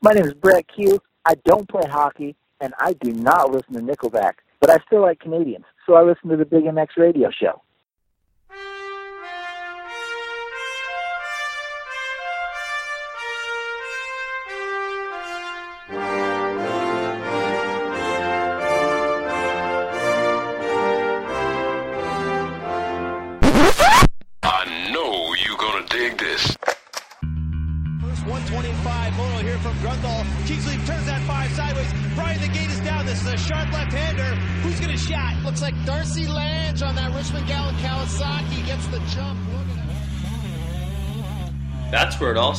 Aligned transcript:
My 0.00 0.12
name 0.12 0.26
is 0.26 0.34
Brett 0.34 0.64
Q. 0.68 1.00
I 1.24 1.34
don't 1.44 1.68
play 1.68 1.82
hockey, 1.88 2.36
and 2.60 2.72
I 2.78 2.92
do 3.00 3.12
not 3.12 3.50
listen 3.50 3.74
to 3.74 3.80
Nickelback, 3.80 4.34
but 4.60 4.70
I 4.70 4.76
still 4.86 5.02
like 5.02 5.18
Canadians, 5.18 5.64
so 5.86 5.94
I 5.94 6.02
listen 6.02 6.30
to 6.30 6.36
the 6.36 6.44
Big 6.44 6.62
MX 6.62 6.86
radio 6.96 7.30
show. 7.30 7.60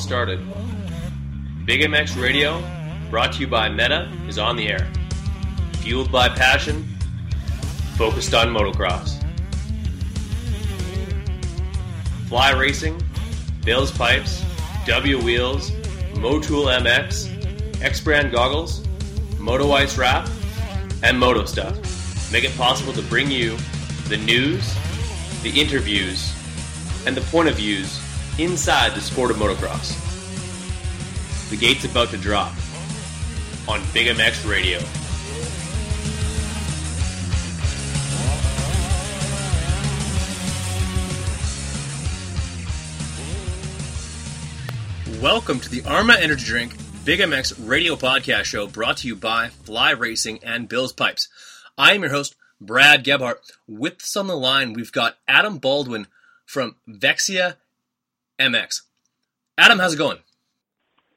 Started. 0.09 0.39
Big 1.65 1.81
MX 1.81 2.19
Radio, 2.19 2.63
brought 3.11 3.33
to 3.33 3.41
you 3.41 3.47
by 3.47 3.69
Meta, 3.69 4.11
is 4.27 4.39
on 4.39 4.55
the 4.55 4.67
air. 4.67 4.87
Fueled 5.81 6.11
by 6.11 6.27
passion, 6.27 6.83
focused 7.95 8.33
on 8.33 8.47
motocross. 8.47 9.21
Fly 12.27 12.53
Racing, 12.53 12.99
Bill's 13.63 13.91
Pipes, 13.91 14.43
W 14.87 15.21
Wheels, 15.21 15.69
Motool 16.15 16.75
MX, 16.81 17.83
X 17.83 18.01
Brand 18.01 18.31
Goggles, 18.31 18.83
Moto 19.37 19.73
Ice 19.73 19.95
Wrap, 19.95 20.27
and 21.03 21.19
Moto 21.19 21.45
Stuff 21.45 22.31
make 22.31 22.45
it 22.45 22.57
possible 22.57 22.93
to 22.93 23.03
bring 23.03 23.29
you 23.29 23.55
the 24.07 24.17
news, 24.17 24.75
the 25.43 25.51
interviews, 25.51 26.33
and 27.05 27.15
the 27.15 27.21
point 27.29 27.47
of 27.47 27.57
views 27.57 28.01
inside 28.39 28.95
the 28.95 29.01
sport 29.01 29.31
of 29.31 29.37
motocross. 29.37 29.97
The 31.49 31.57
gate's 31.57 31.83
about 31.83 32.09
to 32.09 32.17
drop 32.17 32.53
on 33.67 33.81
Big 33.93 34.07
MX 34.07 34.49
Radio. 34.49 34.79
Welcome 45.21 45.59
to 45.59 45.69
the 45.69 45.83
Arma 45.85 46.15
Energy 46.17 46.45
Drink 46.45 46.75
Big 47.03 47.19
MX 47.19 47.67
Radio 47.67 47.95
Podcast 47.95 48.43
Show 48.43 48.67
brought 48.67 48.97
to 48.97 49.07
you 49.07 49.15
by 49.15 49.49
Fly 49.49 49.91
Racing 49.91 50.39
and 50.43 50.69
Bill's 50.69 50.93
Pipes. 50.93 51.27
I 51.77 51.93
am 51.93 52.03
your 52.03 52.11
host, 52.11 52.35
Brad 52.61 53.03
Gebhart. 53.03 53.39
With 53.67 54.01
us 54.01 54.15
on 54.15 54.27
the 54.27 54.37
line, 54.37 54.73
we've 54.73 54.91
got 54.91 55.17
Adam 55.27 55.57
Baldwin 55.57 56.07
from 56.45 56.75
Vexia 56.87 57.55
MX. 58.39 58.81
Adam, 59.57 59.79
how's 59.79 59.93
it 59.95 59.97
going? 59.97 60.19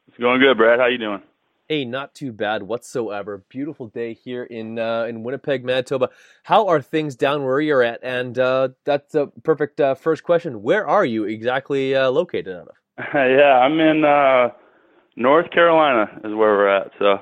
It's 0.08 0.18
going 0.18 0.40
good, 0.40 0.56
Brad. 0.56 0.80
How 0.80 0.86
you 0.86 0.98
doing? 0.98 1.22
Hey, 1.68 1.84
not 1.84 2.14
too 2.14 2.32
bad 2.32 2.64
whatsoever. 2.64 3.44
Beautiful 3.48 3.86
day 3.86 4.12
here 4.12 4.42
in 4.42 4.78
uh, 4.78 5.04
in 5.04 5.22
Winnipeg, 5.22 5.64
Manitoba. 5.64 6.10
How 6.42 6.66
are 6.66 6.82
things 6.82 7.14
down 7.14 7.44
where 7.44 7.60
you're 7.60 7.82
at? 7.82 8.00
And 8.02 8.38
uh, 8.38 8.70
that's 8.84 9.14
a 9.14 9.28
perfect 9.44 9.80
uh, 9.80 9.94
first 9.94 10.24
question. 10.24 10.62
Where 10.62 10.86
are 10.86 11.04
you 11.04 11.24
exactly 11.24 11.94
uh, 11.94 12.10
located 12.10 12.56
out 12.56 12.68
of? 12.68 12.74
yeah, 13.14 13.60
I'm 13.60 13.78
in 13.78 14.04
uh, 14.04 14.48
North 15.16 15.50
Carolina 15.50 16.10
is 16.24 16.34
where 16.34 16.36
we're 16.36 16.68
at. 16.68 16.90
So 16.98 17.20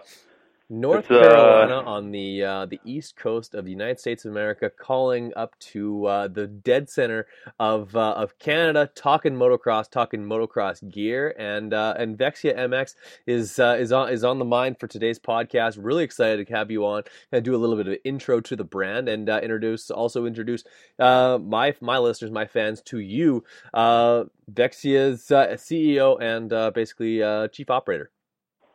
North 0.70 1.10
It's, 1.10 1.10
uh, 1.10 1.20
Carolina 1.20 1.82
on 1.84 2.12
the 2.12 2.44
uh, 2.44 2.66
the 2.66 2.78
east 2.84 3.16
coast 3.16 3.54
of 3.54 3.64
the 3.64 3.72
United 3.72 3.98
States 3.98 4.24
of 4.24 4.30
America, 4.30 4.70
calling 4.70 5.32
up 5.34 5.58
to 5.58 6.06
uh, 6.06 6.28
the 6.28 6.46
dead 6.46 6.88
center 6.88 7.27
of 7.58 7.96
uh, 7.96 8.12
of 8.12 8.39
Canada, 8.39 8.89
talking 8.95 9.34
motocross, 9.34 9.90
talking 9.90 10.24
motocross 10.24 10.89
gear, 10.89 11.34
and 11.36 11.74
uh, 11.74 11.95
and 11.98 12.17
Vexia 12.17 12.56
MX 12.56 12.95
is 13.27 13.58
uh, 13.58 13.77
is 13.80 13.90
on 13.90 14.11
is 14.11 14.22
on 14.22 14.39
the 14.39 14.45
mind 14.45 14.78
for 14.78 14.86
today's 14.86 15.18
podcast. 15.18 15.77
Really 15.77 16.05
excited 16.05 16.46
to 16.46 16.52
have 16.55 16.70
you 16.70 16.86
on 16.86 17.02
and 17.33 17.45
do 17.45 17.55
a 17.55 17.58
little 17.58 17.77
bit 17.77 17.89
of 17.89 17.95
an 17.95 17.98
intro 18.05 18.40
to 18.40 18.55
the 18.55 18.64
brand 18.64 19.08
and 19.08 19.28
uh, 19.28 19.40
introduce 19.42 19.90
also 19.90 20.24
introduce 20.24 20.62
uh, 21.00 21.39
my 21.42 21.74
my 21.80 21.98
listeners, 21.98 22.30
my 22.30 22.46
fans 22.46 22.80
to 22.83 23.00
you, 23.00 23.42
uh, 23.74 24.24
Vexia's 24.52 25.33
uh, 25.33 25.48
CEO 25.48 26.20
and 26.22 26.52
uh, 26.52 26.70
basically 26.70 27.22
uh, 27.22 27.48
chief 27.48 27.70
operator. 27.70 28.11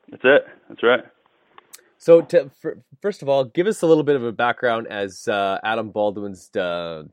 that's 0.09 0.25
it. 0.25 0.45
That's 0.67 0.83
right. 0.83 1.05
So, 1.97 2.21
to, 2.21 2.51
for, 2.61 2.79
first 3.01 3.21
of 3.21 3.29
all, 3.29 3.45
give 3.45 3.67
us 3.67 3.81
a 3.81 3.87
little 3.87 4.03
bit 4.03 4.15
of 4.15 4.23
a 4.23 4.31
background 4.31 4.87
as 4.87 5.27
uh, 5.27 5.59
Adam 5.63 5.91
Baldwin's 5.91 6.55
uh, 6.55 7.03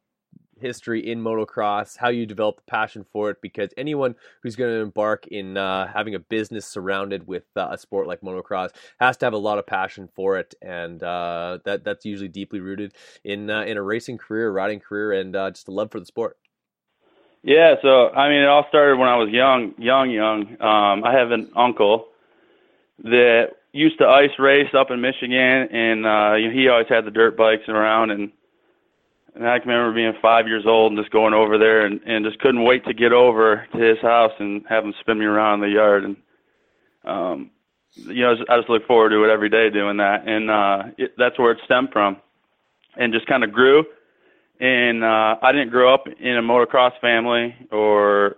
history 0.63 1.11
in 1.11 1.23
motocross, 1.23 1.97
how 1.97 2.09
you 2.09 2.25
developed 2.27 2.59
the 2.65 2.71
passion 2.71 3.05
for 3.13 3.31
it, 3.31 3.39
because 3.43 3.71
anyone 3.77 4.15
who's 4.43 4.57
going 4.57 4.73
to 4.73 4.81
embark 4.81 5.27
in 5.27 5.57
uh, 5.57 5.91
having 5.93 6.15
a 6.15 6.19
business 6.19 6.67
surrounded 6.67 7.27
with 7.27 7.45
uh, 7.57 7.69
a 7.71 7.79
sport 7.79 8.07
like 8.07 8.21
motocross 8.23 8.71
has 8.99 9.17
to 9.19 9.27
have 9.27 9.33
a 9.33 9.39
lot 9.39 9.59
of 9.59 9.67
passion 9.67 10.09
for 10.15 10.39
it, 10.39 10.55
and 10.63 11.03
uh, 11.03 11.59
that 11.65 11.85
that's 11.85 12.05
usually 12.05 12.29
deeply 12.29 12.61
rooted 12.61 12.95
in 13.25 13.51
uh, 13.51 13.63
in 13.63 13.77
a 13.77 13.83
racing 13.83 14.19
career, 14.19 14.51
riding 14.51 14.81
career, 14.81 15.13
and 15.13 15.35
just 15.55 15.69
a 15.69 15.73
love 15.73 15.91
for 15.91 16.01
the 16.01 16.07
sport. 16.07 16.39
Yeah. 17.43 17.75
So 17.83 18.09
I 18.11 18.29
mean, 18.29 18.43
it 18.43 18.49
all 18.49 18.67
started 18.69 18.99
when 18.99 19.09
I 19.09 19.17
was 19.17 19.31
young, 19.31 19.75
young, 19.79 20.11
young. 20.11 20.43
Um, 20.61 21.05
I 21.05 21.13
have 21.13 21.33
an 21.33 21.51
uncle 21.57 22.07
that 23.03 23.49
used 23.73 23.99
to 23.99 24.07
ice 24.07 24.39
race 24.39 24.73
up 24.79 24.91
in 24.91 25.01
Michigan, 25.01 25.69
and 25.73 26.07
uh, 26.07 26.35
you 26.35 26.49
know, 26.49 26.55
he 26.55 26.69
always 26.69 26.89
had 26.89 27.05
the 27.05 27.11
dirt 27.11 27.37
bikes 27.37 27.69
around, 27.69 28.11
and 28.11 28.31
and 29.35 29.49
I 29.49 29.59
can 29.59 29.69
remember 29.69 29.95
being 29.95 30.13
five 30.21 30.47
years 30.47 30.65
old 30.67 30.93
and 30.93 31.01
just 31.01 31.13
going 31.13 31.35
over 31.35 31.59
there 31.59 31.87
and 31.87 32.01
and 32.05 32.25
just 32.25 32.39
couldn't 32.41 32.65
wait 32.65 32.85
to 32.85 32.95
get 32.95 33.13
over 33.13 33.67
to 33.73 33.79
his 33.79 33.99
house 34.01 34.33
and 34.39 34.65
have 34.69 34.85
him 34.85 34.95
spin 35.01 35.19
me 35.19 35.25
around 35.25 35.61
the 35.61 35.69
yard. 35.69 36.05
And 36.05 36.17
um 37.05 37.51
you 37.95 38.23
know 38.23 38.35
I 38.49 38.59
just 38.59 38.69
look 38.69 38.87
forward 38.87 39.11
to 39.11 39.25
it 39.25 39.33
every 39.33 39.49
day 39.49 39.71
doing 39.71 39.97
that. 39.99 40.27
And 40.29 40.51
uh 40.51 40.83
it, 40.99 41.13
that's 41.17 41.39
where 41.39 41.53
it 41.53 41.59
stemmed 41.65 41.91
from 41.93 42.19
and 42.97 43.13
just 43.13 43.27
kind 43.27 43.43
of 43.43 43.53
grew. 43.53 43.85
And 44.61 45.03
uh 45.03 45.37
I 45.43 45.53
didn't 45.53 45.71
grow 45.71 45.93
up 45.93 46.05
in 46.07 46.37
a 46.37 46.43
motocross 46.43 46.93
family 47.01 47.55
or 47.71 48.37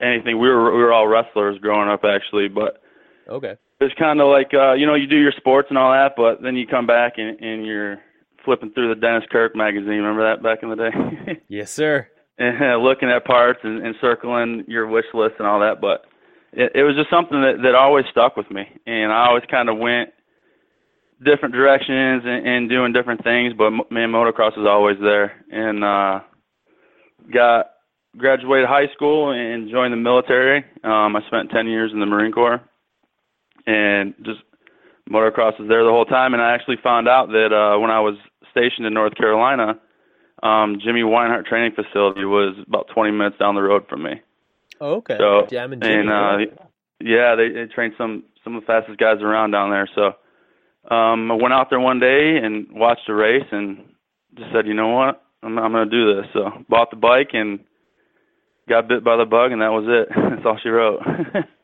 anything. 0.00 0.38
We 0.38 0.48
were 0.48 0.72
we 0.72 0.78
were 0.82 0.92
all 0.92 1.08
wrestlers 1.08 1.58
growing 1.58 1.88
up 1.88 2.04
actually 2.04 2.48
but 2.48 2.82
Okay. 3.28 3.56
It's 3.80 3.94
kind 3.98 4.20
of 4.20 4.28
like 4.28 4.52
uh 4.54 4.72
you 4.74 4.86
know 4.86 4.94
you 4.94 5.06
do 5.06 5.16
your 5.16 5.32
sports 5.36 5.68
and 5.70 5.78
all 5.78 5.92
that 5.92 6.12
but 6.16 6.42
then 6.42 6.56
you 6.56 6.66
come 6.66 6.86
back 6.86 7.14
and 7.16 7.40
and 7.40 7.66
you're 7.66 7.98
flipping 8.44 8.70
through 8.72 8.88
the 8.94 8.98
Dennis 9.00 9.24
Kirk 9.30 9.54
magazine. 9.54 10.00
Remember 10.00 10.22
that 10.30 10.42
back 10.42 10.62
in 10.62 10.70
the 10.70 10.76
day? 10.76 11.40
Yes, 11.48 11.70
sir. 11.70 12.08
and 12.38 12.82
looking 12.82 13.10
at 13.10 13.24
parts 13.26 13.60
and, 13.62 13.84
and 13.84 13.94
circling 14.00 14.64
your 14.66 14.86
wish 14.86 15.04
list 15.12 15.34
and 15.38 15.46
all 15.46 15.60
that 15.60 15.80
but 15.80 16.04
it, 16.52 16.72
it 16.74 16.82
was 16.82 16.96
just 16.96 17.10
something 17.10 17.40
that 17.40 17.62
that 17.62 17.74
always 17.74 18.04
stuck 18.10 18.36
with 18.36 18.50
me. 18.50 18.62
And 18.86 19.12
I 19.12 19.26
always 19.28 19.44
kind 19.50 19.68
of 19.68 19.78
went 19.78 20.10
different 21.24 21.54
directions 21.54 22.22
and, 22.24 22.46
and 22.46 22.68
doing 22.68 22.92
different 22.92 23.22
things 23.24 23.52
but 23.56 23.70
man 23.90 24.10
motocross 24.10 24.56
was 24.56 24.66
always 24.68 24.96
there. 25.00 25.44
And 25.50 25.84
uh 25.84 26.20
got 27.32 27.66
graduated 28.16 28.68
high 28.68 28.88
school 28.94 29.30
and 29.30 29.70
joined 29.70 29.92
the 29.92 29.96
military. 29.96 30.64
Um 30.82 31.14
I 31.16 31.20
spent 31.26 31.50
10 31.50 31.66
years 31.68 31.92
in 31.92 32.00
the 32.00 32.06
Marine 32.06 32.32
Corps 32.32 32.60
and 33.70 34.14
just 34.24 34.40
motocross 35.10 35.58
was 35.58 35.68
there 35.68 35.84
the 35.84 35.90
whole 35.90 36.04
time 36.04 36.34
and 36.34 36.42
I 36.42 36.52
actually 36.54 36.78
found 36.82 37.08
out 37.08 37.28
that 37.28 37.52
uh 37.52 37.78
when 37.78 37.90
I 37.90 38.00
was 38.00 38.16
stationed 38.50 38.86
in 38.86 38.94
North 38.94 39.14
Carolina 39.14 39.78
um 40.42 40.78
Jimmy 40.82 41.02
Weinert 41.02 41.46
training 41.46 41.72
facility 41.72 42.24
was 42.24 42.56
about 42.66 42.88
20 42.94 43.10
minutes 43.12 43.38
down 43.38 43.54
the 43.54 43.62
road 43.62 43.86
from 43.88 44.02
me. 44.02 44.20
Oh, 44.80 44.94
okay. 44.96 45.16
So 45.18 45.46
Jam 45.50 45.72
and 45.72 45.82
Jimmy. 45.82 45.94
and 45.94 46.10
uh 46.10 46.36
yeah, 47.00 47.34
they, 47.34 47.48
they 47.48 47.66
trained 47.66 47.94
some 47.96 48.24
some 48.44 48.56
of 48.56 48.62
the 48.62 48.66
fastest 48.66 48.98
guys 48.98 49.20
around 49.22 49.50
down 49.52 49.70
there. 49.70 49.88
So 49.94 50.04
um 50.94 51.30
I 51.30 51.34
went 51.34 51.54
out 51.54 51.68
there 51.70 51.80
one 51.80 52.00
day 52.00 52.36
and 52.42 52.66
watched 52.72 53.08
a 53.08 53.14
race 53.14 53.46
and 53.52 53.84
just 54.36 54.52
said, 54.52 54.66
"You 54.66 54.74
know 54.74 54.88
what? 54.88 55.22
I'm 55.42 55.58
I'm 55.58 55.72
going 55.72 55.88
to 55.88 55.96
do 55.96 56.14
this." 56.14 56.26
So 56.32 56.50
bought 56.68 56.90
the 56.90 56.96
bike 56.96 57.30
and 57.32 57.60
got 58.68 58.88
bit 58.88 59.04
by 59.04 59.16
the 59.16 59.24
bug 59.24 59.52
and 59.52 59.60
that 59.62 59.72
was 59.72 59.84
it. 59.88 60.08
That's 60.30 60.46
all 60.46 60.58
she 60.62 60.68
wrote. 60.68 61.00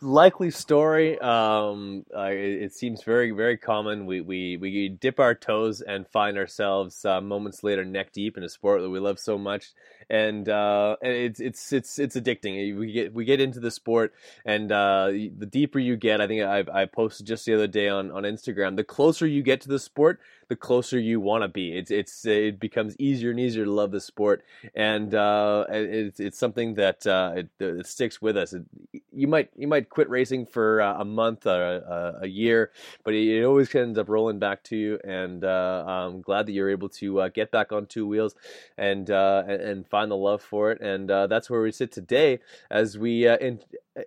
likely 0.00 0.50
story. 0.50 1.18
Um, 1.18 2.04
uh, 2.14 2.30
it, 2.30 2.62
it 2.62 2.74
seems 2.74 3.02
very, 3.02 3.30
very 3.30 3.56
common. 3.56 4.06
We, 4.06 4.20
we, 4.20 4.56
we 4.56 4.88
dip 4.88 5.20
our 5.20 5.34
toes 5.34 5.80
and 5.80 6.06
find 6.08 6.38
ourselves 6.38 7.04
uh, 7.04 7.20
moments 7.20 7.62
later 7.62 7.84
neck 7.84 8.12
deep 8.12 8.36
in 8.36 8.42
a 8.44 8.48
sport 8.48 8.82
that 8.82 8.90
we 8.90 8.98
love 8.98 9.18
so 9.18 9.38
much, 9.38 9.72
and 10.08 10.48
uh, 10.48 10.96
and 11.02 11.12
it's 11.12 11.40
it's 11.40 11.72
it's 11.72 11.98
it's 11.98 12.16
addicting. 12.16 12.78
We 12.78 12.92
get 12.92 13.14
we 13.14 13.24
get 13.24 13.40
into 13.40 13.60
the 13.60 13.70
sport, 13.70 14.14
and 14.44 14.70
uh, 14.70 15.08
the 15.08 15.48
deeper 15.50 15.78
you 15.78 15.96
get, 15.96 16.20
I 16.20 16.26
think 16.26 16.42
I 16.42 16.64
I 16.72 16.84
posted 16.86 17.26
just 17.26 17.44
the 17.46 17.54
other 17.54 17.66
day 17.66 17.88
on 17.88 18.10
on 18.10 18.22
Instagram. 18.22 18.76
The 18.76 18.84
closer 18.84 19.26
you 19.26 19.42
get 19.42 19.60
to 19.62 19.68
the 19.68 19.78
sport, 19.78 20.20
the 20.48 20.56
closer 20.56 20.98
you 20.98 21.20
want 21.20 21.42
to 21.42 21.48
be. 21.48 21.76
It's 21.76 21.90
it's 21.90 22.24
it 22.24 22.60
becomes 22.60 22.96
easier 22.98 23.30
and 23.30 23.40
easier 23.40 23.64
to 23.64 23.70
love 23.70 23.90
the 23.90 24.00
sport, 24.00 24.44
and 24.74 25.14
uh, 25.14 25.64
it's 25.68 26.20
it's 26.20 26.38
something 26.38 26.74
that 26.74 27.06
uh, 27.06 27.34
it, 27.36 27.48
it, 27.58 27.86
sticks 27.86 28.22
with 28.22 28.36
us. 28.36 28.52
It, 28.52 28.64
you 29.12 29.26
might 29.26 29.50
you 29.56 29.66
might 29.66 29.88
quit 29.88 30.08
racing 30.08 30.46
for 30.46 30.80
uh, 30.80 31.00
a 31.00 31.04
month 31.04 31.46
or 31.46 31.62
a, 31.62 32.18
a, 32.22 32.26
year, 32.26 32.70
but 33.04 33.14
it, 33.14 33.44
always 33.44 33.74
ends 33.74 33.98
up 33.98 34.08
rolling 34.08 34.38
back 34.38 34.62
to 34.64 34.76
you. 34.76 34.98
And 35.04 35.44
uh, 35.44 35.84
I'm 35.86 36.20
glad 36.20 36.46
that 36.46 36.52
you're 36.52 36.70
able 36.70 36.88
to 36.90 37.20
uh, 37.22 37.28
get 37.28 37.50
back 37.50 37.72
on 37.72 37.86
two 37.86 38.06
wheels 38.06 38.34
and 38.78 39.10
uh, 39.10 39.42
and 39.46 39.86
find 39.86 40.10
the 40.10 40.16
love 40.16 40.42
for 40.42 40.70
it. 40.70 40.80
And 40.80 41.08
that's 41.08 41.50
where 41.50 41.62
we 41.62 41.72
sit 41.72 41.90
today 41.90 42.38
as 42.70 42.96
we 42.96 43.26
in, 43.26 43.60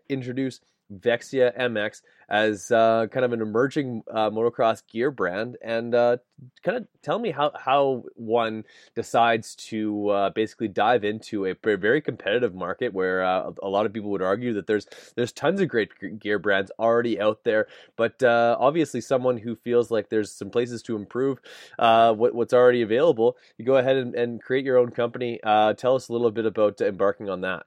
introduce 0.07 0.62
Vexia 0.91 1.57
MX 1.57 2.01
as 2.30 2.71
uh, 2.71 3.07
kind 3.12 3.25
of 3.25 3.33
an 3.33 3.41
emerging 3.41 4.03
uh, 4.09 4.30
motocross 4.30 4.83
gear 4.88 5.09
brand, 5.09 5.57
and 5.63 5.95
uh, 5.95 6.18
kind 6.63 6.77
of 6.77 6.88
tell 7.01 7.18
me 7.18 7.31
how 7.31 7.51
how 7.56 8.03
one 8.15 8.63
decides 8.95 9.56
to 9.56 10.09
uh, 10.09 10.30
basically 10.30 10.68
dive 10.68 11.03
into 11.03 11.45
a 11.45 11.56
very 11.63 12.01
competitive 12.01 12.53
market 12.53 12.94
where 12.94 13.24
uh, 13.24 13.51
a 13.63 13.68
lot 13.68 13.86
of 13.86 13.94
people 13.94 14.12
would 14.12 14.21
argue 14.21 14.53
that 14.53 14.68
there's 14.68 14.86
there's 15.15 15.31
tons 15.31 15.59
of 15.59 15.68
great 15.68 15.89
gear 16.19 16.38
brands 16.38 16.71
already 16.80 17.19
out 17.19 17.44
there, 17.44 17.68
but 17.95 18.21
uh, 18.21 18.56
obviously 18.59 19.01
someone 19.01 19.38
who 19.38 19.56
feels 19.56 19.89
like 19.89 20.09
there's 20.09 20.31
some 20.31 20.51
places 20.51 20.83
to 20.83 20.95
improve 20.95 21.39
what, 21.77 22.36
what's 22.36 22.53
already 22.53 22.81
available, 22.81 23.38
you 23.57 23.65
go 23.65 23.77
ahead 23.77 23.95
and, 23.95 24.13
and 24.13 24.41
create 24.41 24.65
your 24.65 24.77
own 24.77 24.91
company. 24.91 25.39
tell 25.44 25.95
us 25.95 26.09
a 26.09 26.13
little 26.13 26.31
bit 26.31 26.45
about 26.45 26.80
embarking 26.80 27.30
on 27.30 27.41
that. 27.41 27.65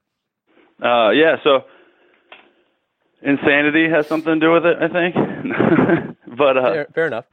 yeah, 0.80 1.36
so 1.42 1.64
insanity 3.22 3.88
has 3.88 4.06
something 4.06 4.34
to 4.34 4.40
do 4.40 4.52
with 4.52 4.66
it, 4.66 4.76
I 4.80 4.88
think. 4.88 5.14
but 6.36 6.56
uh, 6.56 6.72
fair, 6.72 6.86
fair 6.94 7.06
enough. 7.06 7.24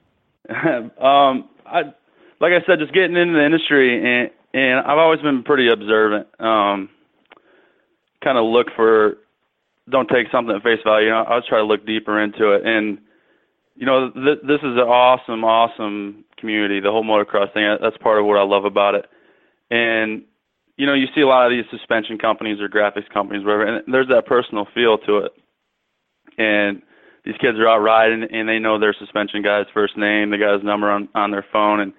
um, 0.50 1.50
I 1.66 1.94
like 2.40 2.54
I 2.54 2.66
said, 2.66 2.80
just 2.80 2.94
getting 2.94 3.16
into 3.16 3.34
the 3.34 3.46
industry, 3.46 3.98
and 3.98 4.32
and 4.54 4.80
I've 4.80 4.98
always 4.98 5.22
been 5.22 5.44
pretty 5.44 5.70
observant. 5.70 6.28
Um, 6.40 6.90
kind 8.24 8.38
of 8.38 8.46
look 8.46 8.68
for, 8.76 9.18
don't 9.90 10.10
take 10.10 10.28
something 10.32 10.56
at 10.56 10.64
face 10.64 10.80
value. 10.84 11.08
You 11.08 11.12
know, 11.14 11.24
I 11.24 11.36
was 11.36 11.46
trying 11.48 11.64
to 11.64 11.68
look 11.68 11.86
deeper 11.86 12.22
into 12.22 12.52
it, 12.54 12.66
and 12.66 13.00
you 13.76 13.86
know, 13.86 14.12
th- 14.12 14.40
this 14.44 14.60
is 14.60 14.76
an 14.76 14.88
awesome, 14.88 15.44
awesome 15.44 16.26
community. 16.38 16.80
The 16.80 16.92
whole 16.92 17.04
motocross 17.04 17.54
thing. 17.54 17.78
That's 17.82 17.98
part 17.98 18.20
of 18.20 18.26
what 18.26 18.38
I 18.38 18.44
love 18.44 18.66
about 18.66 18.96
it. 18.96 19.06
And 19.72 20.24
you 20.78 20.86
know, 20.86 20.94
you 20.94 21.08
see 21.14 21.22
a 21.22 21.28
lot 21.28 21.46
of 21.46 21.52
these 21.52 21.66
suspension 21.70 22.18
companies 22.18 22.62
or 22.62 22.70
graphics 22.70 23.10
companies, 23.14 23.44
whatever, 23.44 23.66
and 23.66 23.94
there's 23.94 24.08
that 24.08 24.26
personal 24.26 24.66
feel 24.74 24.98
to 25.00 25.18
it 25.18 25.34
and 26.40 26.82
these 27.26 27.36
kids 27.40 27.60
are 27.60 27.68
out 27.68 27.80
riding 27.80 28.24
and 28.32 28.48
they 28.48 28.58
know 28.58 28.80
their 28.80 28.96
suspension 28.98 29.44
guy's 29.44 29.66
first 29.74 29.98
name, 29.98 30.32
the 30.32 30.38
guy's 30.38 30.64
number 30.64 30.90
on 30.90 31.10
on 31.14 31.32
their 31.32 31.46
phone, 31.52 31.80
and 31.80 31.94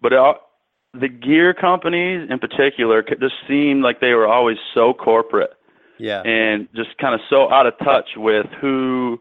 but 0.00 0.12
it 0.12 0.36
the 0.94 1.08
gear 1.08 1.54
companies 1.54 2.28
in 2.30 2.38
particular 2.38 3.02
just 3.02 3.34
seemed 3.48 3.82
like 3.82 4.00
they 4.00 4.12
were 4.12 4.26
always 4.26 4.58
so 4.74 4.92
corporate, 4.92 5.52
yeah, 5.98 6.22
and 6.22 6.68
just 6.74 6.96
kind 6.98 7.14
of 7.14 7.20
so 7.30 7.50
out 7.52 7.66
of 7.66 7.74
touch 7.78 8.10
with 8.16 8.46
who 8.60 9.20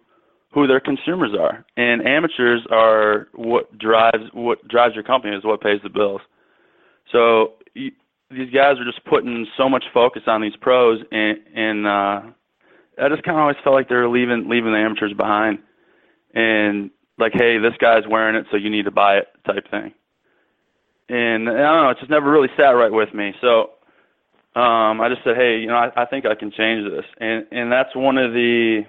who 0.51 0.67
their 0.67 0.79
consumers 0.79 1.31
are. 1.39 1.65
And 1.77 2.07
amateurs 2.07 2.65
are 2.71 3.27
what 3.33 3.77
drives 3.77 4.25
what 4.33 4.67
drives 4.67 4.95
your 4.95 5.03
company 5.03 5.35
is 5.35 5.43
what 5.43 5.61
pays 5.61 5.79
the 5.83 5.89
bills. 5.89 6.21
So 7.11 7.53
you, 7.75 7.91
these 8.31 8.51
guys 8.53 8.77
are 8.79 8.85
just 8.85 9.03
putting 9.05 9.47
so 9.57 9.69
much 9.69 9.83
focus 9.93 10.23
on 10.27 10.41
these 10.41 10.55
pros 10.61 10.99
and 11.11 11.37
and 11.55 11.87
uh 11.87 12.21
I 13.01 13.09
just 13.09 13.23
kind 13.23 13.37
of 13.37 13.41
always 13.41 13.57
felt 13.63 13.75
like 13.75 13.89
they 13.89 13.95
were 13.95 14.09
leaving 14.09 14.49
leaving 14.49 14.71
the 14.71 14.77
amateurs 14.77 15.13
behind, 15.13 15.59
and 16.33 16.91
like, 17.17 17.33
hey, 17.33 17.57
this 17.57 17.73
guy's 17.79 18.07
wearing 18.09 18.35
it, 18.35 18.45
so 18.51 18.57
you 18.57 18.69
need 18.69 18.85
to 18.85 18.91
buy 18.91 19.17
it, 19.17 19.27
type 19.45 19.69
thing. 19.69 19.93
And 21.09 21.49
I 21.49 21.53
don't 21.53 21.83
know, 21.83 21.89
it 21.89 21.97
just 21.99 22.09
never 22.09 22.29
really 22.29 22.49
sat 22.55 22.69
right 22.69 22.91
with 22.91 23.13
me. 23.13 23.33
So 23.41 23.71
um, 24.55 25.01
I 25.01 25.09
just 25.09 25.23
said, 25.23 25.35
hey, 25.35 25.59
you 25.59 25.67
know, 25.67 25.75
I, 25.75 26.03
I 26.03 26.05
think 26.05 26.25
I 26.25 26.35
can 26.35 26.51
change 26.51 26.89
this, 26.89 27.05
and 27.19 27.45
and 27.51 27.71
that's 27.71 27.95
one 27.95 28.17
of 28.17 28.33
the 28.33 28.83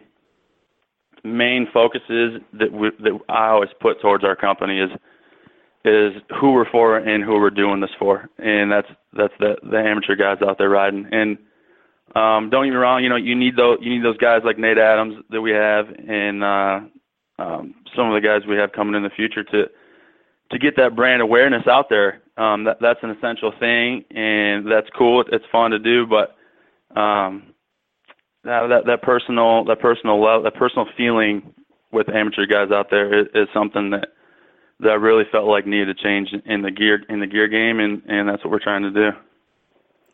main 1.23 1.67
focuses 1.73 2.41
that 2.55 2.73
we, 2.73 2.91
that 3.01 3.19
I 3.29 3.49
always 3.49 3.71
put 3.81 4.01
towards 4.01 4.25
our 4.25 4.37
company 4.37 4.81
is 4.81 4.91
is 5.85 6.13
who 6.41 6.53
we're 6.53 6.71
for 6.71 6.99
and 6.99 7.25
who 7.25 7.41
we're 7.41 7.51
doing 7.51 7.81
this 7.81 7.91
for, 7.99 8.29
and 8.39 8.71
that's 8.71 8.89
that's 9.13 9.35
the 9.39 9.56
the 9.63 9.79
amateur 9.79 10.17
guys 10.17 10.39
out 10.47 10.59
there 10.59 10.71
riding 10.71 11.06
and 11.13 11.39
um, 12.15 12.51
don't 12.51 12.65
get 12.65 12.71
me 12.71 12.77
wrong, 12.77 13.05
you 13.05 13.09
know, 13.09 13.17
you 13.17 13.37
need 13.37 13.57
those 13.57 13.79
you 13.81 13.91
need 13.91 14.05
those 14.05 14.17
guys 14.19 14.43
like 14.45 14.59
Nate 14.59 14.79
Adams 14.79 15.17
that 15.31 15.41
we 15.41 15.53
have 15.53 15.87
and 15.89 16.43
uh 16.43 16.81
um 17.39 17.75
some 17.95 18.11
of 18.11 18.21
the 18.21 18.27
guys 18.27 18.43
we 18.49 18.57
have 18.57 18.73
coming 18.73 18.95
in 18.95 19.03
the 19.03 19.11
future 19.11 19.45
to 19.45 19.65
to 20.51 20.59
get 20.59 20.77
that 20.77 20.97
brand 20.97 21.23
awareness 21.23 21.67
out 21.69 21.89
there. 21.89 22.23
Um 22.37 22.65
that 22.65 22.79
that's 22.81 22.99
an 23.03 23.11
essential 23.11 23.53
thing 23.61 24.05
and 24.11 24.71
that's 24.71 24.89
cool. 24.99 25.25
It's 25.31 25.45
fun 25.53 25.71
to 25.71 25.79
do, 25.79 26.05
but 26.07 26.37
um 27.01 27.55
that 28.43 28.67
that, 28.69 28.87
that 28.87 29.03
personal 29.03 29.65
that 29.67 29.81
personal 29.81 30.21
love 30.21 30.43
that 30.43 30.55
personal 30.55 30.87
feeling 30.97 31.55
with 31.93 32.09
amateur 32.09 32.47
guys 32.47 32.73
out 32.73 32.89
there 32.91 33.21
is, 33.21 33.27
is 33.35 33.49
something 33.55 33.91
that 33.91 34.09
that 34.81 34.91
I 34.91 34.95
really 34.95 35.25
felt 35.31 35.47
like 35.47 35.67
needed 35.67 35.97
to 35.97 36.03
change 36.03 36.31
in 36.45 36.63
the 36.63 36.71
gear 36.73 37.05
in 37.09 37.21
the 37.21 37.27
gear 37.29 37.47
game 37.47 37.79
and 37.79 38.03
and 38.09 38.29
that's 38.29 38.43
what 38.45 38.51
we're 38.51 38.59
trying 38.59 38.83
to 38.83 38.91
do. 38.91 39.11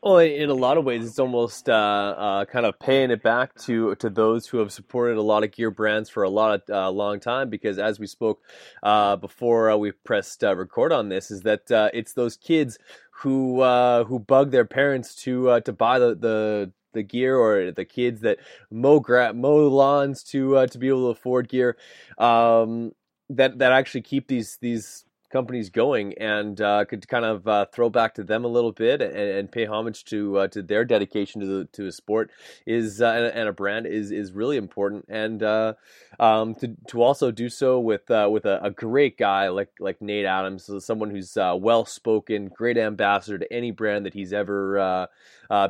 Well, 0.07 0.19
in 0.19 0.51
a 0.51 0.55
lot 0.55 0.79
of 0.79 0.85
ways, 0.85 1.05
it's 1.05 1.19
almost 1.19 1.69
uh, 1.69 1.73
uh, 1.73 2.45
kind 2.45 2.65
of 2.65 2.79
paying 2.79 3.11
it 3.11 3.25
back 3.25 3.57
to 3.63 3.97
to 3.97 4.09
those 4.09 4.47
who 4.47 4.59
have 4.59 4.71
supported 4.71 5.17
a 5.17 5.23
lot 5.23 5.43
of 5.43 5.51
gear 5.51 5.73
brands 5.73 6.09
for 6.09 6.23
a 6.23 6.31
lot 6.31 6.63
of 6.71 6.73
uh, 6.73 6.91
long 6.93 7.19
time. 7.19 7.51
Because 7.51 7.77
as 7.81 7.99
we 7.99 8.07
spoke 8.07 8.41
uh, 8.85 9.17
before 9.17 9.69
uh, 9.69 9.77
we 9.77 9.91
pressed 9.91 10.45
uh, 10.45 10.55
record 10.55 10.93
on 10.93 11.09
this, 11.09 11.33
is 11.33 11.43
that 11.43 11.63
it's 11.93 12.13
those 12.13 12.37
kids 12.37 12.79
who 13.11 13.65
who 14.05 14.21
bug 14.21 14.53
their 14.53 14.65
parents 14.65 15.13
to 15.25 15.61
to 15.63 15.73
buy 15.73 15.99
the, 15.99 16.15
the 16.15 16.73
the 16.93 17.03
gear 17.03 17.37
or 17.37 17.73
the 17.73 17.85
kids 17.85 18.21
that 18.21 18.39
mow 18.71 19.01
gra- 19.01 19.35
mow 19.35 19.67
lawns 19.67 20.23
to 20.23 20.69
to 20.69 20.79
be 20.79 20.87
able 20.87 21.13
to 21.13 21.19
afford 21.19 21.49
gear 21.49 21.77
um, 22.19 22.93
that 23.29 23.59
that 23.59 23.73
actually 23.73 24.03
keep 24.03 24.29
these 24.29 24.57
these 24.61 25.05
companies 25.31 25.71
going 25.71 26.15
and 26.19 26.61
uh, 26.61 26.85
could 26.85 27.07
kind 27.09 27.25
of 27.25 27.47
uh, 27.47 27.67
throw 27.67 27.91
back 27.91 28.15
to 28.15 28.25
them 28.25 28.45
a 28.45 28.49
little 28.49 28.73
bit 28.73 29.01
and, 29.03 29.15
and 29.15 29.53
pay 29.53 29.67
homage 29.67 30.05
to 30.05 30.39
uh, 30.39 30.49
to 30.49 30.63
their 30.63 30.85
dedication 30.85 31.41
to 31.41 31.47
the 31.47 31.65
to 31.73 31.87
a 31.87 31.93
sport 31.93 32.31
is 32.67 33.01
uh, 33.01 33.07
and, 33.07 33.27
and, 33.27 33.49
a 33.49 33.53
brand 33.53 33.87
is 33.87 34.11
is 34.11 34.33
really 34.33 34.57
important 34.57 35.05
and 35.09 35.43
uh, 35.43 35.75
um, 36.21 36.55
to 36.55 36.77
to 36.87 37.03
also 37.03 37.31
do 37.31 37.49
so 37.49 37.81
with 37.81 38.11
uh, 38.11 38.29
with 38.31 38.45
a, 38.45 38.63
a, 38.63 38.71
great 38.71 39.19
guy 39.19 39.49
like 39.49 39.71
like 39.81 40.01
Nate 40.01 40.27
Adams 40.27 40.71
someone 40.85 41.11
who's 41.11 41.37
well 41.37 41.85
spoken 41.85 42.49
great 42.49 42.79
ambassador 42.79 43.39
to 43.39 43.53
any 43.53 43.71
brand 43.71 44.07
that 44.07 44.15
he's 44.15 44.33
ever 44.33 45.09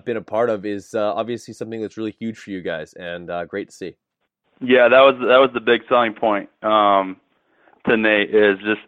been 0.04 0.16
a 0.16 0.22
part 0.22 0.50
of 0.50 0.66
is 0.66 0.94
obviously 0.94 1.54
something 1.54 1.80
that's 1.80 1.96
really 1.96 2.16
huge 2.18 2.38
for 2.38 2.50
you 2.50 2.62
guys 2.62 2.92
and 2.94 3.30
great 3.48 3.68
to 3.68 3.74
see. 3.74 3.96
Yeah, 4.60 4.88
that 4.88 5.00
was 5.00 5.16
that 5.20 5.38
was 5.38 5.50
the 5.52 5.60
big 5.60 5.82
selling 5.88 6.14
point 6.14 6.48
um, 6.62 7.20
to 7.86 7.96
Nate 7.96 8.34
is 8.34 8.58
just 8.58 8.80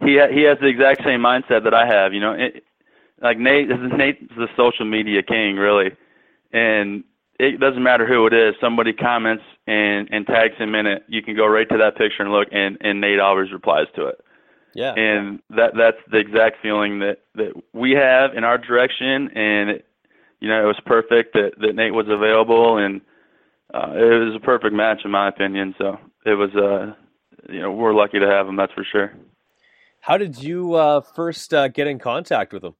he 0.00 0.12
he 0.32 0.42
has 0.42 0.58
the 0.60 0.66
exact 0.66 1.02
same 1.04 1.20
mindset 1.20 1.64
that 1.64 1.74
I 1.74 1.86
have. 1.86 2.12
You 2.12 2.20
know, 2.20 2.32
it, 2.32 2.64
like 3.20 3.38
Nate, 3.38 3.68
Nate's 3.96 4.22
the 4.36 4.48
social 4.56 4.84
media 4.84 5.22
king, 5.22 5.56
really, 5.56 5.90
and 6.52 7.04
it 7.38 7.60
doesn't 7.60 7.82
matter 7.82 8.06
who 8.06 8.26
it 8.26 8.32
is. 8.32 8.54
Somebody 8.60 8.92
comments 8.92 9.44
and 9.66 10.08
and 10.10 10.26
tags 10.26 10.56
him 10.56 10.74
in 10.74 10.86
it. 10.86 11.04
You 11.08 11.22
can 11.22 11.36
go 11.36 11.46
right 11.46 11.68
to 11.68 11.78
that 11.78 11.96
picture 11.96 12.22
and 12.22 12.32
look, 12.32 12.48
and 12.52 12.78
and 12.80 13.00
Nate 13.00 13.20
always 13.20 13.52
replies 13.52 13.86
to 13.96 14.06
it. 14.06 14.20
Yeah, 14.74 14.94
and 14.94 15.40
that 15.50 15.72
that's 15.76 15.98
the 16.10 16.18
exact 16.18 16.56
feeling 16.62 17.00
that 17.00 17.22
that 17.34 17.52
we 17.72 17.92
have 17.92 18.34
in 18.36 18.44
our 18.44 18.58
direction, 18.58 19.30
and 19.34 19.70
it, 19.70 19.86
you 20.40 20.48
know, 20.48 20.62
it 20.62 20.66
was 20.66 20.80
perfect 20.86 21.34
that 21.34 21.52
that 21.60 21.74
Nate 21.74 21.94
was 21.94 22.06
available, 22.08 22.78
and 22.78 23.00
uh, 23.74 23.92
it 23.94 24.26
was 24.26 24.34
a 24.36 24.40
perfect 24.40 24.74
match 24.74 25.00
in 25.04 25.10
my 25.10 25.28
opinion. 25.28 25.74
So 25.78 25.98
it 26.24 26.34
was, 26.34 26.50
uh, 26.54 26.94
you 27.52 27.60
know, 27.60 27.72
we're 27.72 27.94
lucky 27.94 28.18
to 28.18 28.26
have 28.26 28.46
him. 28.46 28.56
That's 28.56 28.72
for 28.72 28.84
sure. 28.84 29.12
How 30.00 30.16
did 30.16 30.42
you 30.42 30.74
uh, 30.74 31.00
first 31.00 31.52
uh, 31.52 31.68
get 31.68 31.86
in 31.86 31.98
contact 31.98 32.52
with 32.52 32.64
him? 32.64 32.74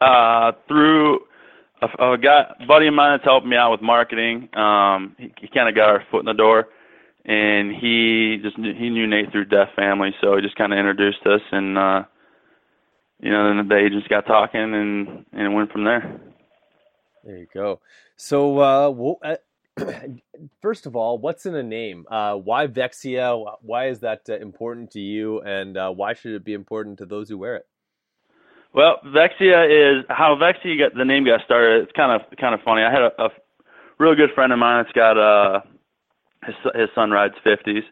Uh, 0.00 0.52
through 0.66 1.20
a, 1.82 2.12
a 2.12 2.18
guy, 2.18 2.54
buddy 2.66 2.88
of 2.88 2.94
mine 2.94 3.12
that's 3.14 3.24
helping 3.24 3.50
me 3.50 3.56
out 3.56 3.70
with 3.70 3.82
marketing. 3.82 4.48
Um, 4.54 5.16
he, 5.18 5.32
he 5.40 5.48
kind 5.48 5.68
of 5.68 5.74
got 5.74 5.88
our 5.88 6.04
foot 6.10 6.20
in 6.20 6.26
the 6.26 6.34
door, 6.34 6.68
and 7.24 7.74
he 7.74 8.38
just 8.42 8.58
knew, 8.58 8.74
he 8.74 8.90
knew 8.90 9.06
Nate 9.06 9.32
through 9.32 9.46
Deft 9.46 9.74
Family, 9.74 10.10
so 10.20 10.36
he 10.36 10.42
just 10.42 10.56
kind 10.56 10.72
of 10.72 10.78
introduced 10.78 11.26
us, 11.26 11.40
and 11.50 11.78
uh, 11.78 12.02
you 13.20 13.30
know, 13.30 13.56
then 13.56 13.68
the 13.68 13.76
agents 13.76 14.06
got 14.08 14.26
talking, 14.26 14.60
and 14.60 15.24
and 15.32 15.52
it 15.52 15.54
went 15.54 15.72
from 15.72 15.84
there. 15.84 16.20
There 17.24 17.36
you 17.36 17.46
go. 17.52 17.80
So, 18.16 18.58
uh, 18.58 18.90
well, 18.90 19.18
uh, 19.22 19.36
first 20.62 20.86
of 20.86 20.96
all, 20.96 21.18
what's 21.18 21.46
in 21.46 21.54
a 21.54 21.62
name? 21.62 22.06
Uh, 22.10 22.34
why 22.34 22.66
Vexia? 22.66 23.56
Why 23.60 23.88
is 23.88 24.00
that 24.00 24.22
uh, 24.28 24.36
important 24.36 24.90
to 24.92 25.00
you, 25.00 25.40
and 25.40 25.76
uh, 25.76 25.90
why 25.90 26.14
should 26.14 26.32
it 26.32 26.44
be 26.44 26.54
important 26.54 26.98
to 26.98 27.06
those 27.06 27.28
who 27.28 27.38
wear 27.38 27.56
it? 27.56 27.66
Well, 28.74 28.98
Vexia 29.06 29.98
is 29.98 30.04
how 30.08 30.36
Vexia 30.36 30.78
got 30.78 30.94
the 30.96 31.04
name 31.04 31.24
got 31.24 31.40
started. 31.44 31.84
It's 31.84 31.92
kind 31.92 32.20
of 32.20 32.36
kind 32.38 32.54
of 32.54 32.60
funny. 32.62 32.82
I 32.82 32.90
had 32.90 33.02
a, 33.02 33.22
a 33.24 33.28
real 33.98 34.14
good 34.14 34.30
friend 34.34 34.52
of 34.52 34.58
mine 34.58 34.84
that's 34.84 34.94
got 34.94 35.16
uh 35.18 35.60
his 36.44 36.54
his 36.74 36.88
son 36.94 37.10
rides 37.10 37.34
fifties, 37.42 37.84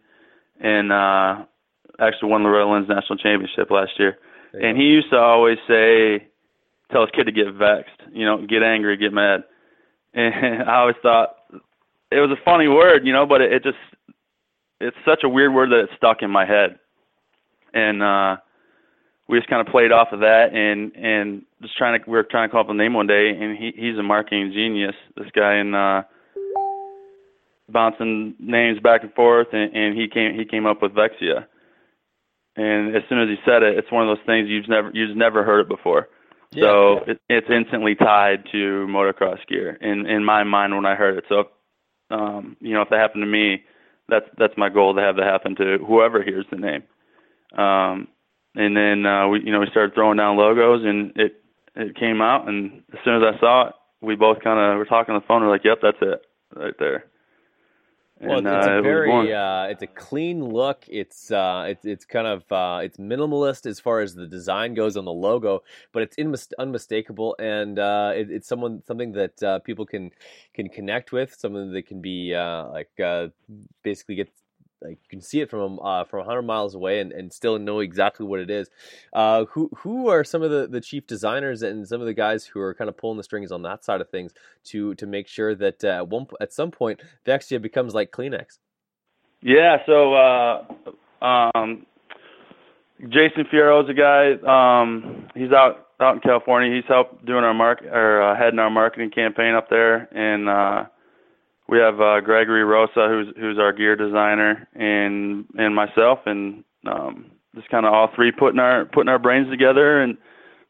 and 0.60 0.92
uh 0.92 1.44
actually 1.98 2.30
won 2.30 2.42
the 2.42 2.48
Redlands 2.48 2.88
National 2.88 3.16
Championship 3.18 3.70
last 3.70 3.92
year. 3.98 4.18
And 4.52 4.76
he 4.76 4.84
used 4.84 5.10
to 5.10 5.18
always 5.18 5.58
say, 5.68 6.28
tell 6.90 7.02
his 7.02 7.10
kid 7.14 7.24
to 7.24 7.32
get 7.32 7.52
vexed, 7.52 8.00
you 8.12 8.24
know, 8.24 8.46
get 8.46 8.62
angry, 8.62 8.96
get 8.96 9.12
mad. 9.12 9.44
And 10.14 10.62
I 10.62 10.76
always 10.76 10.96
thought 11.02 11.36
it 12.10 12.20
was 12.20 12.30
a 12.30 12.44
funny 12.44 12.68
word, 12.68 13.06
you 13.06 13.12
know, 13.12 13.26
but 13.26 13.40
it, 13.40 13.52
it 13.52 13.62
just 13.62 13.78
it's 14.80 14.96
such 15.04 15.20
a 15.24 15.28
weird 15.28 15.52
word 15.54 15.70
that 15.70 15.80
it 15.84 15.90
stuck 15.96 16.22
in 16.22 16.30
my 16.30 16.44
head. 16.46 16.78
And 17.74 18.02
uh 18.02 18.36
we 19.28 19.38
just 19.38 19.50
kind 19.50 19.66
of 19.66 19.72
played 19.72 19.90
off 19.92 20.08
of 20.12 20.20
that 20.20 20.54
and 20.54 20.94
and 20.94 21.42
just 21.62 21.76
trying 21.76 22.00
to 22.00 22.10
we 22.10 22.16
were 22.16 22.22
trying 22.22 22.48
to 22.48 22.52
come 22.52 22.60
up 22.60 22.68
with 22.68 22.76
a 22.76 22.78
name 22.78 22.94
one 22.94 23.06
day 23.06 23.30
and 23.30 23.56
he 23.58 23.72
he's 23.76 23.98
a 23.98 24.02
marketing 24.02 24.52
genius 24.54 24.94
this 25.16 25.26
guy 25.34 25.54
and 25.54 25.74
uh 25.74 26.02
bouncing 27.68 28.34
names 28.38 28.78
back 28.80 29.02
and 29.02 29.12
forth 29.14 29.48
and, 29.52 29.74
and 29.74 29.98
he 29.98 30.06
came 30.08 30.34
he 30.34 30.44
came 30.44 30.66
up 30.66 30.80
with 30.80 30.92
Vexia 30.92 31.46
and 32.56 32.94
as 32.94 33.02
soon 33.08 33.20
as 33.20 33.28
he 33.28 33.36
said 33.44 33.62
it 33.62 33.76
it's 33.76 33.90
one 33.90 34.08
of 34.08 34.16
those 34.16 34.24
things 34.24 34.48
you've 34.48 34.68
never 34.68 34.90
you've 34.94 35.16
never 35.16 35.42
heard 35.42 35.60
it 35.60 35.68
before 35.68 36.08
Yeah. 36.52 36.62
so 36.62 36.98
it, 37.08 37.20
it's 37.28 37.48
instantly 37.50 37.96
tied 37.96 38.44
to 38.52 38.86
motocross 38.88 39.44
gear 39.48 39.76
in 39.80 40.06
in 40.06 40.24
my 40.24 40.44
mind 40.44 40.74
when 40.76 40.86
I 40.86 40.94
heard 40.94 41.18
it 41.18 41.24
so 41.28 41.48
um 42.10 42.56
you 42.60 42.74
know 42.74 42.82
if 42.82 42.90
that 42.90 42.98
happened 43.00 43.22
to 43.22 43.26
me 43.26 43.62
that's 44.08 44.26
that's 44.38 44.54
my 44.56 44.68
goal 44.68 44.94
to 44.94 45.00
have 45.00 45.16
that 45.16 45.24
happen 45.26 45.56
to 45.56 45.78
whoever 45.86 46.22
hears 46.22 46.46
the 46.50 46.56
name. 46.56 46.82
Um 47.56 48.08
and 48.54 48.76
then 48.76 49.04
uh, 49.04 49.28
we 49.28 49.42
you 49.44 49.52
know 49.52 49.60
we 49.60 49.66
started 49.70 49.94
throwing 49.94 50.16
down 50.16 50.36
logos 50.36 50.84
and 50.84 51.12
it 51.16 51.42
it 51.74 51.96
came 51.96 52.20
out 52.20 52.48
and 52.48 52.82
as 52.92 52.98
soon 53.04 53.22
as 53.22 53.34
I 53.34 53.38
saw 53.40 53.68
it 53.68 53.74
we 54.00 54.16
both 54.16 54.40
kind 54.42 54.58
of 54.58 54.78
were 54.78 54.84
talking 54.84 55.14
on 55.14 55.20
the 55.20 55.26
phone 55.26 55.42
we're 55.42 55.50
like 55.50 55.64
yep 55.64 55.78
that's 55.82 55.98
it 56.00 56.22
right 56.54 56.74
there 56.78 57.04
Well, 58.20 58.38
and, 58.38 58.46
it's 58.46 58.66
uh, 58.66 58.78
a 58.78 58.82
very 58.82 59.34
uh, 59.34 59.64
it's 59.64 59.82
a 59.82 59.86
clean 59.86 60.42
look. 60.42 60.84
It's 60.88 61.30
uh, 61.30 61.66
it's 61.68 61.84
it's 61.84 62.06
kind 62.06 62.26
of 62.26 62.50
uh, 62.50 62.80
it's 62.82 62.96
minimalist 62.96 63.66
as 63.66 63.78
far 63.78 64.00
as 64.00 64.14
the 64.14 64.26
design 64.26 64.72
goes 64.72 64.96
on 64.96 65.04
the 65.04 65.12
logo, 65.12 65.62
but 65.92 66.02
it's 66.02 66.48
unmistakable, 66.58 67.36
and 67.38 67.78
uh, 67.78 68.12
it, 68.14 68.30
it's 68.30 68.48
someone 68.48 68.82
something 68.86 69.12
that 69.12 69.42
uh, 69.42 69.58
people 69.58 69.84
can 69.84 70.12
can 70.54 70.70
connect 70.70 71.12
with, 71.12 71.34
something 71.38 71.72
that 71.72 71.86
can 71.86 72.00
be 72.00 72.34
uh, 72.34 72.68
like 72.68 72.90
uh, 73.04 73.28
basically 73.82 74.14
get 74.14 74.30
like 74.86 74.98
you 75.02 75.08
can 75.08 75.20
see 75.20 75.40
it 75.40 75.50
from 75.50 75.78
uh, 75.80 76.04
from 76.04 76.20
100 76.20 76.42
miles 76.42 76.74
away 76.74 77.00
and, 77.00 77.12
and 77.12 77.32
still 77.32 77.58
know 77.58 77.80
exactly 77.80 78.26
what 78.26 78.40
it 78.40 78.50
is. 78.50 78.68
Uh, 79.12 79.44
who 79.46 79.70
who 79.78 80.08
are 80.08 80.24
some 80.24 80.42
of 80.42 80.50
the, 80.50 80.66
the 80.66 80.80
chief 80.80 81.06
designers 81.06 81.62
and 81.62 81.86
some 81.86 82.00
of 82.00 82.06
the 82.06 82.14
guys 82.14 82.44
who 82.44 82.60
are 82.60 82.74
kind 82.74 82.88
of 82.88 82.96
pulling 82.96 83.16
the 83.16 83.22
strings 83.22 83.50
on 83.52 83.62
that 83.62 83.84
side 83.84 84.00
of 84.00 84.08
things 84.10 84.32
to 84.64 84.94
to 84.94 85.06
make 85.06 85.28
sure 85.28 85.54
that 85.54 85.84
uh, 85.84 85.88
at 85.88 86.08
one 86.08 86.26
at 86.40 86.52
some 86.52 86.70
point 86.70 87.00
Vexia 87.26 87.60
becomes 87.60 87.94
like 87.94 88.10
Kleenex. 88.10 88.58
Yeah, 89.42 89.78
so 89.86 90.14
uh 90.14 90.64
um 91.22 91.86
Jason 93.00 93.44
Fierro's 93.50 93.88
a 93.90 93.94
guy, 93.94 94.32
um 94.46 95.28
he's 95.34 95.52
out 95.52 95.88
out 96.00 96.14
in 96.14 96.20
California. 96.20 96.74
He's 96.74 96.88
helped 96.88 97.24
doing 97.24 97.42
our 97.42 97.54
mark 97.54 97.82
or 97.82 98.22
uh, 98.22 98.36
heading 98.36 98.58
our 98.58 98.70
marketing 98.70 99.10
campaign 99.10 99.54
up 99.54 99.68
there 99.70 100.08
and 100.14 100.48
uh 100.48 100.84
we 101.68 101.78
have 101.78 102.00
uh 102.00 102.20
Gregory 102.20 102.64
Rosa 102.64 103.08
who's 103.08 103.34
who's 103.36 103.58
our 103.58 103.72
gear 103.72 103.96
designer 103.96 104.68
and 104.74 105.46
and 105.56 105.74
myself 105.74 106.20
and 106.26 106.64
um 106.86 107.30
just 107.54 107.68
kind 107.70 107.86
of 107.86 107.92
all 107.92 108.10
three 108.14 108.32
putting 108.32 108.60
our 108.60 108.84
putting 108.86 109.08
our 109.08 109.18
brains 109.18 109.48
together 109.50 110.02
and 110.02 110.18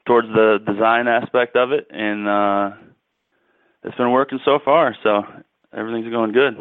towards 0.07 0.29
the 0.29 0.59
design 0.67 1.09
aspect 1.09 1.57
of 1.57 1.73
it 1.73 1.87
and 1.91 2.29
uh 2.29 2.71
it's 3.87 3.97
been 3.97 4.11
working 4.11 4.41
so 4.45 4.59
far, 4.65 4.97
so 5.05 5.23
everything's 5.73 6.11
going 6.11 6.33
good. 6.33 6.57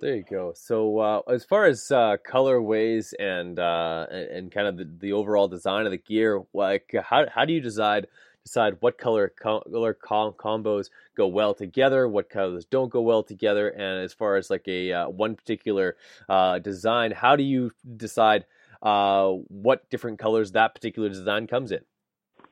There 0.00 0.16
you 0.16 0.24
go. 0.28 0.52
So 0.56 0.98
uh, 0.98 1.20
as 1.28 1.44
far 1.44 1.66
as 1.66 1.92
uh, 1.92 2.16
colorways 2.28 3.14
and, 3.20 3.60
uh, 3.60 4.06
and 4.10 4.50
kind 4.50 4.66
of 4.66 4.76
the, 4.76 4.90
the 4.98 5.12
overall 5.12 5.46
design 5.46 5.86
of 5.86 5.92
the 5.92 5.98
gear, 5.98 6.42
like 6.52 6.92
how 7.08 7.26
how 7.32 7.44
do 7.44 7.52
you 7.52 7.60
decide 7.60 8.08
decide 8.44 8.76
what 8.80 8.98
color 8.98 9.28
color 9.28 9.94
com- 9.94 10.32
combos 10.32 10.90
go 11.16 11.26
well 11.26 11.54
together, 11.54 12.08
what 12.08 12.28
colors 12.28 12.64
don't 12.66 12.90
go 12.90 13.00
well 13.00 13.22
together, 13.22 13.68
and 13.70 14.04
as 14.04 14.12
far 14.12 14.36
as 14.36 14.50
like 14.50 14.66
a 14.68 14.92
uh, 14.92 15.08
one 15.08 15.34
particular 15.34 15.96
uh, 16.28 16.58
design, 16.58 17.10
how 17.10 17.36
do 17.36 17.42
you 17.42 17.70
decide 17.96 18.44
uh, 18.82 19.30
what 19.48 19.88
different 19.90 20.18
colors 20.18 20.52
that 20.52 20.74
particular 20.74 21.08
design 21.08 21.46
comes 21.46 21.72
in? 21.72 21.80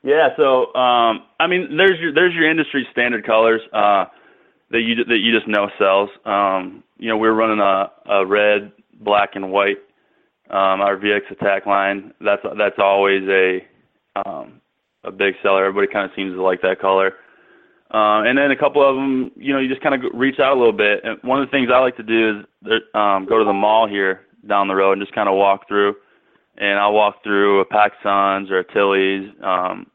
Yeah, 0.03 0.31
so 0.37 0.75
um, 0.75 1.25
I 1.39 1.47
mean, 1.47 1.77
there's 1.77 2.01
your 2.01 2.13
there's 2.13 2.35
your 2.35 2.51
industry 2.51 2.87
standard 2.91 3.27
colors 3.27 3.61
uh, 3.73 4.07
that 4.71 4.81
you 4.81 5.05
that 5.05 5.19
you 5.19 5.33
just 5.33 5.47
know 5.47 5.69
sells. 5.79 6.11
Um, 6.25 6.83
you 6.99 7.09
know, 7.09 7.19
we're 7.19 7.35
running 7.35 7.61
a, 7.61 7.91
a 8.11 8.27
red, 8.27 8.73
black, 9.01 9.31
and 9.35 9.53
white. 9.53 9.79
Um, 10.51 10.81
our 10.81 10.97
VX 10.97 11.31
attack 11.31 11.67
line. 11.67 12.13
That's 12.21 12.43
that's 12.59 12.79
always 12.79 13.23
a 13.29 13.61
um, 14.27 14.62
a 15.05 15.11
big 15.11 15.35
seller. 15.43 15.65
Everybody 15.65 15.93
kind 15.93 16.05
of 16.05 16.15
seems 16.15 16.35
to 16.35 16.43
like 16.43 16.63
that 16.63 16.81
color. 16.81 17.15
Uh, 17.93 18.23
and 18.25 18.39
then 18.39 18.51
a 18.51 18.57
couple 18.57 18.89
of 18.89 18.97
them, 18.97 19.31
you 19.37 19.53
know, 19.53 19.59
you 19.59 19.69
just 19.69 19.83
kind 19.83 19.95
of 19.95 20.11
reach 20.15 20.39
out 20.39 20.57
a 20.57 20.59
little 20.59 20.73
bit. 20.73 21.01
And 21.05 21.19
one 21.23 21.43
of 21.43 21.47
the 21.47 21.51
things 21.51 21.69
I 21.73 21.79
like 21.79 21.97
to 21.99 22.03
do 22.03 22.41
is 22.65 22.81
um, 22.95 23.27
go 23.29 23.39
to 23.39 23.45
the 23.45 23.53
mall 23.53 23.87
here 23.87 24.23
down 24.49 24.69
the 24.69 24.75
road 24.75 24.93
and 24.93 25.03
just 25.03 25.15
kind 25.15 25.29
of 25.29 25.37
walk 25.37 25.69
through. 25.69 25.95
And 26.57 26.79
I'll 26.79 26.95
walk 26.95 27.23
through 27.23 27.61
a 27.61 27.67
PacSun's 27.67 28.51
or 28.51 28.61
a 28.61 28.73
Tilly's. 28.73 29.31
Um, 29.43 29.87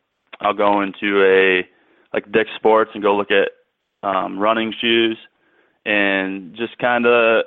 I'll 0.41 0.53
go 0.53 0.81
into 0.81 1.23
a 1.23 1.67
like 2.13 2.31
Dick's 2.31 2.51
Sports 2.55 2.91
and 2.93 3.01
go 3.01 3.15
look 3.15 3.31
at 3.31 3.49
um, 4.07 4.37
running 4.37 4.73
shoes 4.79 5.17
and 5.85 6.55
just 6.55 6.77
kind 6.77 7.05
of 7.05 7.45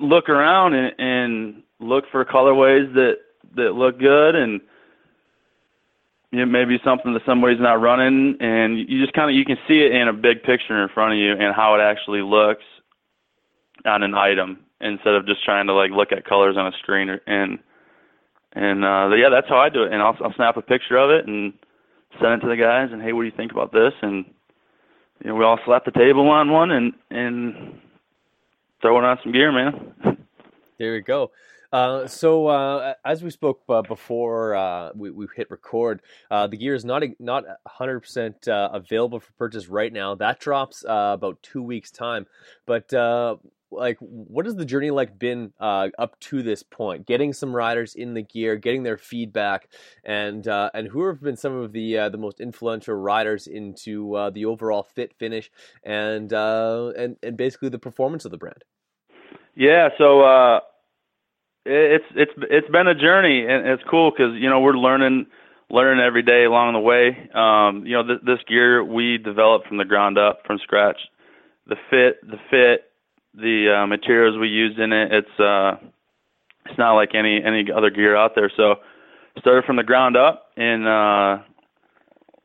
look 0.00 0.28
around 0.28 0.74
and, 0.74 0.92
and 0.98 1.62
look 1.80 2.04
for 2.10 2.24
colorways 2.24 2.92
that 2.94 3.18
that 3.54 3.74
look 3.74 3.98
good 3.98 4.34
and 4.34 4.60
you 6.30 6.40
know, 6.40 6.46
maybe 6.46 6.78
something 6.84 7.14
that 7.14 7.22
somebody's 7.24 7.60
not 7.60 7.80
running 7.80 8.36
and 8.40 8.78
you 8.78 9.00
just 9.00 9.14
kind 9.14 9.30
of 9.30 9.36
you 9.36 9.44
can 9.44 9.56
see 9.66 9.80
it 9.80 9.92
in 9.92 10.08
a 10.08 10.12
big 10.12 10.42
picture 10.42 10.82
in 10.82 10.88
front 10.90 11.12
of 11.12 11.18
you 11.18 11.32
and 11.32 11.54
how 11.54 11.74
it 11.74 11.80
actually 11.80 12.22
looks 12.22 12.64
on 13.86 14.02
an 14.02 14.14
item 14.14 14.58
instead 14.80 15.14
of 15.14 15.26
just 15.26 15.44
trying 15.44 15.66
to 15.66 15.72
like 15.72 15.90
look 15.90 16.12
at 16.12 16.24
colors 16.24 16.56
on 16.56 16.66
a 16.66 16.72
screen 16.78 17.08
or, 17.08 17.20
and 17.26 17.58
and 18.52 18.84
uh 18.84 19.08
yeah 19.14 19.28
that's 19.30 19.48
how 19.48 19.58
I 19.58 19.68
do 19.68 19.84
it 19.84 19.92
and 19.92 20.02
I'll 20.02 20.16
I'll 20.22 20.34
snap 20.34 20.56
a 20.56 20.62
picture 20.62 20.96
of 20.96 21.10
it 21.10 21.26
and 21.26 21.52
send 22.20 22.34
it 22.34 22.40
to 22.40 22.48
the 22.48 22.56
guys 22.56 22.90
and 22.92 23.00
hey 23.00 23.12
what 23.12 23.22
do 23.22 23.26
you 23.26 23.36
think 23.36 23.52
about 23.52 23.72
this 23.72 23.92
and 24.02 24.24
you 25.22 25.28
know 25.30 25.34
we 25.34 25.44
all 25.44 25.58
slap 25.64 25.84
the 25.84 25.90
table 25.92 26.28
on 26.28 26.50
one 26.50 26.70
and 26.70 26.92
and 27.10 27.80
throw 28.82 28.98
it 28.98 29.04
on 29.04 29.18
some 29.22 29.32
gear 29.32 29.50
man 29.52 29.94
There 30.78 30.92
we 30.92 31.00
go. 31.00 31.32
Uh, 31.72 32.06
so 32.06 32.46
uh, 32.46 32.94
as 33.04 33.22
we 33.22 33.30
spoke 33.30 33.62
uh, 33.68 33.82
before 33.82 34.54
uh, 34.54 34.90
we, 34.94 35.10
we 35.10 35.26
hit 35.36 35.50
record, 35.50 36.00
uh, 36.30 36.46
the 36.46 36.56
gear 36.56 36.74
is 36.74 36.84
not 36.84 37.02
not 37.18 37.44
100% 37.78 38.48
uh, 38.48 38.70
available 38.72 39.20
for 39.20 39.32
purchase 39.32 39.68
right 39.68 39.92
now. 39.92 40.14
That 40.14 40.40
drops 40.40 40.84
about 40.86 41.42
two 41.42 41.62
weeks 41.62 41.90
time. 41.90 42.26
But 42.66 42.92
like, 43.70 43.98
what 44.00 44.46
has 44.46 44.56
the 44.56 44.64
journey 44.64 44.90
like 44.90 45.18
been 45.18 45.52
up 45.60 46.18
to 46.20 46.42
this 46.42 46.62
point? 46.62 47.06
Getting 47.06 47.34
some 47.34 47.54
riders 47.54 47.94
in 47.94 48.14
the 48.14 48.22
gear, 48.22 48.56
getting 48.56 48.82
their 48.82 48.96
feedback, 48.96 49.68
and 50.04 50.46
and 50.46 50.88
who 50.88 51.06
have 51.06 51.20
been 51.20 51.36
some 51.36 51.54
of 51.54 51.72
the 51.72 52.08
the 52.10 52.18
most 52.18 52.40
influential 52.40 52.94
riders 52.94 53.46
into 53.46 54.30
the 54.32 54.46
overall 54.46 54.84
fit 54.84 55.12
finish 55.18 55.50
and 55.84 56.32
and 56.32 57.16
and 57.22 57.36
basically 57.36 57.68
the 57.68 57.78
performance 57.78 58.24
of 58.24 58.30
the 58.30 58.38
brand. 58.38 58.64
Yeah, 59.54 59.88
so 59.98 60.60
it's 61.68 62.04
it's 62.14 62.32
it's 62.50 62.68
been 62.70 62.86
a 62.88 62.94
journey 62.94 63.46
and 63.46 63.66
it's 63.66 63.82
cool 63.90 64.10
cuz 64.10 64.34
you 64.34 64.48
know 64.48 64.60
we're 64.60 64.76
learning 64.76 65.26
learning 65.70 66.02
every 66.02 66.22
day 66.22 66.44
along 66.44 66.72
the 66.72 66.80
way. 66.80 67.28
Um 67.34 67.84
you 67.86 67.94
know 67.94 68.02
th- 68.06 68.20
this 68.24 68.40
gear 68.48 68.82
we 68.82 69.18
developed 69.18 69.68
from 69.68 69.76
the 69.76 69.84
ground 69.84 70.18
up 70.18 70.40
from 70.46 70.58
scratch. 70.58 70.98
The 71.66 71.76
fit, 71.90 72.26
the 72.28 72.38
fit, 72.50 72.90
the 73.34 73.80
uh, 73.82 73.86
materials 73.86 74.38
we 74.38 74.48
used 74.48 74.78
in 74.78 74.92
it, 74.92 75.12
it's 75.12 75.40
uh 75.40 75.76
it's 76.66 76.78
not 76.78 76.94
like 76.94 77.14
any 77.14 77.42
any 77.44 77.70
other 77.70 77.90
gear 77.90 78.16
out 78.16 78.34
there. 78.34 78.50
So 78.56 78.76
started 79.38 79.64
from 79.64 79.76
the 79.76 79.84
ground 79.84 80.16
up 80.16 80.50
and 80.56 80.86
uh 80.88 81.38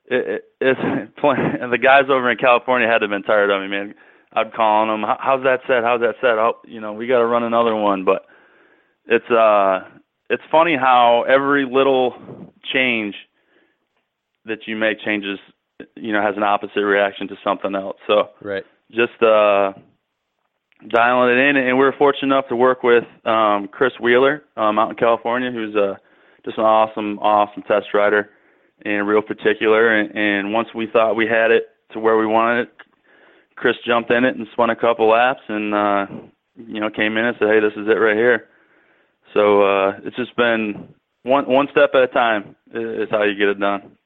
it, 0.06 0.28
it, 0.28 0.44
it's 0.62 0.80
and 1.24 1.72
the 1.72 1.78
guys 1.78 2.06
over 2.10 2.30
in 2.30 2.38
California 2.38 2.88
had 2.88 3.00
to 3.00 3.06
have 3.06 3.12
been 3.12 3.24
tired 3.24 3.50
of 3.50 3.62
me, 3.62 3.68
man. 3.68 3.96
I'd 4.34 4.54
call 4.54 4.82
on 4.82 4.88
them. 4.88 5.10
How's 5.20 5.44
that 5.44 5.62
set? 5.68 5.84
How's 5.84 6.02
that 6.02 6.16
set? 6.20 6.40
Oh, 6.40 6.58
you 6.66 6.82
know, 6.82 6.92
we 6.94 7.06
got 7.06 7.20
to 7.20 7.26
run 7.26 7.44
another 7.44 7.76
one. 7.76 8.04
But 8.04 8.26
it's 9.06 9.30
uh, 9.30 9.82
it's 10.30 10.44
funny 10.52 10.76
how 10.76 11.26
every 11.28 11.66
little 11.66 12.14
change 12.74 13.16
that 14.46 14.60
you 14.68 14.76
make 14.76 15.00
changes, 15.04 15.40
you 15.96 16.12
know, 16.12 16.22
has 16.22 16.36
an 16.38 16.44
opposite 16.44 16.82
reaction 16.82 17.28
to 17.28 17.36
something 17.44 17.76
else. 17.76 17.98
So 18.08 18.30
Right. 18.42 18.64
just 18.92 19.22
uh, 19.22 19.74
dialing 20.90 21.38
it 21.38 21.42
in, 21.42 21.58
and 21.58 21.78
we 21.78 21.86
are 21.86 21.94
fortunate 21.98 22.34
enough 22.34 22.48
to 22.50 22.56
work 22.56 22.84
with 22.84 23.04
um, 23.26 23.70
Chris 23.72 23.94
Wheeler 24.02 24.44
um, 24.58 24.80
out 24.80 24.90
in 24.90 24.96
California, 24.96 25.52
who's 25.52 25.76
uh, 25.76 25.96
just 26.46 26.58
an 26.58 26.66
awesome, 26.66 27.20
awesome 27.20 27.64
test 27.64 27.88
rider 27.94 28.30
and 28.86 29.08
real 29.08 29.22
particular. 29.22 29.96
And, 29.96 30.16
and 30.16 30.54
once 30.54 30.70
we 30.76 30.88
thought 30.92 31.16
we 31.16 31.28
had 31.28 31.52
it 31.52 31.68
to 31.94 32.00
where 32.00 32.18
we 32.18 32.26
wanted 32.26 32.64
it, 32.64 32.74
Chris 33.56 33.76
jumped 33.86 34.12
in 34.12 34.26
it 34.26 34.36
and 34.36 34.48
spun 34.52 34.72
a 34.72 34.76
couple 34.76 35.10
laps, 35.10 35.42
and 35.48 35.74
uh, 35.74 36.06
you 36.56 36.80
know 36.80 36.90
came 36.90 37.18
in 37.18 37.26
and 37.26 37.36
said, 37.40 37.50
"Hey, 37.50 37.60
this 37.60 37.74
is 37.74 37.88
it 37.88 38.00
right 38.00 38.18
here." 38.18 38.50
So 39.34 39.64
uh, 39.64 40.00
it's 40.04 40.16
just 40.16 40.36
been 40.36 40.94
one 41.24 41.46
one 41.48 41.68
step 41.72 41.92
at 41.96 42.04
a 42.04 42.08
time 42.08 42.56
is 42.74 43.10
how 43.10 43.24
you 43.24 43.36
get 43.38 43.50
it 43.50 43.60
done. 43.60 43.98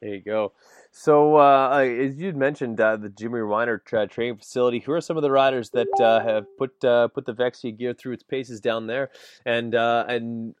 There 0.00 0.14
you 0.14 0.20
go. 0.22 0.52
So, 0.92 1.36
uh, 1.36 1.78
as 1.78 2.16
you'd 2.16 2.36
mentioned, 2.36 2.80
uh, 2.80 2.96
the 2.96 3.08
Jimmy 3.08 3.38
Weinert 3.38 3.84
tra- 3.84 4.08
training 4.08 4.38
facility. 4.38 4.80
Who 4.80 4.92
are 4.92 5.00
some 5.00 5.16
of 5.16 5.22
the 5.22 5.30
riders 5.30 5.70
that 5.70 5.88
uh, 6.00 6.20
have 6.20 6.46
put 6.58 6.84
uh, 6.84 7.06
put 7.08 7.26
the 7.26 7.32
Vexia 7.32 7.76
gear 7.76 7.94
through 7.94 8.14
its 8.14 8.24
paces 8.24 8.60
down 8.60 8.88
there? 8.88 9.10
And 9.46 9.76
uh, 9.76 10.04
and 10.08 10.56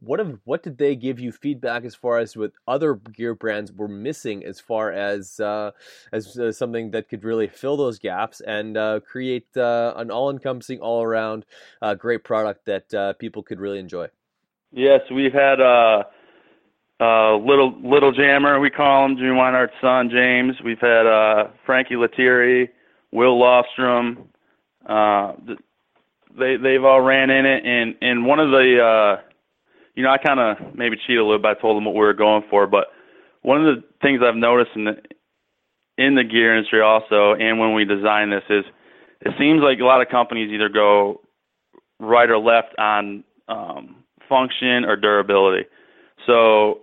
what 0.00 0.20
have 0.20 0.38
what 0.44 0.62
did 0.62 0.78
they 0.78 0.96
give 0.96 1.20
you 1.20 1.32
feedback 1.32 1.84
as 1.84 1.94
far 1.94 2.18
as 2.18 2.34
what 2.34 2.52
other 2.66 2.94
gear 2.94 3.34
brands 3.34 3.70
were 3.70 3.88
missing 3.88 4.42
as 4.42 4.58
far 4.58 4.90
as 4.90 5.38
uh, 5.38 5.72
as 6.12 6.38
something 6.56 6.92
that 6.92 7.10
could 7.10 7.22
really 7.22 7.46
fill 7.46 7.76
those 7.76 7.98
gaps 7.98 8.40
and 8.40 8.78
create 9.04 9.48
an 9.54 10.10
all 10.10 10.30
encompassing, 10.30 10.80
all 10.80 11.02
around 11.02 11.44
great 11.98 12.24
product 12.24 12.64
that 12.64 13.16
people 13.18 13.42
could 13.42 13.60
really 13.60 13.78
enjoy? 13.78 14.08
Yes, 14.72 15.00
we've 15.10 15.32
had 15.32 15.60
uh, 17.00 17.36
little 17.36 17.74
little 17.82 18.12
jammer 18.12 18.58
we 18.58 18.70
call 18.70 19.04
him 19.04 19.16
Jimmy 19.16 19.30
Weinert's 19.30 19.72
son 19.80 20.10
James. 20.10 20.56
We've 20.64 20.80
had 20.80 21.06
uh, 21.06 21.48
Frankie 21.64 21.96
Lettieri, 21.96 22.70
Will 23.12 23.38
Lofstrom. 23.38 24.24
Uh, 24.86 25.34
they 26.36 26.56
they've 26.56 26.84
all 26.84 27.00
ran 27.00 27.30
in 27.30 27.46
it, 27.46 27.64
and 27.64 27.94
and 28.02 28.26
one 28.26 28.40
of 28.40 28.50
the 28.50 28.80
uh, 28.82 29.22
you 29.94 30.02
know 30.02 30.10
I 30.10 30.18
kind 30.18 30.40
of 30.40 30.74
maybe 30.74 30.96
cheated 30.96 31.18
a 31.18 31.24
little 31.24 31.38
bit. 31.38 31.56
I 31.56 31.60
told 31.60 31.76
them 31.76 31.84
what 31.84 31.94
we 31.94 32.00
were 32.00 32.14
going 32.14 32.42
for, 32.50 32.66
but 32.66 32.88
one 33.42 33.64
of 33.64 33.76
the 33.76 33.84
things 34.02 34.20
I've 34.24 34.36
noticed 34.36 34.72
in 34.74 34.84
the 34.84 34.96
in 35.98 36.14
the 36.14 36.24
gear 36.24 36.56
industry 36.56 36.80
also, 36.80 37.34
and 37.34 37.58
when 37.58 37.74
we 37.74 37.84
design 37.84 38.30
this 38.30 38.44
is 38.50 38.64
it 39.20 39.34
seems 39.38 39.62
like 39.62 39.80
a 39.80 39.84
lot 39.84 40.00
of 40.00 40.08
companies 40.08 40.50
either 40.52 40.68
go 40.68 41.20
right 42.00 42.30
or 42.30 42.38
left 42.38 42.76
on 42.78 43.24
um, 43.48 44.04
function 44.28 44.84
or 44.84 44.96
durability. 44.96 45.64
So 46.26 46.82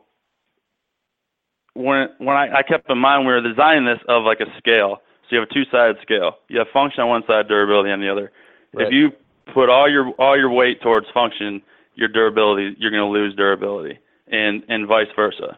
when 1.75 2.07
when 2.17 2.35
I, 2.35 2.57
I 2.57 2.63
kept 2.63 2.89
in 2.89 2.97
mind 2.97 3.27
we 3.27 3.33
were 3.33 3.41
designing 3.41 3.85
this 3.85 3.99
of 4.07 4.23
like 4.23 4.39
a 4.39 4.57
scale. 4.57 5.01
So 5.23 5.35
you 5.35 5.39
have 5.39 5.49
a 5.49 5.53
two-sided 5.53 5.97
scale. 6.01 6.37
You 6.49 6.59
have 6.59 6.67
function 6.71 7.01
on 7.01 7.09
one 7.09 7.23
side, 7.27 7.47
durability 7.47 7.91
on 7.91 7.99
the 7.99 8.11
other. 8.11 8.31
Right. 8.73 8.87
If 8.87 8.93
you 8.93 9.11
put 9.53 9.69
all 9.69 9.89
your 9.89 10.09
all 10.11 10.37
your 10.37 10.49
weight 10.49 10.81
towards 10.81 11.07
function, 11.13 11.61
your 11.95 12.07
durability, 12.07 12.75
you're 12.79 12.91
going 12.91 13.03
to 13.03 13.09
lose 13.09 13.35
durability, 13.35 13.99
and 14.27 14.63
and 14.69 14.87
vice 14.87 15.07
versa. 15.15 15.57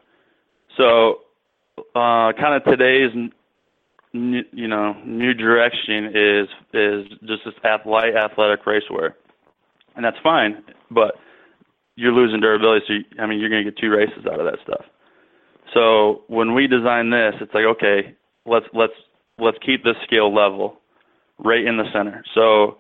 So, 0.76 1.22
uh, 1.96 2.34
kind 2.34 2.54
of 2.54 2.64
today's 2.64 3.12
new, 4.14 4.44
you 4.52 4.68
know 4.68 4.94
new 5.06 5.34
direction 5.34 6.12
is 6.14 6.48
is 6.74 7.08
just 7.26 7.44
this 7.46 7.54
light 7.86 8.16
athletic 8.16 8.64
racewear, 8.66 9.14
and 9.96 10.04
that's 10.04 10.18
fine, 10.24 10.64
but 10.90 11.16
you're 11.96 12.14
losing 12.14 12.40
durability. 12.40 12.86
So 12.88 12.94
you, 12.94 13.04
I 13.20 13.26
mean, 13.26 13.40
you're 13.40 13.50
going 13.50 13.66
to 13.66 13.72
get 13.72 13.80
two 13.80 13.90
races 13.90 14.26
out 14.26 14.40
of 14.40 14.46
that 14.46 14.60
stuff. 14.64 14.86
So 15.74 16.24
when 16.28 16.54
we 16.54 16.68
design 16.68 17.10
this, 17.10 17.36
it's 17.42 17.54
like 17.54 17.66
okay, 17.66 18.16
let's 18.46 18.66
let's 18.74 18.94
let's 19.40 19.58
keep 19.66 19.84
this 19.84 19.96
scale 20.04 20.34
level 20.34 20.78
right 21.38 21.64
in 21.66 21.78
the 21.78 21.86
center. 21.94 22.24
So 22.34 22.78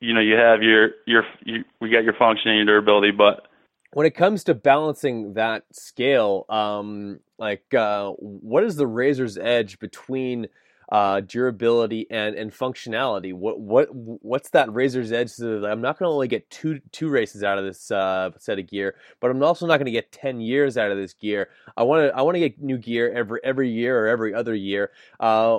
you 0.00 0.14
know 0.14 0.20
you 0.20 0.34
have 0.34 0.62
your 0.62 0.90
your 1.06 1.24
you, 1.44 1.64
we 1.80 1.90
got 1.90 2.04
your 2.04 2.14
function 2.14 2.50
and 2.50 2.56
your 2.56 2.66
durability, 2.66 3.12
but 3.12 3.46
when 3.92 4.06
it 4.06 4.14
comes 4.14 4.44
to 4.44 4.54
balancing 4.54 5.34
that 5.34 5.64
scale, 5.72 6.44
um, 6.48 7.20
like 7.38 7.72
uh, 7.72 8.10
what 8.10 8.64
is 8.64 8.76
the 8.76 8.86
razor's 8.86 9.38
edge 9.38 9.78
between 9.78 10.48
uh, 10.90 11.20
durability 11.20 12.06
and 12.10 12.36
and 12.36 12.52
functionality. 12.52 13.34
What 13.34 13.60
what 13.60 13.88
what's 13.92 14.50
that 14.50 14.72
razor's 14.72 15.12
edge? 15.12 15.30
So 15.30 15.64
I'm 15.66 15.80
not 15.80 15.98
going 15.98 16.08
to 16.08 16.12
only 16.12 16.28
get 16.28 16.48
two 16.50 16.80
two 16.92 17.08
races 17.08 17.42
out 17.42 17.58
of 17.58 17.64
this 17.64 17.90
uh, 17.90 18.30
set 18.38 18.58
of 18.58 18.68
gear, 18.68 18.94
but 19.20 19.30
I'm 19.30 19.42
also 19.42 19.66
not 19.66 19.78
going 19.78 19.86
to 19.86 19.92
get 19.92 20.12
ten 20.12 20.40
years 20.40 20.76
out 20.76 20.90
of 20.90 20.96
this 20.96 21.12
gear. 21.12 21.48
I 21.76 21.82
want 21.82 22.08
to 22.08 22.16
I 22.16 22.22
want 22.22 22.36
to 22.36 22.40
get 22.40 22.60
new 22.60 22.78
gear 22.78 23.12
every 23.12 23.40
every 23.42 23.70
year 23.70 24.04
or 24.04 24.06
every 24.06 24.34
other 24.34 24.54
year. 24.54 24.92
Uh, 25.18 25.58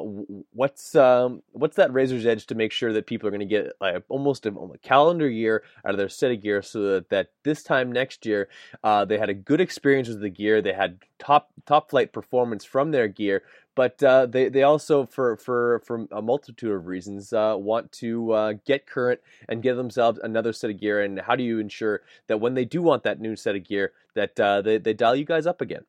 what's 0.53 0.95
um, 0.95 1.41
what's 1.51 1.75
that 1.75 1.91
razor's 1.91 2.25
edge 2.25 2.45
to 2.47 2.55
make 2.55 2.71
sure 2.71 2.93
that 2.93 3.05
people 3.05 3.27
are 3.27 3.31
going 3.31 3.39
to 3.39 3.45
get 3.45 3.73
like 3.81 4.03
almost 4.09 4.45
a, 4.45 4.53
a, 4.53 4.77
calendar 4.77 5.29
year 5.29 5.63
out 5.85 5.91
of 5.91 5.97
their 5.97 6.09
set 6.09 6.31
of 6.31 6.41
gear, 6.41 6.61
so 6.61 6.81
that, 6.81 7.09
that 7.09 7.31
this 7.43 7.63
time 7.63 7.91
next 7.91 8.25
year 8.25 8.47
uh, 8.83 9.03
they 9.03 9.17
had 9.17 9.29
a 9.29 9.33
good 9.33 9.59
experience 9.59 10.07
with 10.07 10.21
the 10.21 10.29
gear, 10.29 10.61
they 10.61 10.73
had 10.73 10.99
top 11.19 11.49
top 11.65 11.89
flight 11.89 12.13
performance 12.13 12.63
from 12.63 12.91
their 12.91 13.07
gear, 13.07 13.43
but 13.77 14.01
uh, 14.01 14.25
they 14.25 14.49
they 14.49 14.63
also 14.63 15.05
for 15.05 15.37
for 15.37 15.83
for 15.85 16.07
a 16.11 16.19
multitude 16.21 16.71
of 16.71 16.87
reasons 16.87 17.31
uh, 17.31 17.55
want 17.55 17.91
to 17.91 18.31
uh, 18.31 18.53
get 18.65 18.87
current 18.87 19.21
and 19.47 19.61
give 19.61 19.77
themselves 19.77 20.19
another 20.23 20.51
set 20.51 20.71
of 20.71 20.79
gear. 20.79 21.03
And 21.03 21.21
how 21.21 21.35
do 21.35 21.43
you 21.43 21.59
ensure 21.59 22.01
that 22.25 22.39
when 22.39 22.55
they 22.55 22.65
do 22.65 22.81
want 22.81 23.03
that 23.03 23.21
new 23.21 23.35
set 23.35 23.55
of 23.55 23.63
gear, 23.63 23.93
that 24.15 24.37
uh, 24.39 24.63
they 24.63 24.79
they 24.79 24.95
dial 24.95 25.15
you 25.15 25.25
guys 25.25 25.45
up 25.45 25.61
again? 25.61 25.85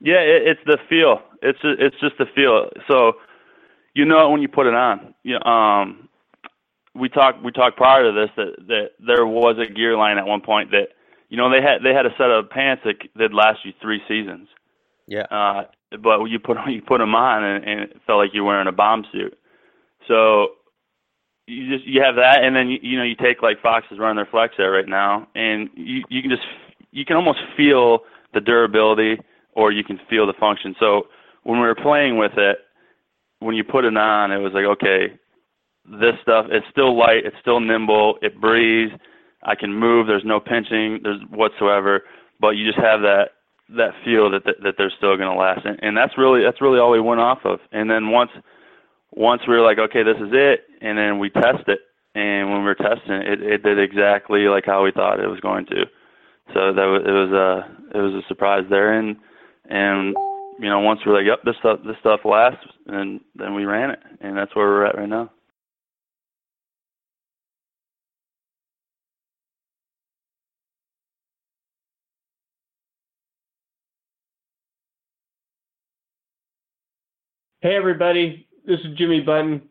Yeah, 0.00 0.20
it, 0.20 0.48
it's 0.48 0.60
the 0.64 0.78
feel. 0.88 1.20
It's 1.42 1.58
it's 1.62 1.96
just 2.00 2.16
the 2.18 2.24
feel. 2.34 2.70
So 2.88 3.12
you 3.94 4.06
know 4.06 4.26
it 4.26 4.30
when 4.30 4.40
you 4.40 4.48
put 4.48 4.66
it 4.66 4.74
on. 4.74 5.14
You 5.22 5.38
um, 5.40 6.08
we 6.94 7.10
talked 7.10 7.44
we 7.44 7.52
talked 7.52 7.76
prior 7.76 8.04
to 8.04 8.12
this 8.12 8.30
that 8.36 8.66
that 8.68 8.90
there 9.06 9.26
was 9.26 9.58
a 9.58 9.70
gear 9.70 9.98
line 9.98 10.16
at 10.16 10.26
one 10.26 10.40
point 10.40 10.70
that 10.70 10.88
you 11.28 11.36
know 11.36 11.50
they 11.50 11.60
had 11.60 11.82
they 11.84 11.92
had 11.92 12.06
a 12.06 12.14
set 12.16 12.30
of 12.30 12.48
pants 12.48 12.84
that 12.86 12.96
that 13.16 13.34
last 13.34 13.66
you 13.66 13.74
three 13.82 14.00
seasons. 14.08 14.48
Yeah. 15.06 15.26
Uh, 15.30 15.64
but 16.02 16.24
you 16.24 16.38
put 16.38 16.56
you 16.68 16.82
put 16.82 16.98
them 16.98 17.14
on 17.14 17.44
and, 17.44 17.64
and 17.64 17.80
it 17.80 17.96
felt 18.06 18.18
like 18.18 18.30
you're 18.32 18.44
wearing 18.44 18.68
a 18.68 18.72
bomb 18.72 19.04
suit. 19.12 19.36
So 20.08 20.48
you 21.46 21.74
just 21.74 21.86
you 21.86 22.02
have 22.02 22.16
that, 22.16 22.42
and 22.42 22.54
then 22.54 22.68
you, 22.68 22.78
you 22.82 22.98
know 22.98 23.04
you 23.04 23.14
take 23.14 23.42
like 23.42 23.62
Fox's 23.62 23.98
running 23.98 24.16
their 24.16 24.28
flex 24.30 24.54
air 24.58 24.70
right 24.70 24.88
now, 24.88 25.28
and 25.34 25.70
you 25.74 26.02
you 26.08 26.22
can 26.22 26.30
just 26.30 26.42
you 26.90 27.04
can 27.04 27.16
almost 27.16 27.38
feel 27.56 28.00
the 28.34 28.40
durability, 28.40 29.18
or 29.52 29.72
you 29.72 29.84
can 29.84 30.00
feel 30.10 30.26
the 30.26 30.34
function. 30.38 30.74
So 30.80 31.08
when 31.44 31.60
we 31.60 31.66
were 31.66 31.74
playing 31.74 32.16
with 32.16 32.32
it, 32.36 32.58
when 33.38 33.54
you 33.54 33.64
put 33.64 33.84
it 33.84 33.96
on, 33.96 34.32
it 34.32 34.38
was 34.38 34.52
like 34.52 34.64
okay, 34.64 35.14
this 35.84 36.14
stuff 36.22 36.46
it's 36.50 36.66
still 36.70 36.96
light, 36.98 37.24
it's 37.24 37.36
still 37.40 37.60
nimble, 37.60 38.18
it 38.22 38.40
breathes. 38.40 38.92
I 39.42 39.54
can 39.54 39.72
move. 39.72 40.08
There's 40.08 40.24
no 40.24 40.40
pinching. 40.40 41.00
There's 41.02 41.20
whatsoever. 41.30 42.02
But 42.40 42.50
you 42.50 42.66
just 42.66 42.82
have 42.82 43.00
that 43.02 43.35
that 43.70 43.92
feel 44.04 44.30
that 44.30 44.44
that, 44.44 44.56
that 44.62 44.74
they're 44.78 44.92
still 44.96 45.16
going 45.16 45.30
to 45.30 45.38
last, 45.38 45.64
and, 45.64 45.78
and 45.82 45.96
that's 45.96 46.16
really 46.18 46.42
that's 46.42 46.60
really 46.60 46.78
all 46.78 46.90
we 46.90 47.00
went 47.00 47.20
off 47.20 47.40
of. 47.44 47.58
And 47.72 47.90
then 47.90 48.10
once 48.10 48.30
once 49.12 49.42
we 49.48 49.54
were 49.54 49.62
like, 49.62 49.78
okay, 49.78 50.02
this 50.02 50.16
is 50.16 50.30
it, 50.32 50.64
and 50.80 50.96
then 50.96 51.18
we 51.18 51.30
test 51.30 51.66
it, 51.68 51.80
and 52.14 52.50
when 52.50 52.60
we 52.60 52.64
were 52.64 52.74
testing 52.74 53.14
it, 53.14 53.42
it 53.42 53.62
did 53.62 53.78
exactly 53.78 54.48
like 54.48 54.64
how 54.66 54.84
we 54.84 54.92
thought 54.92 55.20
it 55.20 55.28
was 55.28 55.40
going 55.40 55.66
to. 55.66 55.84
So 56.54 56.72
that 56.72 56.86
was, 56.86 57.02
it 57.04 57.10
was 57.10 57.32
a 57.32 57.98
it 57.98 58.00
was 58.00 58.22
a 58.24 58.26
surprise 58.28 58.64
there, 58.70 58.98
and 58.98 59.16
and 59.68 60.14
you 60.60 60.68
know 60.68 60.80
once 60.80 61.00
we 61.04 61.12
we're 61.12 61.18
like, 61.18 61.26
yep, 61.26 61.42
this 61.44 61.56
stuff 61.58 61.80
this 61.84 61.96
stuff 62.00 62.20
lasts, 62.24 62.64
and 62.86 63.20
then 63.34 63.54
we 63.54 63.64
ran 63.64 63.90
it, 63.90 64.00
and 64.20 64.36
that's 64.36 64.54
where 64.54 64.66
we're 64.66 64.86
at 64.86 64.96
right 64.96 65.08
now. 65.08 65.30
Hey, 77.62 77.74
everybody. 77.74 78.46
This 78.66 78.80
is 78.80 78.98
Jimmy 78.98 79.22
Button, 79.22 79.62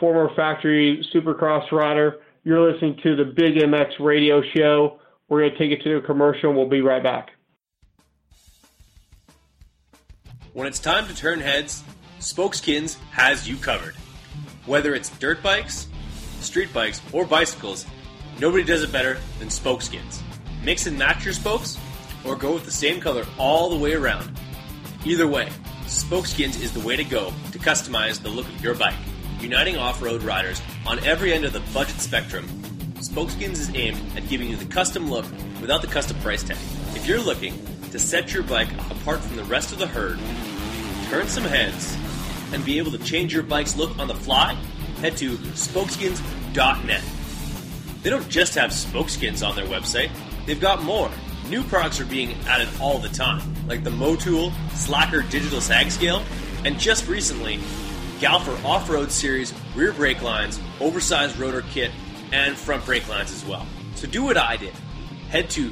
former 0.00 0.34
factory 0.34 1.06
supercross 1.14 1.70
rider. 1.70 2.20
You're 2.44 2.72
listening 2.72 2.98
to 3.02 3.14
the 3.14 3.26
Big 3.26 3.56
MX 3.56 4.00
radio 4.00 4.40
show. 4.54 5.00
We're 5.28 5.40
going 5.40 5.52
to 5.52 5.58
take 5.58 5.70
it 5.70 5.84
to 5.84 5.98
a 5.98 6.00
commercial 6.00 6.48
and 6.48 6.58
we'll 6.58 6.66
be 6.66 6.80
right 6.80 7.02
back. 7.02 7.32
When 10.54 10.66
it's 10.66 10.78
time 10.78 11.06
to 11.08 11.14
turn 11.14 11.40
heads, 11.40 11.84
Spokeskins 12.20 12.96
has 13.10 13.46
you 13.46 13.58
covered. 13.58 13.96
Whether 14.64 14.94
it's 14.94 15.10
dirt 15.18 15.42
bikes, 15.42 15.88
street 16.40 16.72
bikes, 16.72 17.02
or 17.12 17.26
bicycles, 17.26 17.84
nobody 18.40 18.64
does 18.64 18.82
it 18.82 18.90
better 18.90 19.18
than 19.40 19.48
Spokeskins. 19.48 20.22
Mix 20.64 20.86
and 20.86 20.98
match 20.98 21.22
your 21.26 21.34
spokes, 21.34 21.76
or 22.24 22.34
go 22.34 22.54
with 22.54 22.64
the 22.64 22.70
same 22.70 22.98
color 22.98 23.26
all 23.36 23.68
the 23.68 23.76
way 23.76 23.92
around. 23.92 24.40
Either 25.04 25.28
way, 25.28 25.50
Spokeskins 25.86 26.60
is 26.60 26.72
the 26.72 26.80
way 26.80 26.96
to 26.96 27.04
go 27.04 27.32
to 27.52 27.58
customize 27.58 28.20
the 28.20 28.28
look 28.28 28.46
of 28.48 28.60
your 28.60 28.74
bike. 28.74 28.96
Uniting 29.40 29.76
off-road 29.76 30.22
riders 30.24 30.60
on 30.84 30.98
every 31.04 31.32
end 31.32 31.44
of 31.44 31.52
the 31.52 31.60
budget 31.72 32.00
spectrum, 32.00 32.44
Spokeskins 32.96 33.52
is 33.52 33.72
aimed 33.72 34.00
at 34.16 34.28
giving 34.28 34.50
you 34.50 34.56
the 34.56 34.64
custom 34.64 35.08
look 35.08 35.24
without 35.60 35.82
the 35.82 35.86
custom 35.86 36.18
price 36.18 36.42
tag. 36.42 36.56
If 36.96 37.06
you're 37.06 37.20
looking 37.20 37.54
to 37.92 38.00
set 38.00 38.34
your 38.34 38.42
bike 38.42 38.72
apart 38.90 39.20
from 39.20 39.36
the 39.36 39.44
rest 39.44 39.70
of 39.70 39.78
the 39.78 39.86
herd, 39.86 40.18
turn 41.08 41.28
some 41.28 41.44
heads, 41.44 41.96
and 42.52 42.64
be 42.64 42.78
able 42.78 42.90
to 42.90 42.98
change 42.98 43.32
your 43.32 43.44
bike's 43.44 43.76
look 43.76 43.96
on 43.98 44.08
the 44.08 44.14
fly, 44.14 44.54
head 45.00 45.16
to 45.18 45.36
spokeskins.net. 45.36 47.04
They 48.02 48.10
don't 48.10 48.28
just 48.28 48.56
have 48.56 48.70
spokeskins 48.70 49.46
on 49.46 49.54
their 49.54 49.66
website, 49.66 50.10
they've 50.46 50.60
got 50.60 50.82
more. 50.82 51.10
New 51.48 51.62
products 51.62 52.00
are 52.00 52.06
being 52.06 52.34
added 52.48 52.68
all 52.80 52.98
the 52.98 53.08
time, 53.08 53.40
like 53.68 53.84
the 53.84 53.90
Motool 53.90 54.52
Slacker 54.74 55.22
Digital 55.22 55.60
Sag 55.60 55.92
Scale, 55.92 56.24
and 56.64 56.76
just 56.76 57.06
recently, 57.06 57.58
Galfer 58.18 58.62
Off 58.64 58.90
Road 58.90 59.12
Series 59.12 59.54
rear 59.76 59.92
brake 59.92 60.22
lines, 60.22 60.58
oversized 60.80 61.38
rotor 61.38 61.62
kit, 61.70 61.92
and 62.32 62.56
front 62.56 62.84
brake 62.84 63.08
lines 63.08 63.30
as 63.32 63.44
well. 63.44 63.64
So 63.94 64.08
do 64.08 64.24
what 64.24 64.36
I 64.36 64.56
did. 64.56 64.74
Head 65.28 65.48
to 65.50 65.70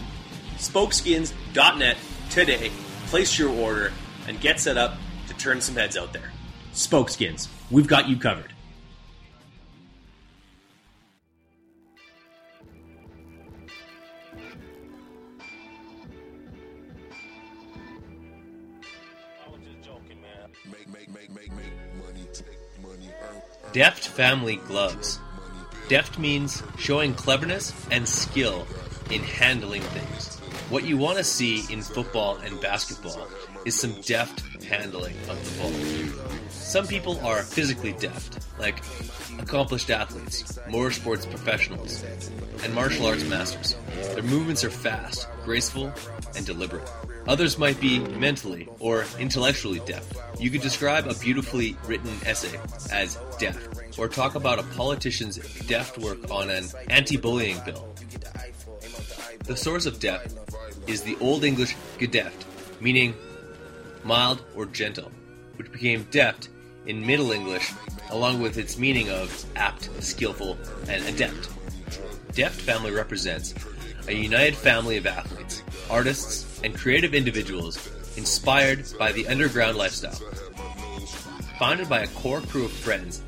spokeskins.net 0.58 1.96
today, 2.30 2.70
place 3.06 3.36
your 3.36 3.50
order, 3.50 3.92
and 4.28 4.40
get 4.40 4.60
set 4.60 4.78
up 4.78 4.96
to 5.26 5.34
turn 5.34 5.60
some 5.60 5.74
heads 5.74 5.96
out 5.96 6.12
there. 6.12 6.30
Spokeskins, 6.72 7.48
we've 7.72 7.88
got 7.88 8.08
you 8.08 8.16
covered. 8.16 8.53
Deft 23.74 24.06
Family 24.06 24.54
Gloves. 24.68 25.18
Deft 25.88 26.16
means 26.16 26.62
showing 26.78 27.12
cleverness 27.12 27.74
and 27.90 28.08
skill 28.08 28.68
in 29.10 29.20
handling 29.20 29.82
things. 29.82 30.38
What 30.70 30.84
you 30.84 30.96
want 30.96 31.18
to 31.18 31.24
see 31.24 31.64
in 31.72 31.82
football 31.82 32.36
and 32.36 32.60
basketball 32.60 33.26
is 33.64 33.74
some 33.74 34.00
deft 34.02 34.62
handling 34.62 35.16
of 35.28 35.44
the 35.44 35.60
ball. 35.60 35.72
Some 36.50 36.86
people 36.86 37.18
are 37.26 37.42
physically 37.42 37.94
deft, 37.94 38.46
like 38.60 38.80
accomplished 39.40 39.90
athletes, 39.90 40.56
motorsports 40.68 41.28
professionals, 41.28 42.04
and 42.62 42.72
martial 42.76 43.06
arts 43.06 43.24
masters. 43.24 43.74
Their 44.14 44.22
movements 44.22 44.62
are 44.62 44.70
fast, 44.70 45.26
graceful, 45.44 45.92
and 46.36 46.46
deliberate. 46.46 46.88
Others 47.26 47.58
might 47.58 47.80
be 47.80 48.00
mentally 48.00 48.68
or 48.80 49.06
intellectually 49.18 49.80
deft. 49.86 50.14
You 50.38 50.50
could 50.50 50.60
describe 50.60 51.06
a 51.06 51.14
beautifully 51.14 51.76
written 51.86 52.10
essay 52.26 52.58
as 52.92 53.18
deft, 53.38 53.98
or 53.98 54.08
talk 54.08 54.34
about 54.34 54.58
a 54.58 54.62
politician's 54.74 55.38
deft 55.66 55.96
work 55.98 56.30
on 56.30 56.50
an 56.50 56.64
anti 56.88 57.16
bullying 57.16 57.60
bill. 57.64 57.88
The 59.44 59.56
source 59.56 59.86
of 59.86 60.00
deft 60.00 60.34
is 60.86 61.02
the 61.02 61.16
Old 61.20 61.44
English 61.44 61.76
gedeft, 61.98 62.44
meaning 62.80 63.14
mild 64.04 64.42
or 64.54 64.66
gentle, 64.66 65.10
which 65.56 65.72
became 65.72 66.06
deft 66.10 66.48
in 66.86 67.06
Middle 67.06 67.32
English, 67.32 67.72
along 68.10 68.42
with 68.42 68.58
its 68.58 68.76
meaning 68.76 69.08
of 69.08 69.46
apt, 69.56 69.88
skillful, 70.02 70.58
and 70.88 71.02
adept. 71.06 71.48
Deft 72.34 72.60
family 72.60 72.90
represents 72.90 73.54
a 74.08 74.12
united 74.12 74.54
family 74.54 74.98
of 74.98 75.06
athletes, 75.06 75.62
artists, 75.88 76.53
and 76.64 76.74
creative 76.74 77.12
individuals 77.14 77.76
inspired 78.16 78.86
by 78.98 79.12
the 79.12 79.28
underground 79.28 79.76
lifestyle. 79.76 80.18
Founded 81.58 81.90
by 81.90 82.00
a 82.00 82.06
core 82.08 82.40
crew 82.40 82.64
of 82.64 82.72
friends, 82.72 83.22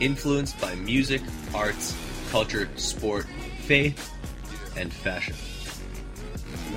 influenced 0.00 0.58
by 0.58 0.74
music, 0.76 1.20
arts, 1.54 1.94
culture, 2.30 2.66
sport, 2.76 3.26
faith, 3.66 4.10
and 4.74 4.90
fashion. 4.90 5.36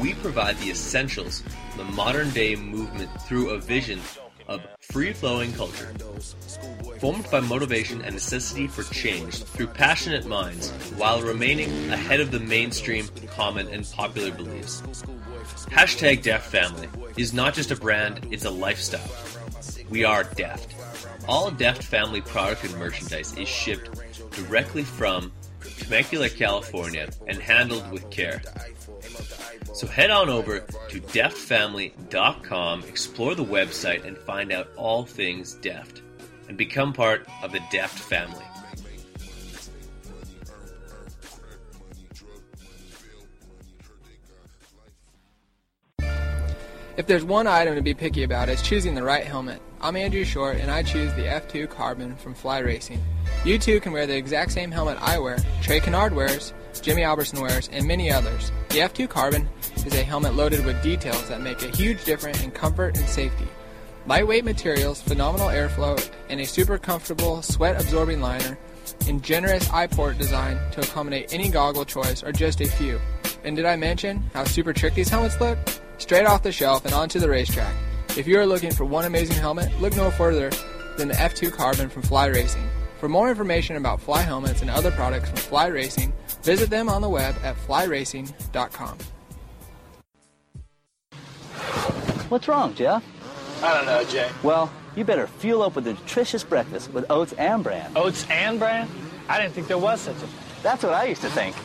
We 0.02 0.14
provide 0.16 0.58
the 0.58 0.70
essentials, 0.70 1.44
the 1.78 1.86
modern 1.86 2.30
day 2.32 2.58
movement 2.58 3.10
through 3.22 3.52
a 3.52 3.60
vision 3.60 4.02
of 4.48 4.62
free 4.82 5.14
flowing 5.14 5.54
culture. 5.54 5.94
Formed 7.00 7.26
by 7.32 7.40
motivation 7.40 8.02
and 8.02 8.14
necessity 8.14 8.68
for 8.68 8.84
change 8.94 9.44
through 9.44 9.68
passionate 9.68 10.26
minds 10.26 10.72
while 10.98 11.22
remaining 11.22 11.70
ahead 11.90 12.20
of 12.20 12.32
the 12.32 12.40
mainstream, 12.40 13.08
common, 13.28 13.68
and 13.70 13.90
popular 13.92 14.32
beliefs. 14.32 14.84
Hashtag 15.70 16.24
Deft 16.24 16.50
Family 16.50 16.90
is 17.18 17.34
not 17.34 17.54
just 17.54 17.72
a 17.72 17.76
brand, 17.76 18.28
it's 18.32 18.46
a 18.46 18.50
lifestyle. 18.50 19.10
We 19.90 20.04
are 20.04 20.24
Deft. 20.24 20.74
All 21.28 21.52
Deft 21.52 21.84
Family 21.84 22.22
product 22.22 22.64
and 22.64 22.76
merchandise 22.78 23.38
is 23.38 23.48
shipped 23.48 23.90
directly 24.32 24.84
from 24.84 25.32
Temecula, 25.78 26.30
California, 26.30 27.10
and 27.28 27.40
handled 27.40 27.92
with 27.92 28.10
care. 28.10 28.42
So 29.74 29.88
head 29.88 30.10
on 30.10 30.30
over 30.30 30.60
to 30.60 31.02
deftfamily.com, 31.02 32.84
explore 32.84 33.36
the 33.36 33.44
website, 33.44 34.06
and 34.06 34.18
find 34.18 34.52
out 34.52 34.70
all 34.78 35.06
things 35.06 35.54
Deft, 35.56 36.02
and 36.48 36.58
become 36.58 36.94
part 36.94 37.28
of 37.44 37.52
the 37.52 37.62
Deft 37.72 38.00
family. 38.00 38.46
If 46.98 47.08
there's 47.08 47.26
one 47.26 47.46
item 47.46 47.76
to 47.76 47.82
be 47.82 47.94
picky 47.94 48.24
about, 48.24 48.48
it's 48.48 48.62
choosing 48.62 48.96
the 48.96 49.04
right 49.04 49.26
helmet. 49.26 49.62
I'm 49.82 49.98
Andrew 49.98 50.24
Short, 50.24 50.56
and 50.56 50.72
I 50.72 50.82
choose 50.82 51.14
the 51.16 51.24
F2 51.24 51.70
Carbon 51.70 52.16
from 52.16 52.34
Fly 52.34 52.60
Racing. 52.60 53.04
You 53.44 53.60
too 53.60 53.82
can 53.82 53.92
wear 53.92 54.08
the 54.08 54.16
exact 54.16 54.54
same 54.54 54.72
helmet 54.72 54.98
I 55.02 55.20
wear, 55.20 55.38
Trey 55.62 55.82
Canard 55.82 56.16
wears, 56.16 56.54
Jimmy 56.82 57.04
Albertson 57.04 57.42
wears, 57.42 57.68
and 57.74 57.86
many 57.86 58.14
others. 58.14 58.50
The 58.70 58.78
F2 58.78 59.10
Carbon 59.10 59.50
is 59.76 59.94
a 59.94 60.04
helmet 60.04 60.36
loaded 60.36 60.66
with 60.66 60.82
details 60.82 61.28
that 61.28 61.42
make 61.42 61.62
a 61.64 61.76
huge 61.76 62.06
difference 62.06 62.42
in 62.42 62.52
comfort 62.52 62.98
and 62.98 63.10
safety. 63.10 63.48
Lightweight 64.08 64.46
materials, 64.46 65.02
phenomenal 65.02 65.50
airflow, 65.50 66.00
and 66.30 66.40
a 66.40 66.46
super 66.46 66.78
comfortable 66.78 67.42
sweat 67.42 67.76
absorbing 67.76 68.22
liner, 68.22 68.58
and 69.10 69.22
generous 69.22 69.70
eye 69.72 69.88
port 69.88 70.18
design 70.18 70.58
to 70.72 70.80
accommodate 70.80 71.34
any 71.34 71.50
goggle 71.50 71.84
choice 71.84 72.24
are 72.24 72.32
just 72.32 72.62
a 72.62 72.66
few. 72.66 73.02
And 73.44 73.58
did 73.58 73.66
I 73.66 73.76
mention 73.76 74.24
how 74.34 74.46
super 74.46 74.72
trick 74.72 74.94
these 74.94 75.10
helmets 75.10 75.42
look? 75.42 75.58
Straight 75.98 76.26
off 76.26 76.44
the 76.44 76.52
shelf 76.52 76.86
and 76.86 76.94
onto 76.94 77.20
the 77.20 77.30
racetrack. 77.30 77.74
If 78.18 78.28
you 78.28 78.40
are 78.40 78.46
looking 78.46 78.72
for 78.72 78.86
one 78.86 79.06
amazing 79.06 79.38
helmet, 79.38 79.70
look 79.80 79.96
no 79.96 80.12
further 80.12 80.52
than 80.98 81.08
the 81.08 81.14
F2 81.16 81.52
Carbon 81.52 81.90
from 81.90 82.02
Fly 82.02 82.28
Racing. 82.28 82.68
For 83.00 83.10
more 83.10 83.30
information 83.30 83.76
about 83.76 84.02
Fly 84.02 84.22
helmets 84.22 84.62
and 84.62 84.70
other 84.70 84.92
products 84.92 85.30
from 85.30 85.38
Fly 85.38 85.68
Racing, 85.68 86.14
visit 86.44 86.70
them 86.70 86.90
on 86.90 87.02
the 87.02 87.10
web 87.10 87.36
at 87.44 87.56
flyracing.com. 87.58 88.98
What's 92.30 92.48
wrong, 92.48 92.74
Jeff? 92.74 93.04
I 93.64 93.74
don't 93.74 93.86
know, 93.86 94.04
Jay. 94.06 94.30
Well, 94.44 94.72
you 94.96 95.04
better 95.04 95.28
fuel 95.28 95.62
up 95.62 95.76
with 95.76 95.88
a 95.88 95.94
nutritious 95.94 96.44
breakfast 96.44 96.92
with 96.94 97.06
oats 97.10 97.34
and 97.34 97.64
bran. 97.64 97.92
Oats 97.96 98.26
and 98.30 98.60
bran? 98.60 98.90
I 99.28 99.40
didn't 99.40 99.54
think 99.54 99.68
there 99.68 99.78
was 99.78 100.02
such 100.02 100.16
a 100.16 100.20
thing. 100.20 100.30
That's 100.64 100.84
what 100.84 100.94
I 100.94 101.06
used 101.06 101.22
to 101.22 101.30
think. 101.30 101.56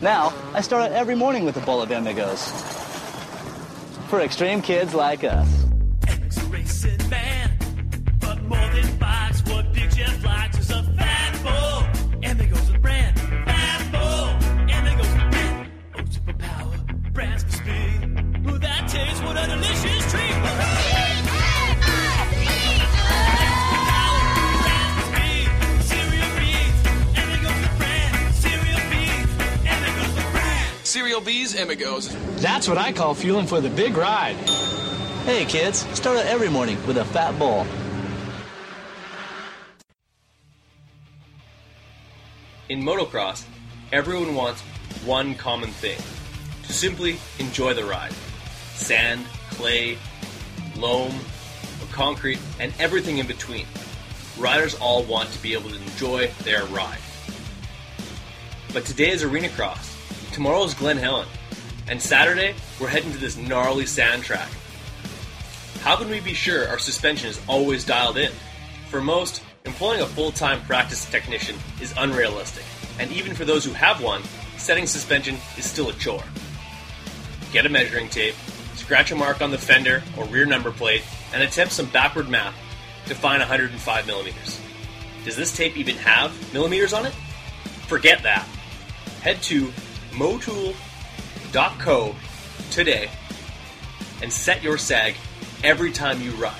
Now, 0.00 0.32
I 0.54 0.62
start 0.62 0.90
out 0.90 0.92
every 0.92 1.14
morning 1.14 1.44
with 1.44 1.56
a 1.56 1.60
bowl 1.60 1.82
of 1.82 1.90
Amigos. 1.90 2.79
For 4.10 4.20
extreme 4.22 4.60
kids 4.60 4.92
like 4.92 5.22
us. 5.22 5.46
Racing 6.50 7.08
man, 7.08 7.48
but 8.18 8.42
more 8.42 8.58
than 8.58 8.96
bikes, 8.96 9.40
what 9.44 9.72
Big 9.72 9.88
is 10.58 10.72
Cereal 30.90 31.20
B's 31.20 31.54
Amigos. 31.54 32.08
That's 32.42 32.66
what 32.66 32.76
I 32.76 32.90
call 32.90 33.14
fueling 33.14 33.46
for 33.46 33.60
the 33.60 33.70
big 33.70 33.96
ride. 33.96 34.34
Hey 35.24 35.44
kids, 35.44 35.86
start 35.96 36.18
out 36.18 36.26
every 36.26 36.48
morning 36.48 36.84
with 36.84 36.96
a 36.96 37.04
fat 37.04 37.38
ball. 37.38 37.64
In 42.68 42.82
motocross, 42.82 43.44
everyone 43.92 44.34
wants 44.34 44.62
one 45.04 45.36
common 45.36 45.70
thing 45.70 46.00
to 46.66 46.72
simply 46.72 47.18
enjoy 47.38 47.72
the 47.72 47.84
ride. 47.84 48.12
Sand, 48.74 49.24
clay, 49.50 49.96
loam, 50.76 51.14
or 51.80 51.86
concrete, 51.92 52.40
and 52.58 52.74
everything 52.80 53.18
in 53.18 53.28
between. 53.28 53.66
Riders 54.36 54.74
all 54.74 55.04
want 55.04 55.30
to 55.30 55.40
be 55.40 55.52
able 55.52 55.70
to 55.70 55.76
enjoy 55.76 56.32
their 56.42 56.64
ride. 56.64 56.98
But 58.72 58.84
today 58.84 59.10
is 59.10 59.22
Arena 59.22 59.50
Cross, 59.50 59.89
tomorrow 60.40 60.64
is 60.64 60.72
Glen 60.72 60.96
Helen, 60.96 61.28
and 61.86 62.00
Saturday 62.00 62.54
we're 62.80 62.88
heading 62.88 63.12
to 63.12 63.18
this 63.18 63.36
gnarly 63.36 63.84
sand 63.84 64.22
track. 64.22 64.48
How 65.82 65.96
can 65.96 66.08
we 66.08 66.20
be 66.20 66.32
sure 66.32 66.66
our 66.66 66.78
suspension 66.78 67.28
is 67.28 67.38
always 67.46 67.84
dialed 67.84 68.16
in? 68.16 68.32
For 68.88 69.02
most, 69.02 69.42
employing 69.66 70.00
a 70.00 70.06
full 70.06 70.32
time 70.32 70.62
practice 70.62 71.04
technician 71.10 71.56
is 71.82 71.92
unrealistic, 71.98 72.64
and 72.98 73.12
even 73.12 73.34
for 73.34 73.44
those 73.44 73.66
who 73.66 73.74
have 73.74 74.02
one, 74.02 74.22
setting 74.56 74.86
suspension 74.86 75.36
is 75.58 75.66
still 75.66 75.90
a 75.90 75.92
chore. 75.92 76.24
Get 77.52 77.66
a 77.66 77.68
measuring 77.68 78.08
tape, 78.08 78.34
scratch 78.76 79.12
a 79.12 79.16
mark 79.16 79.42
on 79.42 79.50
the 79.50 79.58
fender 79.58 80.02
or 80.16 80.24
rear 80.24 80.46
number 80.46 80.70
plate, 80.70 81.02
and 81.34 81.42
attempt 81.42 81.74
some 81.74 81.90
backward 81.90 82.30
math 82.30 82.54
to 83.08 83.14
find 83.14 83.40
105 83.40 84.06
millimeters. 84.06 84.58
Does 85.22 85.36
this 85.36 85.54
tape 85.54 85.76
even 85.76 85.96
have 85.96 86.32
millimeters 86.54 86.94
on 86.94 87.04
it? 87.04 87.12
Forget 87.88 88.22
that. 88.22 88.48
Head 89.20 89.42
to 89.42 89.70
motool.co 90.12 90.74
today 92.70 93.10
and 94.22 94.32
set 94.32 94.62
your 94.62 94.78
sag 94.78 95.14
every 95.64 95.90
time 95.90 96.20
you 96.20 96.30
ride 96.32 96.54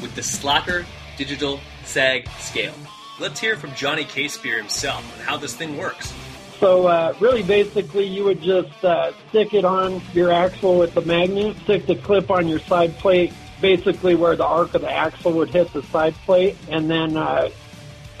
with 0.00 0.14
the 0.14 0.22
Slacker 0.22 0.86
Digital 1.16 1.60
Sag 1.84 2.28
Scale. 2.38 2.74
Let's 3.18 3.40
hear 3.40 3.56
from 3.56 3.74
Johnny. 3.74 4.06
Spear 4.28 4.56
himself 4.58 5.04
on 5.18 5.24
how 5.24 5.36
this 5.36 5.54
thing 5.54 5.76
works. 5.76 6.14
So 6.58 6.86
uh, 6.86 7.14
really, 7.20 7.42
basically, 7.42 8.04
you 8.04 8.24
would 8.24 8.42
just 8.42 8.84
uh, 8.84 9.12
stick 9.28 9.54
it 9.54 9.64
on 9.64 10.02
your 10.12 10.30
axle 10.30 10.78
with 10.78 10.94
the 10.94 11.00
magnet, 11.02 11.56
stick 11.64 11.86
the 11.86 11.96
clip 11.96 12.30
on 12.30 12.48
your 12.48 12.58
side 12.60 12.96
plate, 12.98 13.32
basically 13.60 14.14
where 14.14 14.36
the 14.36 14.44
arc 14.44 14.74
of 14.74 14.82
the 14.82 14.90
axle 14.90 15.32
would 15.32 15.50
hit 15.50 15.72
the 15.72 15.82
side 15.84 16.14
plate, 16.26 16.56
and 16.68 16.90
then 16.90 17.16
uh, 17.16 17.48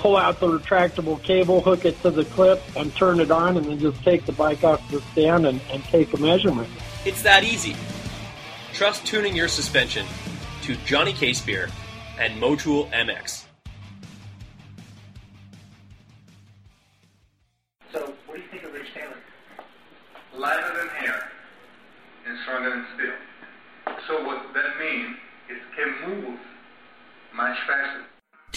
pull 0.00 0.16
out 0.16 0.40
the 0.40 0.48
retractable 0.48 1.22
cable, 1.22 1.60
hook 1.60 1.84
it 1.84 2.00
to 2.02 2.10
the 2.10 2.24
clip, 2.24 2.62
and 2.74 2.94
turn 2.96 3.20
it 3.20 3.30
on, 3.30 3.56
and 3.56 3.66
then 3.66 3.78
just 3.78 4.02
take 4.02 4.24
the 4.24 4.32
bike 4.32 4.64
off 4.64 4.80
the 4.90 5.00
stand 5.12 5.46
and, 5.46 5.60
and 5.70 5.84
take 5.84 6.12
a 6.14 6.16
measurement. 6.16 6.68
It's 7.04 7.22
that 7.22 7.44
easy. 7.44 7.76
Trust 8.72 9.06
tuning 9.06 9.36
your 9.36 9.48
suspension 9.48 10.06
to 10.62 10.74
Johnny 10.86 11.12
Casebeer 11.12 11.70
and 12.18 12.40
Motool 12.40 12.90
MX. 12.90 13.44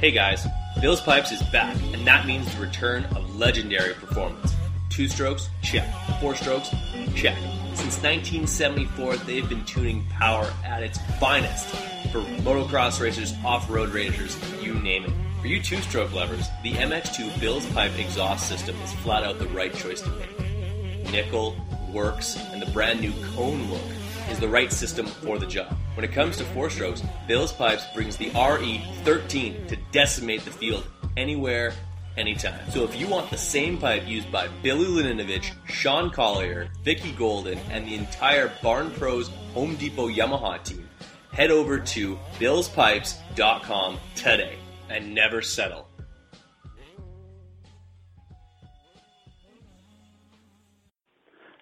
Hey 0.00 0.12
guys, 0.12 0.46
Bill's 0.80 1.00
Pipes 1.00 1.32
is 1.32 1.42
back, 1.50 1.76
and 1.92 2.06
that 2.06 2.24
means 2.24 2.54
the 2.54 2.60
return 2.60 3.04
of 3.16 3.34
legendary 3.34 3.94
performance. 3.94 4.54
Two 4.90 5.08
strokes, 5.08 5.50
check. 5.60 5.92
Four 6.20 6.36
strokes, 6.36 6.70
check. 7.16 7.36
Since 7.74 8.00
1974, 8.00 9.16
they've 9.16 9.48
been 9.48 9.64
tuning 9.64 10.06
power 10.06 10.48
at 10.64 10.84
its 10.84 11.00
finest 11.18 11.66
for 12.12 12.20
motocross 12.44 13.00
racers, 13.00 13.34
off-road 13.44 13.88
racers, 13.88 14.38
you 14.62 14.74
name 14.74 15.04
it. 15.04 15.10
For 15.40 15.48
you 15.48 15.60
two-stroke 15.60 16.12
lovers, 16.12 16.46
the 16.62 16.74
MX2 16.74 17.40
Bill's 17.40 17.66
Pipe 17.72 17.98
exhaust 17.98 18.48
system 18.48 18.76
is 18.82 18.92
flat 18.92 19.24
out 19.24 19.40
the 19.40 19.48
right 19.48 19.74
choice 19.74 20.00
to 20.02 20.10
make. 20.10 21.10
Nickel, 21.10 21.56
works, 21.92 22.36
and 22.52 22.62
the 22.62 22.70
brand 22.70 23.00
new 23.00 23.12
cone 23.34 23.68
look 23.68 23.82
is 24.30 24.38
the 24.38 24.48
right 24.48 24.72
system 24.72 25.06
for 25.06 25.38
the 25.38 25.46
job. 25.46 25.76
When 25.94 26.04
it 26.04 26.12
comes 26.12 26.36
to 26.36 26.44
four 26.44 26.70
strokes, 26.70 27.02
Bill's 27.26 27.52
Pipes 27.52 27.84
brings 27.94 28.16
the 28.16 28.30
RE13 28.30 29.68
to 29.68 29.76
decimate 29.92 30.44
the 30.44 30.50
field 30.50 30.86
anywhere, 31.16 31.72
anytime. 32.16 32.70
So 32.70 32.84
if 32.84 32.98
you 32.98 33.06
want 33.06 33.30
the 33.30 33.38
same 33.38 33.78
pipe 33.78 34.06
used 34.06 34.30
by 34.30 34.48
Billy 34.62 34.86
Laninovich, 34.86 35.52
Sean 35.66 36.10
Collier, 36.10 36.68
Vicky 36.82 37.12
Golden, 37.12 37.58
and 37.70 37.86
the 37.86 37.94
entire 37.94 38.52
Barn 38.62 38.90
Pros 38.90 39.28
Home 39.54 39.76
Depot 39.76 40.08
Yamaha 40.08 40.62
team, 40.62 40.88
head 41.32 41.50
over 41.50 41.78
to 41.78 42.18
billspipes.com 42.38 43.98
today 44.14 44.56
and 44.90 45.14
never 45.14 45.42
settle. 45.42 45.88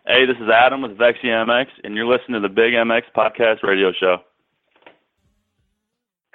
Hey, 0.07 0.25
this 0.25 0.37
is 0.37 0.49
Adam 0.49 0.83
with 0.83 0.97
Vexia 0.97 1.45
MX, 1.45 1.67
and 1.83 1.97
you're 1.97 2.07
listening 2.07 2.41
to 2.41 2.49
the 2.49 2.55
Big 2.55 2.75
MX 2.75 3.03
Podcast 3.15 3.65
Radio 3.65 3.91
Show. 3.99 4.19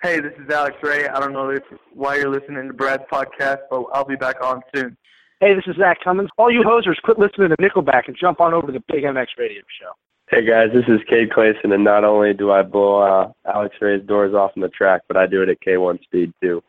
Hey, 0.01 0.19
this 0.19 0.33
is 0.43 0.49
Alex 0.49 0.77
Ray. 0.81 1.07
I 1.07 1.19
don't 1.19 1.31
know 1.31 1.49
if, 1.51 1.61
why 1.93 2.15
you're 2.15 2.29
listening 2.29 2.67
to 2.67 2.73
Brad's 2.73 3.03
podcast, 3.11 3.59
but 3.69 3.83
I'll 3.93 4.03
be 4.03 4.15
back 4.15 4.43
on 4.43 4.61
soon. 4.73 4.97
Hey, 5.39 5.53
this 5.53 5.63
is 5.67 5.75
Zach 5.75 5.99
Cummins. 6.03 6.29
All 6.39 6.51
you 6.51 6.63
hosers, 6.63 6.99
quit 7.03 7.19
listening 7.19 7.49
to 7.49 7.57
Nickelback 7.57 8.07
and 8.07 8.17
jump 8.19 8.41
on 8.41 8.51
over 8.51 8.67
to 8.67 8.73
the 8.73 8.83
Big 8.87 9.03
MX 9.03 9.27
Radio 9.37 9.61
Show. 9.79 9.91
Hey 10.31 10.43
guys, 10.43 10.69
this 10.73 10.85
is 10.87 11.01
Cade 11.07 11.29
Clayson, 11.29 11.73
and 11.73 11.83
not 11.83 12.03
only 12.03 12.33
do 12.33 12.51
I 12.51 12.63
blow 12.63 13.01
uh, 13.01 13.31
Alex 13.53 13.75
Ray's 13.79 14.01
doors 14.07 14.33
off 14.33 14.51
in 14.55 14.61
the 14.61 14.69
track, 14.69 15.01
but 15.07 15.17
I 15.17 15.27
do 15.27 15.43
it 15.43 15.49
at 15.49 15.61
K1 15.61 16.01
speed 16.03 16.33
too. 16.41 16.63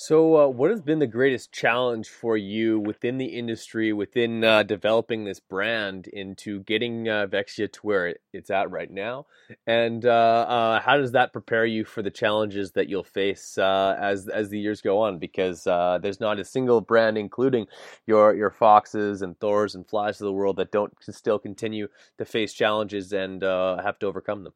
So, 0.00 0.36
uh, 0.36 0.46
what 0.46 0.70
has 0.70 0.80
been 0.80 1.00
the 1.00 1.08
greatest 1.08 1.50
challenge 1.50 2.08
for 2.08 2.36
you 2.36 2.78
within 2.78 3.18
the 3.18 3.36
industry, 3.36 3.92
within 3.92 4.44
uh, 4.44 4.62
developing 4.62 5.24
this 5.24 5.40
brand 5.40 6.06
into 6.06 6.60
getting 6.60 7.08
uh, 7.08 7.26
Vexia 7.26 7.66
to 7.72 7.80
where 7.80 8.14
it's 8.32 8.48
at 8.48 8.70
right 8.70 8.88
now? 8.88 9.26
And 9.66 10.06
uh, 10.06 10.46
uh, 10.48 10.80
how 10.80 10.98
does 10.98 11.10
that 11.12 11.32
prepare 11.32 11.66
you 11.66 11.84
for 11.84 12.00
the 12.00 12.12
challenges 12.12 12.70
that 12.72 12.88
you'll 12.88 13.02
face 13.02 13.58
uh, 13.58 13.96
as 14.00 14.28
as 14.28 14.50
the 14.50 14.60
years 14.60 14.82
go 14.82 15.00
on? 15.00 15.18
Because 15.18 15.64
there's 15.64 16.20
not 16.20 16.38
a 16.38 16.44
single 16.44 16.80
brand, 16.80 17.18
including 17.18 17.66
your 18.06 18.36
your 18.36 18.50
Foxes 18.50 19.20
and 19.20 19.36
Thors 19.40 19.74
and 19.74 19.84
Flies 19.84 20.20
of 20.20 20.26
the 20.26 20.32
world, 20.32 20.58
that 20.58 20.70
don't 20.70 20.94
still 21.10 21.40
continue 21.40 21.88
to 22.18 22.24
face 22.24 22.52
challenges 22.52 23.12
and 23.12 23.42
have 23.42 23.98
to 23.98 24.06
overcome 24.06 24.44
them. 24.44 24.52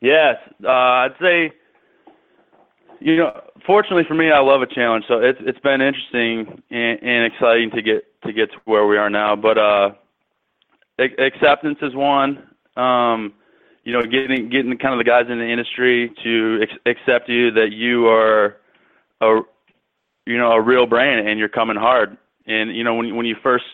Yes, 0.00 0.34
I'd 0.66 1.14
say 1.20 1.52
you 3.00 3.16
know, 3.16 3.40
fortunately 3.66 4.04
for 4.06 4.14
me, 4.14 4.30
I 4.30 4.40
love 4.40 4.62
a 4.62 4.66
challenge, 4.66 5.04
so 5.08 5.20
it's 5.20 5.38
it's 5.42 5.60
been 5.60 5.80
interesting 5.80 6.62
and, 6.70 7.02
and 7.02 7.32
exciting 7.32 7.70
to 7.72 7.82
get 7.82 8.04
to 8.22 8.32
get 8.32 8.50
to 8.52 8.58
where 8.64 8.86
we 8.86 8.96
are 8.96 9.10
now. 9.10 9.36
But 9.36 9.58
uh, 9.58 9.90
ac- 10.98 11.16
acceptance 11.18 11.78
is 11.82 11.94
one. 11.94 12.48
Um, 12.76 13.34
you 13.84 13.92
know, 13.92 14.02
getting 14.02 14.48
getting 14.48 14.76
kind 14.78 14.94
of 14.94 14.98
the 14.98 15.08
guys 15.08 15.26
in 15.30 15.38
the 15.38 15.48
industry 15.48 16.12
to 16.22 16.60
ex- 16.62 16.80
accept 16.86 17.28
you 17.28 17.50
that 17.52 17.72
you 17.72 18.06
are 18.08 18.56
a 19.20 19.40
you 20.26 20.36
know 20.36 20.52
a 20.52 20.60
real 20.60 20.86
brand 20.86 21.26
and 21.26 21.38
you're 21.38 21.48
coming 21.48 21.76
hard. 21.76 22.16
And 22.46 22.74
you 22.74 22.84
know 22.84 22.94
when 22.94 23.16
when 23.16 23.26
you 23.26 23.36
first 23.42 23.64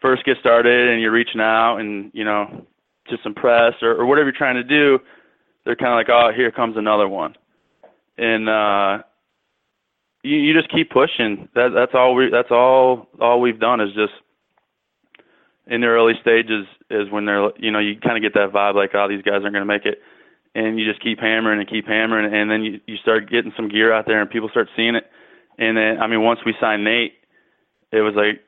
first 0.00 0.24
get 0.24 0.36
started 0.38 0.90
and 0.90 1.00
you're 1.00 1.12
reaching 1.12 1.40
out 1.40 1.78
and 1.78 2.10
you 2.14 2.24
know 2.24 2.66
to 3.08 3.16
some 3.22 3.34
press 3.34 3.74
or, 3.82 3.92
or 3.92 4.06
whatever 4.06 4.26
you're 4.26 4.36
trying 4.36 4.56
to 4.56 4.64
do, 4.64 4.98
they're 5.64 5.76
kind 5.76 5.92
of 5.92 5.96
like, 5.96 6.08
oh, 6.08 6.30
here 6.34 6.50
comes 6.50 6.76
another 6.76 7.08
one, 7.08 7.34
and 8.18 8.48
uh, 8.48 9.02
you 10.22 10.36
you 10.36 10.54
just 10.54 10.70
keep 10.70 10.90
pushing. 10.90 11.48
That 11.54 11.70
that's 11.74 11.92
all 11.94 12.14
we 12.14 12.28
that's 12.30 12.50
all 12.50 13.06
all 13.20 13.40
we've 13.40 13.60
done 13.60 13.80
is 13.80 13.94
just 13.94 14.12
in 15.66 15.80
the 15.80 15.86
early 15.86 16.14
stages 16.20 16.66
is 16.90 17.10
when 17.10 17.24
they're 17.24 17.50
you 17.58 17.70
know 17.70 17.78
you 17.78 17.98
kind 18.00 18.16
of 18.16 18.22
get 18.22 18.38
that 18.38 18.52
vibe 18.52 18.74
like 18.74 18.90
oh 18.94 19.08
these 19.08 19.22
guys 19.22 19.40
aren't 19.42 19.54
going 19.54 19.54
to 19.54 19.64
make 19.64 19.86
it. 19.86 20.00
And 20.54 20.80
you 20.80 20.90
just 20.90 21.02
keep 21.02 21.20
hammering 21.20 21.60
and 21.60 21.68
keep 21.68 21.86
hammering 21.86 22.32
and 22.34 22.50
then 22.50 22.62
you 22.62 22.80
you 22.86 22.96
start 22.96 23.30
getting 23.30 23.52
some 23.56 23.68
gear 23.68 23.92
out 23.92 24.06
there 24.06 24.20
and 24.20 24.30
people 24.30 24.48
start 24.48 24.68
seeing 24.76 24.96
it. 24.96 25.04
And 25.58 25.76
then 25.76 26.00
I 26.00 26.06
mean 26.06 26.22
once 26.22 26.40
we 26.44 26.54
signed 26.60 26.84
Nate 26.84 27.14
it 27.92 28.00
was 28.00 28.14
like 28.14 28.40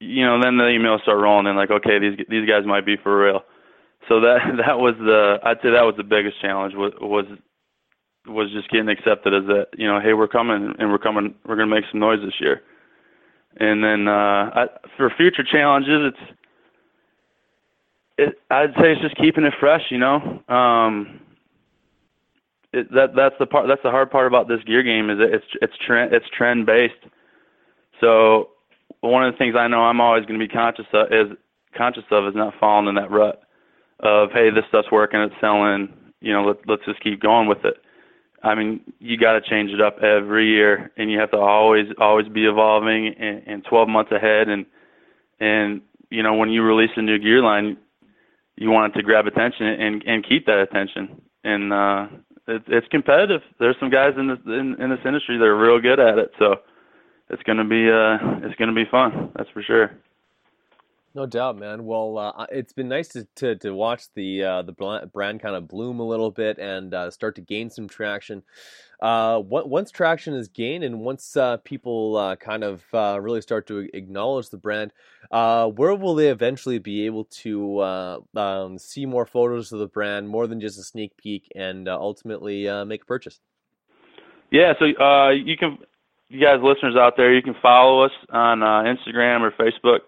you 0.00 0.26
know 0.26 0.40
then 0.42 0.58
the 0.58 0.64
emails 0.64 1.02
start 1.02 1.18
rolling 1.18 1.46
and 1.46 1.56
like 1.56 1.70
okay 1.70 1.98
these 1.98 2.18
these 2.28 2.48
guys 2.48 2.66
might 2.66 2.84
be 2.84 2.96
for 2.96 3.24
real. 3.24 3.42
So 4.08 4.20
that 4.20 4.38
that 4.66 4.78
was 4.78 4.94
the 4.98 5.38
I'd 5.42 5.62
say 5.62 5.70
that 5.70 5.86
was 5.86 5.94
the 5.96 6.04
biggest 6.04 6.40
challenge 6.40 6.74
was 6.74 6.92
was 7.00 7.26
was 8.26 8.50
just 8.52 8.70
getting 8.70 8.88
accepted 8.88 9.34
as 9.34 9.44
that 9.46 9.66
you 9.76 9.86
know 9.86 10.00
hey 10.00 10.12
we're 10.12 10.28
coming 10.28 10.74
and 10.78 10.90
we're 10.90 10.98
coming 10.98 11.34
we're 11.46 11.56
going 11.56 11.68
to 11.68 11.74
make 11.74 11.84
some 11.90 12.00
noise 12.00 12.20
this 12.24 12.40
year. 12.40 12.62
And 13.56 13.82
then 13.82 14.08
uh 14.08 14.50
I, 14.54 14.66
for 14.96 15.10
future 15.16 15.44
challenges 15.44 16.12
it's 16.14 16.32
it 18.18 18.40
I'd 18.50 18.74
say 18.80 18.92
it's 18.92 19.00
just 19.00 19.16
keeping 19.16 19.44
it 19.44 19.54
fresh 19.58 19.82
you 19.90 19.98
know? 19.98 20.42
Um 20.48 21.20
it, 22.72 22.90
that 22.94 23.14
that's 23.14 23.34
the 23.38 23.46
part 23.46 23.68
that's 23.68 23.82
the 23.82 23.90
hard 23.90 24.10
part 24.10 24.26
about 24.26 24.48
this 24.48 24.62
gear 24.64 24.82
game 24.82 25.10
is 25.10 25.18
that 25.18 25.34
it's 25.34 25.44
it's 25.60 25.74
trend 25.84 26.14
it's 26.14 26.26
trend 26.36 26.64
based 26.64 26.94
so 28.00 28.50
one 29.00 29.24
of 29.24 29.32
the 29.34 29.38
things 29.38 29.54
I 29.56 29.68
know 29.68 29.80
I'm 29.82 30.00
always 30.00 30.24
going 30.24 30.38
to 30.38 30.46
be 30.46 30.52
conscious 30.52 30.86
of 30.92 31.08
is 31.12 31.36
conscious 31.76 32.04
of 32.10 32.26
is 32.26 32.34
not 32.34 32.54
falling 32.60 32.88
in 32.88 32.94
that 32.94 33.10
rut 33.10 33.42
of 34.00 34.30
hey 34.32 34.50
this 34.50 34.64
stuff's 34.68 34.90
working 34.90 35.20
it's 35.20 35.34
selling 35.40 35.92
you 36.20 36.32
know 36.32 36.44
let, 36.44 36.56
let's 36.68 36.84
just 36.86 37.02
keep 37.02 37.20
going 37.20 37.48
with 37.48 37.64
it 37.64 37.81
I 38.42 38.54
mean, 38.54 38.80
you 38.98 39.16
got 39.16 39.32
to 39.32 39.40
change 39.40 39.70
it 39.70 39.80
up 39.80 39.98
every 40.02 40.48
year, 40.48 40.90
and 40.96 41.10
you 41.10 41.18
have 41.18 41.30
to 41.30 41.38
always 41.38 41.86
always 41.98 42.28
be 42.28 42.46
evolving 42.46 43.14
and, 43.18 43.42
and 43.46 43.64
12 43.64 43.88
months 43.88 44.10
ahead. 44.12 44.48
And 44.48 44.66
and 45.40 45.80
you 46.10 46.22
know 46.22 46.34
when 46.34 46.50
you 46.50 46.62
release 46.62 46.90
a 46.96 47.02
new 47.02 47.18
gear 47.18 47.42
line, 47.42 47.76
you 48.56 48.70
want 48.70 48.92
it 48.92 48.98
to 48.98 49.04
grab 49.04 49.26
attention 49.26 49.66
and 49.66 50.02
and 50.04 50.26
keep 50.28 50.46
that 50.46 50.58
attention. 50.58 51.22
And 51.44 51.72
uh, 51.72 52.06
it, 52.48 52.62
it's 52.66 52.88
competitive. 52.88 53.42
There's 53.58 53.76
some 53.78 53.90
guys 53.90 54.14
in 54.18 54.28
this 54.28 54.38
in, 54.46 54.76
in 54.80 54.90
this 54.90 55.00
industry 55.04 55.38
that 55.38 55.44
are 55.44 55.56
real 55.56 55.80
good 55.80 56.00
at 56.00 56.18
it, 56.18 56.32
so 56.38 56.56
it's 57.30 57.42
gonna 57.44 57.64
be 57.64 57.88
uh 57.88 58.46
it's 58.46 58.56
gonna 58.56 58.74
be 58.74 58.86
fun. 58.90 59.30
That's 59.36 59.50
for 59.50 59.62
sure. 59.62 59.92
No 61.14 61.26
doubt, 61.26 61.58
man. 61.58 61.84
Well, 61.84 62.16
uh, 62.16 62.46
it's 62.50 62.72
been 62.72 62.88
nice 62.88 63.08
to, 63.08 63.26
to, 63.36 63.56
to 63.56 63.74
watch 63.74 64.04
the 64.14 64.44
uh, 64.44 64.62
the 64.62 64.72
brand 65.12 65.40
kind 65.40 65.54
of 65.54 65.68
bloom 65.68 66.00
a 66.00 66.06
little 66.06 66.30
bit 66.30 66.58
and 66.58 66.94
uh, 66.94 67.10
start 67.10 67.34
to 67.34 67.42
gain 67.42 67.68
some 67.68 67.86
traction. 67.86 68.42
Uh, 69.00 69.38
once 69.44 69.90
traction 69.90 70.32
is 70.32 70.48
gained 70.48 70.84
and 70.84 71.00
once 71.00 71.36
uh, 71.36 71.58
people 71.58 72.16
uh, 72.16 72.36
kind 72.36 72.64
of 72.64 72.82
really 73.22 73.42
start 73.42 73.66
to 73.66 73.90
acknowledge 73.92 74.48
the 74.48 74.56
brand, 74.56 74.92
where 75.30 75.94
will 75.94 76.14
they 76.14 76.28
eventually 76.28 76.78
be 76.78 77.04
able 77.04 77.24
to 77.24 77.82
um, 78.34 78.78
see 78.78 79.04
more 79.04 79.26
photos 79.26 79.70
of 79.70 79.80
the 79.80 79.88
brand, 79.88 80.28
more 80.28 80.46
than 80.46 80.60
just 80.60 80.78
a 80.78 80.82
sneak 80.82 81.14
peek, 81.18 81.50
and 81.54 81.88
ultimately 81.88 82.64
make 82.86 83.02
a 83.02 83.06
purchase? 83.06 83.40
Yeah, 84.50 84.72
so 84.78 84.84
you 85.30 85.56
can, 85.58 85.78
you 86.28 86.40
guys 86.40 86.60
listeners 86.62 86.96
out 86.96 87.18
there, 87.18 87.34
you 87.34 87.42
can 87.42 87.56
follow 87.60 88.04
us 88.04 88.12
on 88.30 88.60
Instagram 88.60 89.40
or 89.40 89.50
Facebook 89.50 90.00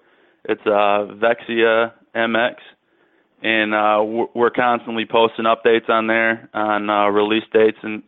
it's 0.44 0.60
uh, 0.66 1.08
Vexia 1.16 1.92
MX, 2.14 2.56
and 3.42 3.74
uh, 3.74 4.04
we're 4.34 4.50
constantly 4.50 5.06
posting 5.10 5.46
updates 5.46 5.88
on 5.88 6.06
there 6.06 6.50
on 6.54 6.88
uh, 6.90 7.08
release 7.08 7.44
dates, 7.52 7.78
and 7.82 8.02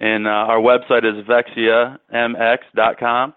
and 0.00 0.26
uh, 0.26 0.30
our 0.30 0.58
website 0.58 1.04
is 1.04 1.24
vexiamx.com, 1.26 3.34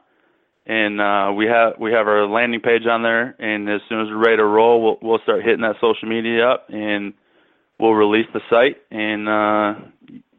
and 0.66 1.02
uh, 1.02 1.32
we 1.36 1.46
have 1.46 1.74
we 1.80 1.92
have 1.92 2.08
our 2.08 2.26
landing 2.28 2.62
page 2.62 2.88
on 2.90 3.04
there, 3.04 3.36
and 3.40 3.70
as 3.70 3.82
soon 3.88 4.02
as 4.02 4.08
we're 4.08 4.18
ready 4.18 4.38
to 4.38 4.46
roll, 4.46 4.84
we'll 4.84 4.98
we'll 5.02 5.20
start 5.24 5.44
hitting 5.44 5.62
that 5.62 5.76
social 5.80 6.10
media 6.10 6.48
up, 6.48 6.66
and 6.70 7.14
we'll 7.80 7.94
release 7.94 8.28
the 8.34 8.42
site, 8.50 8.78
and 8.92 9.30
uh, 9.30 9.76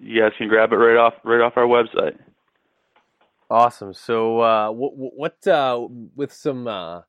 you 0.00 0.20
guys 0.20 0.32
can 0.36 0.48
grab 0.48 0.72
it 0.72 0.76
right 0.76 0.96
off 0.96 1.14
right 1.24 1.40
off 1.40 1.52
our 1.56 1.66
website. 1.66 2.18
Awesome. 3.50 3.94
So, 3.94 4.40
uh, 4.40 4.70
what, 4.70 4.92
what 4.94 5.46
uh, 5.46 5.86
with 6.14 6.32
some 6.32 6.66
uh, 6.66 7.02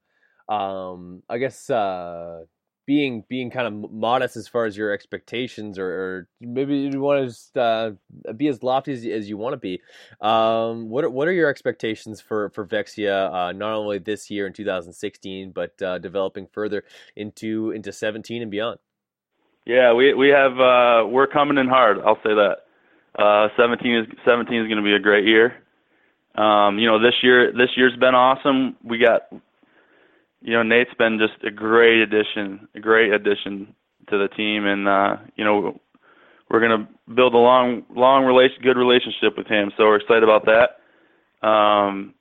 um, 0.50 1.24
I 1.30 1.38
guess 1.38 1.70
uh, 1.70 2.46
being 2.90 3.24
being 3.30 3.52
kind 3.52 3.68
of 3.68 3.92
modest 3.92 4.36
as 4.36 4.48
far 4.48 4.66
as 4.66 4.76
your 4.76 4.92
expectations, 4.92 5.78
or, 5.78 5.86
or 5.86 6.28
maybe 6.42 6.76
you 6.76 7.00
want 7.00 7.22
to 7.22 7.28
just 7.28 7.56
uh, 7.56 7.92
be 8.36 8.48
as 8.48 8.64
lofty 8.64 8.94
as, 8.94 9.06
as 9.06 9.30
you 9.30 9.38
want 9.38 9.54
to 9.54 9.58
be. 9.58 9.80
Um, 10.22 10.90
what 10.90 11.04
are, 11.04 11.10
what 11.12 11.28
are 11.28 11.32
your 11.32 11.50
expectations 11.50 12.20
for 12.20 12.50
for 12.50 12.66
Vexia 12.66 13.32
uh, 13.32 13.52
not 13.52 13.74
only 13.74 14.00
this 14.00 14.32
year 14.32 14.48
in 14.48 14.54
2016, 14.54 15.52
but 15.52 15.80
uh, 15.84 16.00
developing 16.00 16.48
further 16.52 16.84
into 17.16 17.70
into 17.70 17.94
17 17.94 18.42
and 18.42 18.50
beyond? 18.50 18.80
Yeah, 19.68 19.94
we 19.94 20.16
we 20.16 20.30
have 20.30 20.60
uh, 20.60 21.06
we're 21.08 21.28
coming 21.28 21.60
in 21.60 21.68
hard. 21.68 22.00
I'll 22.00 22.18
say 22.24 22.34
that. 22.34 22.66
Uh, 23.18 23.50
17 23.56 23.96
is 23.98 24.08
17 24.26 24.62
is 24.62 24.68
going 24.68 24.78
to 24.78 24.84
be 24.84 24.96
a 24.96 25.00
great 25.00 25.28
year. 25.28 25.54
Um, 26.34 26.80
you 26.80 26.88
know, 26.88 27.00
this 27.00 27.14
year 27.22 27.52
this 27.52 27.70
year's 27.76 27.96
been 27.98 28.16
awesome. 28.16 28.78
We 28.84 28.98
got 28.98 29.30
you 30.42 30.54
know, 30.54 30.64
Nate's 30.64 30.94
been 30.98 31.20
just 31.20 31.44
a 31.44 31.52
great 31.52 32.02
addition, 32.02 32.68
a 32.76 32.80
great 32.80 33.12
addition 33.12 33.76
to 34.10 34.18
the 34.18 34.28
team, 34.30 34.66
and 34.66 34.88
uh, 34.88 35.18
you 35.36 35.44
know, 35.44 35.80
we're 36.50 36.62
gonna 36.62 36.88
build 37.14 37.34
a 37.34 37.38
long, 37.38 37.84
long 37.96 38.26
relation, 38.26 38.58
good 38.62 38.78
relationship 38.78 39.38
with 39.38 39.48
him. 39.48 39.72
So 39.78 39.86
we're 39.86 39.98
excited 39.98 40.24
about 40.24 40.46
that. 40.46 41.48
Um, 41.48 42.14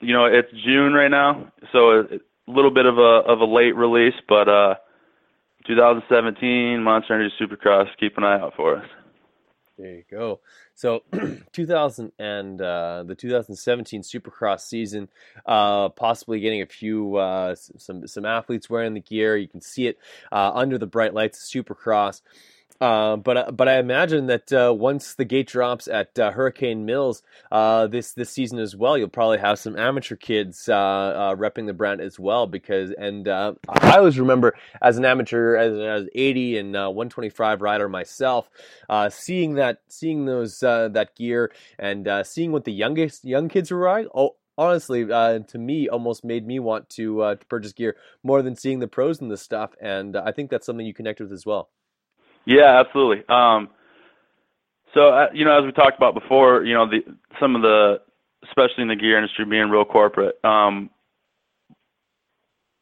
you 0.00 0.12
know, 0.12 0.26
it's 0.26 0.50
June 0.64 0.92
right 0.92 1.10
now, 1.10 1.52
so 1.72 1.90
a, 1.90 2.00
a 2.00 2.52
little 2.52 2.70
bit 2.70 2.86
of 2.86 2.98
a 2.98 3.22
of 3.26 3.40
a 3.40 3.44
late 3.44 3.76
release, 3.76 4.14
but 4.28 4.48
uh, 4.48 4.74
2017 5.66 6.82
Monster 6.82 7.14
Energy 7.14 7.34
Supercross, 7.40 7.86
keep 7.98 8.16
an 8.16 8.24
eye 8.24 8.40
out 8.40 8.54
for 8.56 8.76
us. 8.76 8.86
There 9.76 9.94
you 9.94 10.04
go. 10.10 10.40
So, 10.78 11.02
2000 11.52 12.12
and 12.20 12.62
uh, 12.62 13.02
the 13.04 13.16
2017 13.16 14.02
Supercross 14.02 14.60
season, 14.60 15.08
uh, 15.44 15.88
possibly 15.88 16.38
getting 16.38 16.62
a 16.62 16.66
few 16.66 17.16
uh, 17.16 17.56
some 17.56 18.06
some 18.06 18.24
athletes 18.24 18.70
wearing 18.70 18.94
the 18.94 19.00
gear. 19.00 19.36
You 19.36 19.48
can 19.48 19.60
see 19.60 19.88
it 19.88 19.98
uh, 20.30 20.52
under 20.54 20.78
the 20.78 20.86
bright 20.86 21.14
lights 21.14 21.40
of 21.40 21.64
Supercross. 21.64 22.22
Uh, 22.80 23.16
but 23.16 23.36
uh, 23.36 23.50
but 23.50 23.68
I 23.68 23.78
imagine 23.78 24.26
that 24.26 24.52
uh, 24.52 24.72
once 24.72 25.14
the 25.14 25.24
gate 25.24 25.48
drops 25.48 25.88
at 25.88 26.16
uh, 26.18 26.30
Hurricane 26.30 26.84
Mills 26.84 27.22
uh, 27.50 27.88
this 27.88 28.12
this 28.12 28.30
season 28.30 28.58
as 28.58 28.76
well, 28.76 28.96
you'll 28.96 29.08
probably 29.08 29.38
have 29.38 29.58
some 29.58 29.76
amateur 29.76 30.14
kids 30.14 30.64
repping 30.68 31.66
the 31.66 31.72
brand 31.72 32.00
as 32.00 32.18
well. 32.20 32.46
Because 32.46 32.92
and 32.92 33.28
I 33.28 33.54
always 33.96 34.18
remember 34.18 34.54
as 34.80 34.96
an 34.96 35.04
amateur, 35.04 35.56
as, 35.56 36.04
as 36.04 36.08
80 36.14 36.58
and 36.58 36.72
125 36.72 37.62
rider 37.62 37.88
myself, 37.88 38.48
seeing 39.10 39.54
that 39.54 39.80
seeing 39.88 40.26
those 40.26 40.60
that 40.60 41.16
gear 41.16 41.52
and 41.78 42.08
seeing 42.24 42.52
what 42.52 42.64
the 42.64 42.72
youngest 42.72 43.24
young 43.24 43.48
kids 43.48 43.70
were 43.70 43.78
riding. 43.78 44.10
Oh, 44.14 44.36
honestly, 44.58 45.10
uh, 45.10 45.38
to 45.38 45.58
me, 45.58 45.88
almost 45.88 46.24
made 46.24 46.46
me 46.46 46.58
want 46.58 46.90
to, 46.90 47.22
uh, 47.22 47.34
to 47.36 47.46
purchase 47.46 47.72
gear 47.72 47.96
more 48.22 48.42
than 48.42 48.56
seeing 48.56 48.80
the 48.80 48.88
pros 48.88 49.20
in 49.20 49.28
this 49.28 49.40
stuff. 49.40 49.70
And 49.80 50.16
uh, 50.16 50.22
I 50.26 50.32
think 50.32 50.50
that's 50.50 50.66
something 50.66 50.84
you 50.84 50.92
connect 50.92 51.20
with 51.20 51.32
as 51.32 51.46
well. 51.46 51.70
Yeah, 52.48 52.80
absolutely. 52.80 53.24
Um, 53.28 53.68
so 54.94 55.10
uh, 55.10 55.26
you 55.34 55.44
know, 55.44 55.58
as 55.58 55.66
we 55.66 55.72
talked 55.72 55.98
about 55.98 56.14
before, 56.14 56.64
you 56.64 56.72
know, 56.72 56.88
the 56.88 57.00
some 57.38 57.54
of 57.54 57.60
the, 57.60 58.00
especially 58.44 58.82
in 58.82 58.88
the 58.88 58.96
gear 58.96 59.18
industry, 59.18 59.44
being 59.44 59.68
real 59.68 59.84
corporate. 59.84 60.42
Um, 60.42 60.88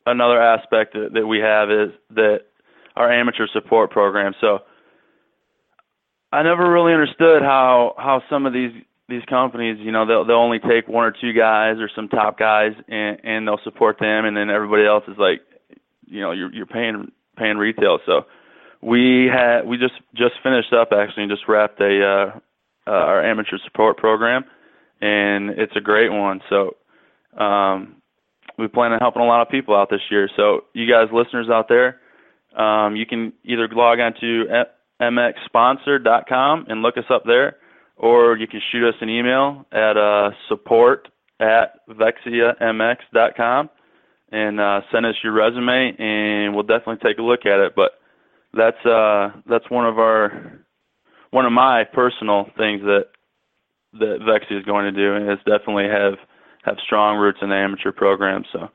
another 0.06 0.40
aspect 0.40 0.94
that, 0.94 1.10
that 1.14 1.26
we 1.26 1.40
have 1.40 1.68
is 1.68 1.90
that 2.10 2.42
our 2.94 3.12
amateur 3.12 3.48
support 3.52 3.90
program. 3.90 4.34
So 4.40 4.60
I 6.32 6.44
never 6.44 6.70
really 6.72 6.92
understood 6.92 7.42
how 7.42 7.94
how 7.98 8.22
some 8.30 8.46
of 8.46 8.52
these 8.52 8.70
these 9.08 9.22
companies, 9.28 9.78
you 9.80 9.90
know, 9.90 10.06
they'll 10.06 10.24
they'll 10.24 10.36
only 10.36 10.60
take 10.60 10.86
one 10.86 11.06
or 11.06 11.12
two 11.20 11.32
guys 11.32 11.78
or 11.80 11.90
some 11.96 12.06
top 12.06 12.38
guys 12.38 12.70
and 12.88 13.18
and 13.24 13.48
they'll 13.48 13.60
support 13.64 13.98
them, 13.98 14.26
and 14.26 14.36
then 14.36 14.48
everybody 14.48 14.86
else 14.86 15.02
is 15.08 15.18
like, 15.18 15.40
you 16.06 16.20
know, 16.20 16.30
you're 16.30 16.54
you're 16.54 16.66
paying 16.66 17.10
paying 17.36 17.56
retail. 17.56 17.98
So 18.06 18.26
we 18.82 19.28
had 19.32 19.66
we 19.66 19.78
just 19.78 19.94
just 20.14 20.34
finished 20.42 20.72
up 20.72 20.88
actually 20.92 21.24
and 21.24 21.32
just 21.32 21.48
wrapped 21.48 21.80
a 21.80 22.02
uh, 22.04 22.38
uh, 22.86 22.90
our 22.90 23.24
amateur 23.24 23.58
support 23.64 23.96
program, 23.96 24.44
and 25.00 25.50
it's 25.50 25.74
a 25.76 25.80
great 25.80 26.10
one. 26.10 26.40
So 26.48 26.76
um, 27.42 27.96
we 28.58 28.68
plan 28.68 28.92
on 28.92 29.00
helping 29.00 29.22
a 29.22 29.26
lot 29.26 29.42
of 29.42 29.48
people 29.48 29.74
out 29.74 29.90
this 29.90 30.00
year. 30.10 30.28
So 30.36 30.64
you 30.72 30.90
guys, 30.90 31.08
listeners 31.12 31.48
out 31.50 31.68
there, 31.68 32.00
um, 32.56 32.96
you 32.96 33.06
can 33.06 33.32
either 33.44 33.68
log 33.72 33.98
on 34.00 34.14
to 34.20 34.64
mxsponsor.com 35.00 36.66
and 36.68 36.82
look 36.82 36.96
us 36.96 37.04
up 37.10 37.24
there, 37.26 37.56
or 37.96 38.36
you 38.36 38.46
can 38.46 38.60
shoot 38.72 38.88
us 38.88 38.94
an 39.00 39.08
email 39.08 39.66
at 39.72 39.96
uh, 39.96 40.30
support 40.48 41.08
at 41.40 41.86
vexiamx.com 41.88 43.70
and 44.32 44.60
uh, 44.60 44.80
send 44.92 45.06
us 45.06 45.14
your 45.22 45.32
resume, 45.32 45.94
and 45.98 46.54
we'll 46.54 46.64
definitely 46.64 46.98
take 47.08 47.18
a 47.18 47.22
look 47.22 47.46
at 47.46 47.60
it. 47.60 47.74
But 47.76 47.92
that's 48.56 48.84
uh, 48.86 49.30
that's 49.48 49.68
one 49.70 49.86
of 49.86 49.98
our 49.98 50.60
one 51.30 51.46
of 51.46 51.52
my 51.52 51.84
personal 51.84 52.46
things 52.56 52.82
that 52.82 53.06
that 53.94 54.18
Vexia 54.22 54.58
is 54.58 54.64
going 54.64 54.84
to 54.84 54.92
do, 54.92 55.14
and 55.14 55.28
it's 55.28 55.42
definitely 55.44 55.88
have 55.88 56.14
have 56.64 56.76
strong 56.84 57.18
roots 57.18 57.38
in 57.42 57.48
the 57.50 57.54
amateur 57.54 57.92
program. 57.92 58.44
So 58.52 58.68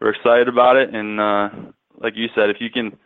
we're 0.00 0.10
excited 0.10 0.48
about 0.48 0.76
it, 0.76 0.94
and 0.94 1.20
uh, 1.20 1.48
like 1.98 2.14
you 2.16 2.28
said, 2.34 2.50
if 2.50 2.56
you 2.60 2.70
can, 2.70 2.96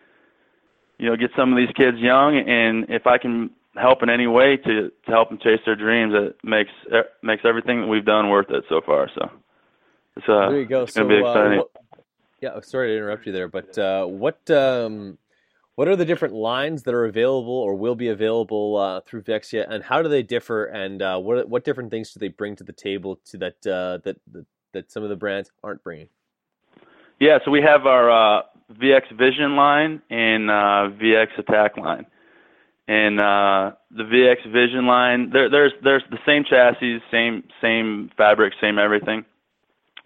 you 0.99 1.09
know, 1.09 1.17
get 1.17 1.31
some 1.37 1.53
of 1.53 1.57
these 1.57 1.75
kids 1.77 1.99
young, 1.99 2.37
and 2.37 2.87
if 2.89 3.07
I 3.07 3.19
can 3.19 3.51
help 3.77 4.03
in 4.03 4.11
any 4.11 4.27
way 4.27 4.57
to 4.57 4.91
to 4.91 5.11
help 5.11 5.29
them 5.29 5.39
chase 5.39 5.61
their 5.65 5.77
dreams, 5.77 6.13
it 6.15 6.37
makes 6.45 6.71
it 6.91 7.07
makes 7.23 7.43
everything 7.45 7.81
that 7.83 7.87
we've 7.87 8.05
done 8.05 8.29
worth 8.31 8.51
it 8.51 8.65
so 8.69 8.81
far. 8.85 9.09
So 9.15 9.31
it's 10.17 10.29
uh, 10.29 10.51
there 10.51 10.61
you 10.61 10.67
go. 10.67 10.83
it's 10.83 10.95
So, 10.95 11.03
gonna 11.03 11.15
be 11.15 11.21
exciting. 11.21 11.53
uh, 11.53 11.57
what- 11.63 11.71
yeah, 12.43 12.61
sorry 12.61 12.89
to 12.89 12.97
interrupt 12.99 13.25
you 13.25 13.33
there, 13.33 13.49
but 13.49 13.79
uh, 13.79 14.05
what 14.05 14.49
um, 14.51 15.17
what 15.77 15.89
are 15.89 15.97
the 15.97 16.07
different 16.07 16.35
lines 16.35 16.83
that 16.83 16.95
are 16.95 17.05
available 17.05 17.53
or 17.53 17.75
will 17.75 17.95
be 17.95 18.09
available 18.09 18.77
uh, 18.77 19.01
through 19.03 19.23
Vexia, 19.23 19.67
and 19.69 19.85
how 19.85 20.03
do 20.03 20.09
they 20.09 20.23
differ? 20.23 20.65
And 20.65 21.01
uh, 21.01 21.19
what 21.19 21.49
what 21.49 21.65
different 21.65 21.91
things 21.91 22.13
do 22.13 22.19
they 22.19 22.29
bring 22.29 22.57
to 22.57 22.65
the 22.65 22.73
table 22.73 23.21
to 23.27 23.39
that 23.39 23.67
uh, 23.67 23.99
that, 24.05 24.17
that 24.73 24.91
some 24.91 25.03
of 25.03 25.11
the 25.11 25.17
brands 25.17 25.51
aren't 25.63 25.85
bringing? 25.85 26.09
Yeah, 27.21 27.39
so 27.45 27.51
we 27.51 27.61
have 27.61 27.87
our 27.87 28.11
uh, 28.11 28.43
VX 28.73 29.17
Vision 29.17 29.55
line 29.55 30.03
and 30.11 30.51
uh, 30.51 30.91
VX 31.01 31.39
Attack 31.39 31.77
line. 31.77 32.07
And 32.89 33.21
uh, 33.21 33.73
the 33.91 34.05
VX 34.05 34.51
Vision 34.51 34.87
line, 34.87 35.31
there, 35.31 35.51
there's 35.51 35.73
there's 35.85 36.05
the 36.11 36.19
same 36.25 36.45
chassis, 36.45 37.03
same 37.11 37.43
same 37.61 38.11
fabric, 38.17 38.55
same 38.63 38.79
everything. 38.79 39.27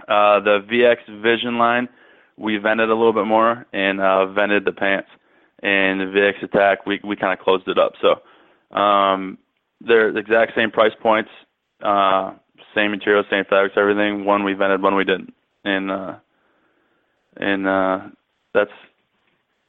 The 0.09 0.65
VX 0.69 1.23
Vision 1.23 1.59
line, 1.59 1.89
we 2.37 2.57
vented 2.57 2.91
a 2.91 2.95
little 2.95 3.13
bit 3.13 3.27
more 3.27 3.67
and 3.73 4.01
vented 4.35 4.65
the 4.65 4.73
pants. 4.73 5.09
And 5.63 6.01
the 6.01 6.07
VX 6.07 6.43
Attack, 6.43 6.87
we 6.87 7.01
we 7.05 7.17
kind 7.17 7.39
of 7.39 7.45
closed 7.45 7.69
it 7.69 7.79
up. 7.79 7.93
So 8.01 8.77
um, 8.77 9.39
they're 9.81 10.13
the 10.13 10.19
exact 10.19 10.53
same 10.57 10.71
price 10.71 10.93
points, 11.01 11.31
uh, 11.83 12.33
same 12.75 12.93
material, 12.93 13.25
same 13.31 13.45
fabrics, 13.45 13.75
everything. 13.77 14.25
One 14.25 14.45
we 14.45 14.55
vented, 14.55 14.83
one 14.83 14.97
we 14.97 15.05
didn't. 15.05 15.35
And 15.65 15.91
uh, 15.91 16.15
and 17.37 17.67
uh, 17.67 18.01
that's 18.55 18.71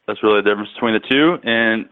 that's 0.08 0.24
really 0.24 0.42
the 0.42 0.50
difference 0.50 0.70
between 0.74 0.94
the 0.94 1.08
two. 1.10 1.38
And 1.44 1.90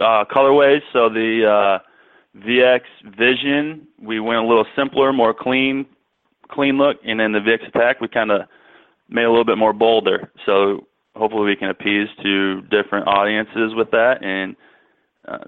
uh, 0.00 0.24
colorways, 0.30 0.80
so 0.92 1.08
the 1.08 1.80
uh, 1.84 2.38
VX 2.38 2.80
Vision, 3.16 3.86
we 4.00 4.20
went 4.20 4.38
a 4.38 4.46
little 4.46 4.66
simpler, 4.76 5.12
more 5.12 5.34
clean, 5.34 5.86
clean 6.50 6.78
look, 6.78 6.96
and 7.04 7.20
then 7.20 7.32
the 7.32 7.38
VX 7.38 7.68
Attack, 7.68 8.00
we 8.00 8.08
kind 8.08 8.30
of 8.30 8.42
made 9.08 9.24
a 9.24 9.28
little 9.28 9.44
bit 9.44 9.58
more 9.58 9.72
bolder. 9.72 10.30
So 10.46 10.86
hopefully 11.14 11.46
we 11.46 11.56
can 11.56 11.70
appease 11.70 12.08
to 12.22 12.62
different 12.62 13.06
audiences 13.06 13.74
with 13.74 13.90
that. 13.92 14.22
And 14.22 14.56
uh, 15.26 15.44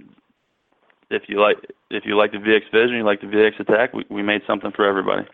if 1.10 1.22
you 1.28 1.40
like, 1.40 1.56
if 1.90 2.04
you 2.04 2.16
like 2.16 2.32
the 2.32 2.38
VX 2.38 2.70
Vision, 2.72 2.96
you 2.96 3.04
like 3.04 3.20
the 3.20 3.26
VX 3.26 3.60
Attack, 3.60 3.92
we, 3.92 4.04
we 4.08 4.22
made 4.22 4.42
something 4.46 4.72
for 4.72 4.84
everybody. 4.84 5.26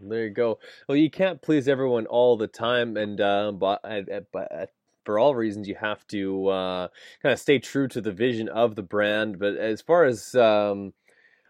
There 0.00 0.24
you 0.24 0.30
go. 0.30 0.58
Well, 0.88 0.96
you 0.96 1.10
can't 1.10 1.42
please 1.42 1.66
everyone 1.66 2.06
all 2.06 2.36
the 2.36 2.46
time, 2.46 2.96
and 2.96 3.20
uh, 3.20 3.50
but, 3.52 3.80
uh, 3.84 4.20
but 4.32 4.52
uh, 4.52 4.66
for 5.04 5.18
all 5.18 5.34
reasons, 5.34 5.66
you 5.66 5.74
have 5.74 6.06
to 6.08 6.46
uh, 6.48 6.88
kind 7.22 7.32
of 7.32 7.38
stay 7.40 7.58
true 7.58 7.88
to 7.88 8.00
the 8.00 8.12
vision 8.12 8.48
of 8.48 8.76
the 8.76 8.82
brand. 8.82 9.38
But 9.40 9.56
as 9.56 9.82
far 9.82 10.04
as 10.04 10.34
um, 10.36 10.92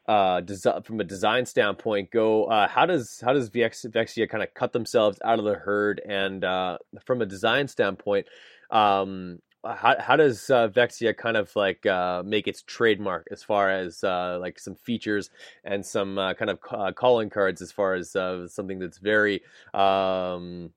uh, 0.07 0.43
from 0.85 1.01
a 1.01 1.05
design 1.05 1.47
standpoint 1.47 2.11
go, 2.11 2.45
uh, 2.45 2.69
how 2.69 2.87
does 2.87 3.21
how 3.25 3.33
does 3.33 3.49
Vex- 3.49 3.87
Vexia 3.89 4.29
kind 4.29 4.43
of 4.43 4.53
cut 4.55 4.73
themselves 4.73 5.19
out 5.25 5.39
of 5.39 5.45
the 5.45 5.55
herd? 5.55 6.01
And 6.05 6.45
uh, 6.45 6.79
from 7.05 7.23
a 7.23 7.27
design 7.27 7.69
standpoint, 7.69 8.27
um, 8.71 9.41
how 9.65 9.97
how 10.01 10.17
does 10.17 10.49
uh, 10.51 10.69
Vexia 10.69 11.17
kind 11.17 11.37
of 11.37 11.55
like 11.55 11.85
uh, 11.87 12.23
make 12.25 12.49
its 12.49 12.63
trademark 12.63 13.29
as 13.31 13.43
far 13.43 13.71
as 13.71 14.03
uh, 14.03 14.39
like 14.41 14.59
some 14.59 14.75
features 14.75 15.31
and 15.65 15.85
some 15.85 16.19
uh, 16.19 16.35
kind 16.35 16.51
of 16.51 16.59
uh, 16.71 16.93
calling 16.93 17.31
cards 17.31 17.61
as 17.61 17.71
far 17.71 17.95
as 17.95 18.17
uh, 18.17 18.49
something 18.49 18.79
that's 18.79 18.99
very 18.99 19.43
um, 19.75 20.71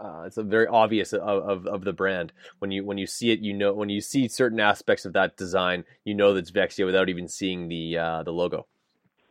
uh, 0.00 0.22
it's 0.26 0.36
a 0.36 0.42
very 0.42 0.66
obvious 0.66 1.12
of, 1.12 1.22
of, 1.22 1.66
of 1.66 1.84
the 1.84 1.92
brand 1.92 2.32
when 2.58 2.70
you 2.70 2.84
when 2.84 2.98
you 2.98 3.06
see 3.06 3.30
it 3.30 3.40
you 3.40 3.52
know 3.52 3.72
when 3.72 3.88
you 3.88 4.00
see 4.00 4.28
certain 4.28 4.60
aspects 4.60 5.04
of 5.04 5.12
that 5.12 5.36
design 5.36 5.84
you 6.04 6.14
know 6.14 6.34
that's 6.34 6.50
Vexia 6.50 6.86
without 6.86 7.08
even 7.08 7.28
seeing 7.28 7.68
the 7.68 7.98
uh, 7.98 8.22
the 8.22 8.32
logo. 8.32 8.66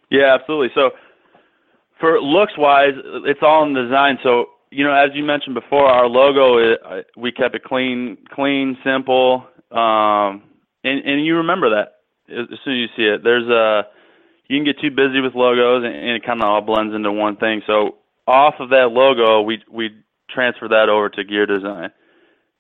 Yeah, 0.10 0.36
absolutely. 0.40 0.70
So 0.76 0.92
for 2.00 2.22
looks 2.22 2.54
wise, 2.58 2.94
it's 3.26 3.40
all 3.42 3.64
in 3.64 3.74
the 3.74 3.84
design. 3.84 4.18
So 4.24 4.48
you 4.72 4.84
know, 4.84 4.94
as 4.94 5.12
you 5.14 5.24
mentioned 5.24 5.56
before, 5.56 5.86
our 5.86 6.08
logo 6.08 6.58
is, 6.58 6.78
uh, 6.86 7.02
we 7.16 7.32
kept 7.32 7.56
it 7.56 7.64
clean, 7.64 8.18
clean, 8.34 8.78
simple, 8.84 9.46
um, 9.72 10.44
and 10.84 11.00
and 11.06 11.26
you 11.26 11.38
remember 11.38 11.70
that 11.72 11.96
as 12.30 12.48
as 12.52 12.60
soon 12.64 12.74
as 12.74 12.80
you 12.80 12.88
see 12.96 13.04
it. 13.04 13.24
There's 13.24 13.48
a 13.48 13.84
you 14.48 14.58
can 14.58 14.66
get 14.66 14.80
too 14.80 14.92
busy 14.92 15.22
with 15.22 15.36
logos, 15.36 15.84
and, 15.84 15.96
and 15.96 16.12
it 16.12 16.26
kind 16.26 16.42
of 16.42 16.48
all 16.48 16.62
blends 16.62 16.96
into 16.96 17.12
one 17.12 17.38
thing. 17.38 17.62
So 17.68 17.98
off 18.26 18.56
of 18.60 18.70
that 18.70 18.92
logo, 18.92 19.42
we 19.42 19.64
we 19.72 19.90
transfer 20.30 20.68
that 20.68 20.90
over 20.90 21.10
to 21.10 21.24
gear 21.24 21.46
design, 21.46 21.92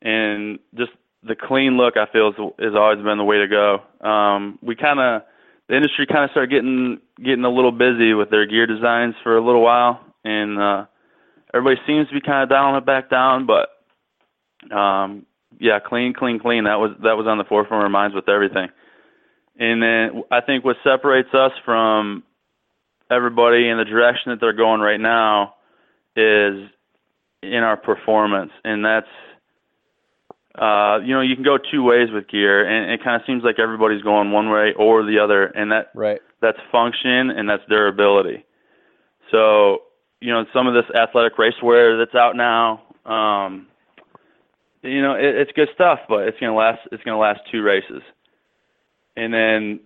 and 0.02 0.60
just 0.76 0.92
the 1.24 1.36
clean 1.36 1.78
look 1.78 1.98
I 1.98 2.06
feel 2.12 2.30
is, 2.30 2.36
has 2.60 2.76
always 2.76 3.04
been 3.04 3.18
the 3.18 3.24
way 3.24 3.40
to 3.40 3.48
go. 3.48 4.08
Um, 4.08 4.60
we 4.62 4.76
kind 4.76 5.00
of 5.00 5.24
the 5.68 5.76
industry 5.76 6.06
kind 6.06 6.24
of 6.24 6.32
started 6.32 6.50
getting 6.52 7.00
getting 7.18 7.44
a 7.44 7.50
little 7.50 7.72
busy 7.72 8.14
with 8.14 8.30
their 8.30 8.46
gear 8.46 8.68
designs 8.68 9.16
for 9.24 9.38
a 9.38 9.46
little 9.46 9.62
while, 9.62 10.00
and 10.24 10.60
uh, 10.60 10.86
everybody 11.54 11.80
seems 11.86 12.08
to 12.08 12.14
be 12.14 12.22
kind 12.22 12.44
of 12.44 12.50
dialing 12.50 12.76
it 12.76 12.86
back 12.86 13.10
down. 13.10 13.48
But 13.48 14.76
um, 14.76 15.26
yeah, 15.60 15.80
clean, 15.80 16.14
clean, 16.14 16.40
clean. 16.40 16.66
That 16.66 16.80
was 16.80 16.92
that 17.04 17.18
was 17.18 17.28
on 17.28 17.38
the 17.38 17.44
forefront 17.44 17.82
of 17.82 17.86
our 17.86 17.90
minds 17.90 18.16
with 18.16 18.30
everything. 18.30 18.70
And 19.60 19.82
then 19.82 20.24
I 20.32 20.42
think 20.42 20.64
what 20.64 20.78
separates 20.84 21.34
us 21.34 21.52
from 21.66 22.24
everybody 23.10 23.68
in 23.68 23.78
the 23.78 23.86
direction 23.86 24.32
that 24.32 24.40
they're 24.40 24.54
going 24.54 24.82
right 24.82 25.00
now 25.00 25.56
is 26.16 26.70
in 27.54 27.64
our 27.64 27.78
performance, 27.78 28.52
and 28.64 28.84
that's 28.84 29.08
uh, 30.58 31.00
you 31.04 31.14
know 31.14 31.22
you 31.22 31.36
can 31.36 31.44
go 31.44 31.58
two 31.58 31.84
ways 31.84 32.10
with 32.12 32.28
gear, 32.28 32.68
and 32.68 32.92
it 32.92 33.04
kind 33.04 33.16
of 33.16 33.26
seems 33.28 33.44
like 33.44 33.60
everybody's 33.60 34.02
going 34.02 34.32
one 34.32 34.50
way 34.50 34.74
or 34.78 35.04
the 35.04 35.20
other, 35.20 35.46
and 35.46 35.72
that 35.72 35.92
right. 35.94 36.20
that's 36.42 36.58
function 36.72 37.30
and 37.30 37.50
that's 37.50 37.64
durability. 37.70 38.46
So 39.32 39.84
you 40.20 40.34
know 40.34 40.46
some 40.54 40.68
of 40.68 40.74
this 40.74 40.86
athletic 40.96 41.38
racewear 41.38 42.04
that's 42.04 42.16
out 42.16 42.36
now, 42.36 42.82
um, 43.06 43.68
you 44.82 45.02
know 45.02 45.14
it, 45.14 45.36
it's 45.36 45.52
good 45.52 45.70
stuff, 45.76 46.00
but 46.10 46.28
it's 46.28 46.40
gonna 46.40 46.56
last 46.56 46.80
it's 46.92 47.04
gonna 47.04 47.20
last 47.20 47.42
two 47.52 47.62
races, 47.62 48.02
and 49.16 49.34
then 49.34 49.80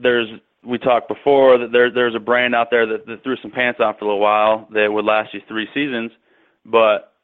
there's 0.00 0.28
we 0.66 0.78
talked 0.78 1.08
before 1.08 1.58
that 1.58 1.72
there 1.72 1.90
there's 1.90 2.14
a 2.14 2.20
brand 2.20 2.54
out 2.54 2.68
there 2.70 2.86
that, 2.86 3.06
that 3.06 3.22
threw 3.22 3.36
some 3.36 3.50
pants 3.50 3.80
on 3.80 3.94
for 3.98 4.04
a 4.04 4.08
little 4.08 4.20
while 4.20 4.66
that 4.72 4.90
would 4.90 5.04
last 5.04 5.32
you 5.32 5.40
three 5.46 5.68
seasons, 5.72 6.10
but 6.70 7.14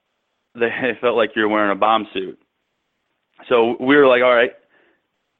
they 0.55 0.68
felt 1.01 1.16
like 1.16 1.30
you 1.34 1.43
were 1.43 1.49
wearing 1.49 1.72
a 1.72 1.78
bomb 1.78 2.07
suit. 2.12 2.38
So 3.49 3.76
we 3.80 3.97
were 3.97 4.07
like, 4.07 4.22
all 4.22 4.34
right, 4.34 4.53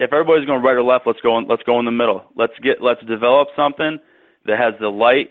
if 0.01 0.13
everybody's 0.13 0.47
going 0.47 0.63
right 0.63 0.77
or 0.77 0.83
left, 0.83 1.07
let's 1.07 1.21
go 1.21 1.39
in, 1.39 1.47
let's 1.49 1.63
go 1.63 1.79
in 1.79 1.85
the 1.85 1.93
middle. 1.93 2.25
Let's 2.37 2.55
get 2.63 2.83
let's 2.83 3.01
develop 3.07 3.49
something 3.55 3.99
that 4.47 4.59
has 4.59 4.75
the 4.81 4.89
light 4.89 5.31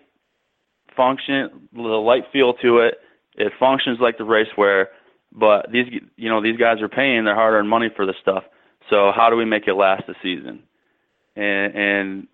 function, 0.95 1.67
the 1.73 1.81
light 1.81 2.23
feel 2.31 2.53
to 2.61 2.79
it. 2.79 2.95
It 3.35 3.51
functions 3.59 3.99
like 3.99 4.17
the 4.17 4.23
racewear, 4.23 4.85
but 5.31 5.67
these 5.71 5.87
you 6.15 6.29
know 6.29 6.41
these 6.41 6.57
guys 6.57 6.81
are 6.81 6.89
paying 6.89 7.25
their 7.25 7.35
hard-earned 7.35 7.69
money 7.69 7.89
for 7.95 8.05
this 8.05 8.15
stuff. 8.21 8.43
So 8.89 9.11
how 9.15 9.29
do 9.29 9.35
we 9.35 9.45
make 9.45 9.67
it 9.67 9.73
last 9.73 10.03
a 10.07 10.13
season? 10.23 10.63
And 11.35 11.75
and 11.75 12.27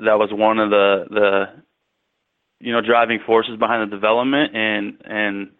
that 0.00 0.18
was 0.18 0.30
one 0.32 0.58
of 0.58 0.70
the 0.70 1.04
the 1.10 1.44
you 2.60 2.72
know 2.72 2.80
driving 2.80 3.20
forces 3.26 3.58
behind 3.58 3.90
the 3.90 3.94
development 3.94 4.56
and 4.56 4.98
and 5.04 5.50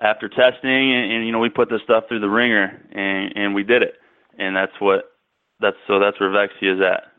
after 0.00 0.28
testing 0.28 0.92
and, 0.94 1.12
and 1.12 1.26
you 1.26 1.32
know 1.32 1.38
we 1.38 1.48
put 1.48 1.70
this 1.70 1.80
stuff 1.84 2.04
through 2.08 2.20
the 2.20 2.28
ringer 2.28 2.82
and 2.92 3.32
and 3.36 3.54
we 3.54 3.62
did 3.62 3.82
it 3.82 3.94
and 4.38 4.54
that's 4.54 4.72
what 4.80 5.04
that's 5.60 5.76
so 5.86 5.98
that's 5.98 6.18
where 6.20 6.30
Vexia 6.30 6.74
is 6.74 6.80
at. 6.80 7.12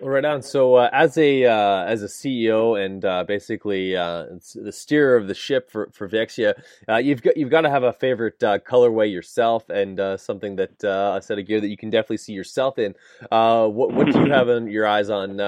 Well, 0.00 0.10
right 0.10 0.24
on. 0.24 0.42
So, 0.42 0.74
uh, 0.74 0.90
as 0.92 1.16
a 1.16 1.46
uh, 1.46 1.84
as 1.84 2.02
a 2.02 2.06
CEO 2.06 2.84
and 2.84 3.02
uh, 3.02 3.24
basically 3.24 3.96
uh, 3.96 4.26
the 4.54 4.72
steerer 4.72 5.16
of 5.16 5.26
the 5.26 5.34
ship 5.34 5.70
for 5.70 5.88
for 5.92 6.06
Vexia, 6.06 6.52
uh, 6.88 6.96
you've 6.96 7.22
got 7.22 7.36
you've 7.36 7.50
got 7.50 7.62
to 7.62 7.70
have 7.70 7.82
a 7.82 7.94
favorite 7.94 8.42
uh, 8.42 8.58
colorway 8.58 9.10
yourself 9.10 9.68
and 9.70 9.98
something 10.20 10.56
that 10.56 10.84
a 10.84 11.20
set 11.22 11.38
of 11.38 11.46
gear 11.46 11.60
that 11.60 11.68
you 11.68 11.78
can 11.78 11.88
definitely 11.88 12.18
see 12.18 12.34
yourself 12.34 12.78
in. 12.78 12.94
What 13.30 13.92
what 13.92 14.06
do 14.06 14.18
you 14.18 14.30
have 14.30 14.50
in 14.50 14.68
your 14.68 14.86
eyes 14.86 15.08
on 15.08 15.38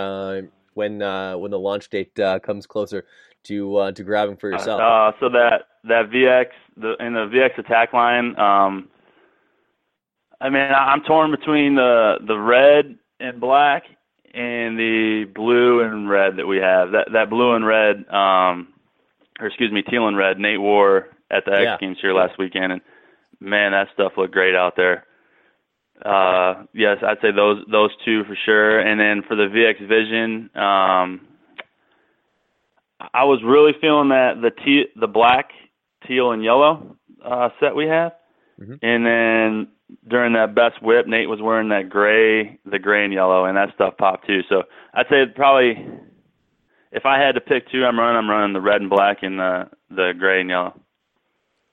when 0.73 1.01
when 1.01 1.51
the 1.51 1.59
launch 1.59 1.91
date 1.91 2.15
comes 2.43 2.67
closer 2.67 3.05
to 3.45 3.77
uh, 3.77 3.93
to 3.93 4.03
grabbing 4.05 4.37
for 4.37 4.51
yourself? 4.51 4.81
Uh, 4.81 5.13
so 5.21 5.29
that 5.31 5.65
that 5.85 6.11
VX 6.11 6.47
the 6.77 6.95
in 7.01 7.15
the 7.15 7.27
VX 7.27 7.59
attack 7.59 7.93
line. 7.93 8.39
Um, 8.39 8.89
I 10.41 10.51
mean, 10.51 10.63
I'm 10.63 11.03
torn 11.03 11.31
between 11.31 11.75
the 11.75 12.17
the 12.27 12.39
red 12.39 12.99
and 13.21 13.41
black 13.41 13.85
and 14.35 14.79
the 14.79 15.25
blue 15.35 15.81
and 15.81 16.09
red 16.09 16.37
that 16.37 16.47
we 16.47 16.59
have. 16.59 16.93
That 16.93 17.09
that 17.13 17.31
blue 17.31 17.55
and 17.55 17.67
red, 17.67 18.09
um, 18.09 18.69
or 19.41 19.47
excuse 19.47 19.73
me, 19.73 19.83
teal 19.83 20.07
and 20.07 20.17
red. 20.17 20.39
Nate 20.39 20.61
wore 20.61 21.09
at 21.31 21.45
the 21.45 21.53
X 21.53 21.63
Yeah. 21.65 21.77
Games 21.81 21.99
here 22.01 22.13
last 22.15 22.39
weekend, 22.39 22.73
and 22.73 22.81
man, 23.41 23.73
that 23.73 23.89
stuff 23.95 24.13
looked 24.17 24.33
great 24.33 24.55
out 24.55 24.77
there. 24.77 25.05
Uh, 26.05 26.63
yes, 26.73 26.99
I'd 27.03 27.21
say 27.21 27.33
those 27.35 27.65
those 27.71 27.91
two 28.05 28.23
for 28.25 28.37
sure. 28.47 28.79
And 28.79 29.01
then 29.01 29.23
for 29.27 29.35
the 29.35 29.49
VX 29.49 29.89
Vision, 29.89 30.51
um, 30.55 31.28
I 33.01 33.25
was 33.25 33.41
really 33.45 33.73
feeling 33.81 34.09
that 34.09 34.41
the 34.43 34.51
te- 34.51 34.91
the 34.99 35.07
black, 35.07 35.51
teal, 36.07 36.33
and 36.33 36.43
yellow 36.43 36.97
uh, 37.25 37.51
set 37.61 37.77
we 37.77 37.87
have. 37.87 38.13
And 38.83 39.07
then 39.07 39.69
during 40.09 40.33
that 40.35 40.55
best 40.55 40.83
whip, 40.83 41.07
Nate 41.07 41.29
was 41.29 41.41
wearing 41.41 41.69
that 41.69 41.89
gray, 41.89 42.59
the 42.65 42.79
gray 42.79 43.05
and 43.05 43.13
yellow, 43.13 43.45
and 43.45 43.57
that 43.57 43.73
stuff 43.75 43.97
popped 43.97 44.27
too. 44.27 44.41
So 44.49 44.65
I'd 44.95 45.07
say 45.09 45.27
probably, 45.35 45.77
if 46.91 47.07
I 47.07 47.19
had 47.19 47.37
to 47.37 47.41
pick 47.41 47.71
two, 47.71 47.85
I'm 47.85 47.99
running, 47.99 48.17
I'm 48.17 48.29
running 48.29 48.53
the 48.53 48.61
red 48.61 48.81
and 48.81 48.91
black 48.91 49.19
and 49.23 49.39
the 49.39 49.71
the 49.91 50.13
gray 50.19 50.41
and 50.41 50.51
yellow. 50.51 50.81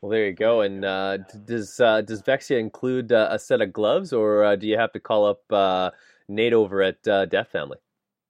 Well, 0.01 0.11
there 0.11 0.27
you 0.27 0.33
go. 0.33 0.61
And 0.61 0.85
uh, 0.85 1.17
does 1.45 1.79
uh, 1.79 2.01
does 2.01 2.21
Vexia 2.21 2.59
include 2.59 3.11
uh, 3.11 3.29
a 3.31 3.39
set 3.39 3.61
of 3.61 3.73
gloves, 3.73 4.13
or 4.13 4.43
uh, 4.43 4.55
do 4.55 4.67
you 4.67 4.77
have 4.77 4.91
to 4.93 4.99
call 4.99 5.25
up 5.25 5.41
uh, 5.51 5.89
Nate 6.27 6.53
over 6.53 6.83
at 6.83 7.07
uh, 7.07 7.25
Deft 7.25 7.51
Family? 7.51 7.77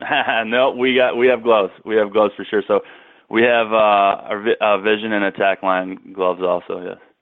no, 0.46 0.72
we 0.72 0.96
got 0.96 1.16
we 1.18 1.28
have 1.28 1.44
gloves. 1.44 1.74
We 1.86 1.96
have 1.98 2.12
gloves 2.12 2.34
for 2.36 2.46
sure. 2.46 2.64
So 2.68 2.82
we 3.30 3.44
have 3.44 3.68
uh, 3.72 3.76
our 4.30 4.42
vi- 4.42 4.58
uh, 4.62 4.80
vision 4.82 5.14
and 5.14 5.26
attack 5.26 5.64
line 5.64 6.14
gloves 6.14 6.42
also. 6.44 6.82
Yes. 6.86 7.15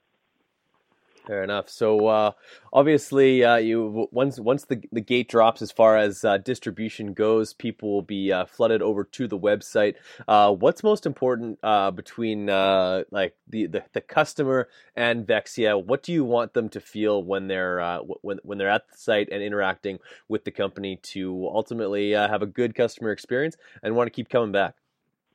Fair 1.26 1.42
enough. 1.42 1.70
So 1.70 2.06
uh, 2.06 2.32
obviously, 2.70 3.44
uh, 3.44 3.56
you 3.56 4.08
once 4.12 4.38
once 4.38 4.66
the 4.66 4.82
the 4.92 5.00
gate 5.00 5.28
drops 5.28 5.62
as 5.62 5.72
far 5.72 5.96
as 5.96 6.22
uh, 6.22 6.36
distribution 6.36 7.14
goes, 7.14 7.54
people 7.54 7.94
will 7.94 8.02
be 8.02 8.30
uh, 8.30 8.44
flooded 8.44 8.82
over 8.82 9.04
to 9.04 9.26
the 9.26 9.38
website. 9.38 9.94
Uh, 10.28 10.52
what's 10.52 10.82
most 10.82 11.06
important 11.06 11.58
uh, 11.62 11.90
between 11.90 12.46
like 12.46 13.36
the, 13.48 13.66
the 13.66 13.84
the 13.94 14.02
customer 14.02 14.68
and 14.94 15.26
Vexia? 15.26 15.82
What 15.82 16.02
do 16.02 16.12
you 16.12 16.24
want 16.24 16.52
them 16.52 16.68
to 16.70 16.80
feel 16.80 17.22
when 17.22 17.48
they're 17.48 18.00
when 18.20 18.38
when 18.42 18.58
they're 18.58 18.68
at 18.68 18.90
the 18.90 18.98
site 18.98 19.30
and 19.32 19.42
interacting 19.42 20.00
with 20.28 20.44
the 20.44 20.50
company 20.50 20.96
to 21.04 21.48
ultimately 21.48 22.10
have 22.10 22.42
a 22.42 22.46
good 22.46 22.74
customer 22.74 23.12
experience 23.12 23.56
and 23.82 23.96
want 23.96 24.08
to 24.08 24.12
keep 24.12 24.28
coming 24.28 24.52
back? 24.52 24.74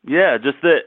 Yeah, 0.08 0.38
just 0.38 0.62
that. 0.62 0.82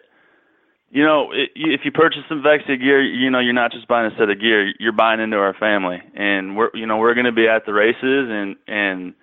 You 0.93 1.03
know, 1.05 1.33
i 1.33 1.47
if 1.57 1.81
you 1.85 1.91
purchase 1.91 2.21
some 2.29 2.43
Vexia 2.43 2.79
gear, 2.79 3.03
you 3.03 3.31
know 3.31 3.39
you're 3.39 3.55
not 3.55 3.73
just 3.73 3.89
buying 3.89 4.13
a 4.13 4.17
set 4.19 4.29
of 4.29 4.39
gear. 4.39 4.75
You're 4.79 4.93
buying 4.93 5.21
into 5.21 5.39
our 5.39 5.55
family, 5.55 6.03
and 6.15 6.55
we're 6.55 6.69
you 6.75 6.87
know 6.87 6.99
we're 6.99 7.15
going 7.15 7.25
to 7.25 7.33
be 7.33 7.49
at 7.49 7.65
the 7.65 7.73
races 7.73 7.97
and 8.31 8.57
and 8.67 9.15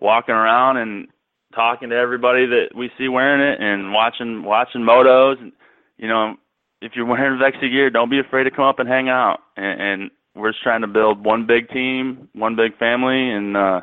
walking 0.00 0.34
around 0.34 0.76
and 0.76 1.08
talking 1.54 1.88
to 1.88 1.96
everybody 1.96 2.44
that 2.44 2.76
we 2.76 2.90
see 2.98 3.08
wearing 3.08 3.40
it 3.40 3.58
and 3.58 3.94
watching 3.94 4.44
watching 4.44 4.82
motos. 4.82 5.40
And 5.40 5.52
you 5.96 6.08
know, 6.08 6.34
if 6.82 6.92
you're 6.94 7.06
wearing 7.06 7.40
Vexia 7.40 7.70
gear, 7.70 7.88
don't 7.88 8.10
be 8.10 8.20
afraid 8.20 8.44
to 8.44 8.50
come 8.50 8.66
up 8.66 8.78
and 8.78 8.88
hang 8.88 9.08
out. 9.08 9.40
And, 9.56 9.80
and 9.80 10.10
we're 10.34 10.50
just 10.50 10.62
trying 10.62 10.82
to 10.82 10.88
build 10.88 11.24
one 11.24 11.46
big 11.46 11.70
team, 11.70 12.28
one 12.34 12.54
big 12.54 12.76
family, 12.76 13.30
and 13.30 13.56
uh, 13.56 13.80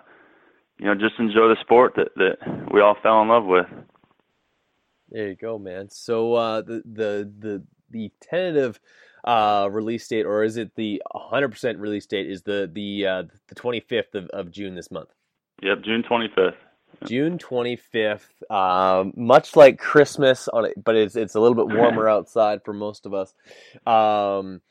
you 0.78 0.86
know 0.86 0.94
just 0.94 1.18
enjoy 1.18 1.48
the 1.48 1.58
sport 1.62 1.94
that 1.96 2.10
that 2.18 2.68
we 2.72 2.82
all 2.82 2.98
fell 3.02 3.20
in 3.24 3.30
love 3.30 3.46
with. 3.46 3.66
There 5.12 5.28
you 5.28 5.36
go, 5.36 5.60
man. 5.60 5.90
So 5.90 6.34
uh, 6.36 6.62
the 6.62 6.82
the 6.86 7.32
the 7.40 7.64
the 7.90 8.12
tentative 8.22 8.80
uh, 9.26 9.68
release 9.70 10.08
date, 10.08 10.26
or 10.26 10.44
is 10.44 10.58
it 10.58 10.76
the 10.76 11.02
100% 11.14 11.80
release 11.80 12.06
date? 12.06 12.30
Is 12.30 12.44
the 12.44 12.70
the 12.72 13.06
uh, 13.06 13.24
the 13.48 13.56
25th 13.56 14.16
of, 14.16 14.30
of 14.30 14.52
June 14.52 14.76
this 14.76 14.90
month? 14.90 15.10
Yep, 15.62 15.84
June 15.84 16.04
25th. 16.04 16.56
June 17.06 17.38
25th. 17.38 18.22
Um, 18.50 19.14
much 19.16 19.56
like 19.56 19.80
Christmas 19.80 20.48
on 20.48 20.66
it, 20.66 20.84
but 20.84 20.96
it's 20.96 21.16
it's 21.16 21.36
a 21.36 21.40
little 21.40 21.56
bit 21.56 21.76
warmer 21.76 22.08
outside 22.10 22.64
for 22.64 22.74
most 22.74 23.06
of 23.06 23.14
us. 23.14 23.34
Um, 23.86 24.62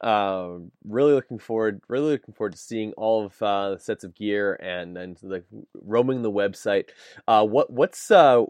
um, 0.00 0.72
really 0.84 1.14
looking 1.14 1.38
forward, 1.38 1.80
really 1.88 2.12
looking 2.12 2.34
forward 2.34 2.52
to 2.52 2.58
seeing 2.58 2.92
all 2.92 3.26
of 3.26 3.42
uh, 3.42 3.70
the 3.70 3.78
sets 3.78 4.04
of 4.04 4.14
gear 4.14 4.54
and 4.54 4.96
and 4.98 5.18
like 5.22 5.44
roaming 5.74 6.22
the 6.22 6.30
website. 6.30 6.90
Uh, 7.26 7.44
what 7.44 7.70
what's 7.70 8.10
uh, 8.10 8.44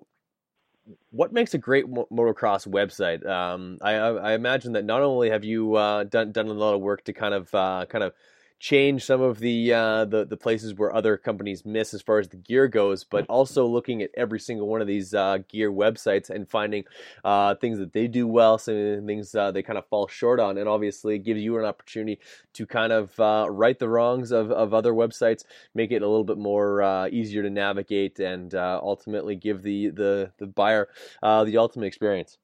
what 1.11 1.33
makes 1.33 1.55
a 1.55 1.59
great 1.59 1.87
motocross 1.87 2.67
website? 2.67 3.27
Um, 3.27 3.79
I, 3.81 3.95
I, 3.95 4.33
imagine 4.35 4.73
that 4.75 4.85
not 4.85 5.03
only 5.03 5.31
have 5.31 5.45
you 5.45 5.75
uh, 5.75 6.05
done 6.05 6.33
done 6.33 6.49
a 6.49 6.53
lot 6.53 6.75
of 6.75 6.81
work 6.81 7.05
to 7.05 7.13
kind 7.13 7.35
of 7.35 7.53
uh, 7.55 7.87
kind 7.89 8.05
of 8.05 8.13
change 8.59 9.05
some 9.05 9.21
of 9.21 9.39
the, 9.39 9.73
uh, 9.73 10.05
the 10.07 10.25
the 10.25 10.37
places 10.37 10.75
where 10.75 10.95
other 10.95 11.17
companies 11.17 11.65
miss 11.65 11.93
as 11.93 12.01
far 12.01 12.19
as 12.19 12.29
the 12.29 12.37
gear 12.37 12.69
goes, 12.69 13.05
but 13.05 13.27
also 13.29 13.67
looking 13.67 14.03
at 14.03 14.11
every 14.17 14.41
single 14.41 14.67
one 14.67 14.81
of 14.81 14.87
these 14.87 15.13
uh, 15.13 15.39
gear 15.49 15.71
websites 15.71 16.31
and 16.31 16.49
finding 16.49 16.85
uh, 17.25 17.55
things 17.57 17.79
that 17.79 17.93
they 17.93 18.07
do 18.07 18.27
well, 18.27 18.57
some 18.59 19.05
things 19.07 19.35
uh, 19.35 19.51
they 19.51 19.63
kind 19.63 19.79
of 19.79 19.87
fall 19.87 20.09
short 20.09 20.41
on, 20.41 20.57
and 20.57 20.69
obviously 20.69 21.19
gives 21.19 21.41
you 21.41 21.59
an 21.59 21.65
opportunity 21.65 22.19
to 22.55 22.67
kind 22.67 22.93
of 22.93 23.19
uh, 23.21 23.47
right 23.51 23.79
the 23.79 23.89
wrongs 23.89 24.33
of, 24.33 24.51
of 24.51 24.73
other 24.73 24.93
websites, 24.93 25.45
make 25.75 25.93
it 25.93 26.03
a 26.03 26.09
little 26.09 26.25
bit 26.25 26.39
more 26.39 26.83
uh, 26.83 27.09
easier 27.09 27.43
to 27.43 27.51
navigate, 27.51 28.19
and 28.19 28.55
ultimately 28.55 29.37
give 29.37 29.63
the 29.63 29.91
the 29.91 30.33
the 30.39 30.47
buyer 30.47 30.89
the 31.23 31.59
ultimate 31.59 31.87
experience. 31.87 32.39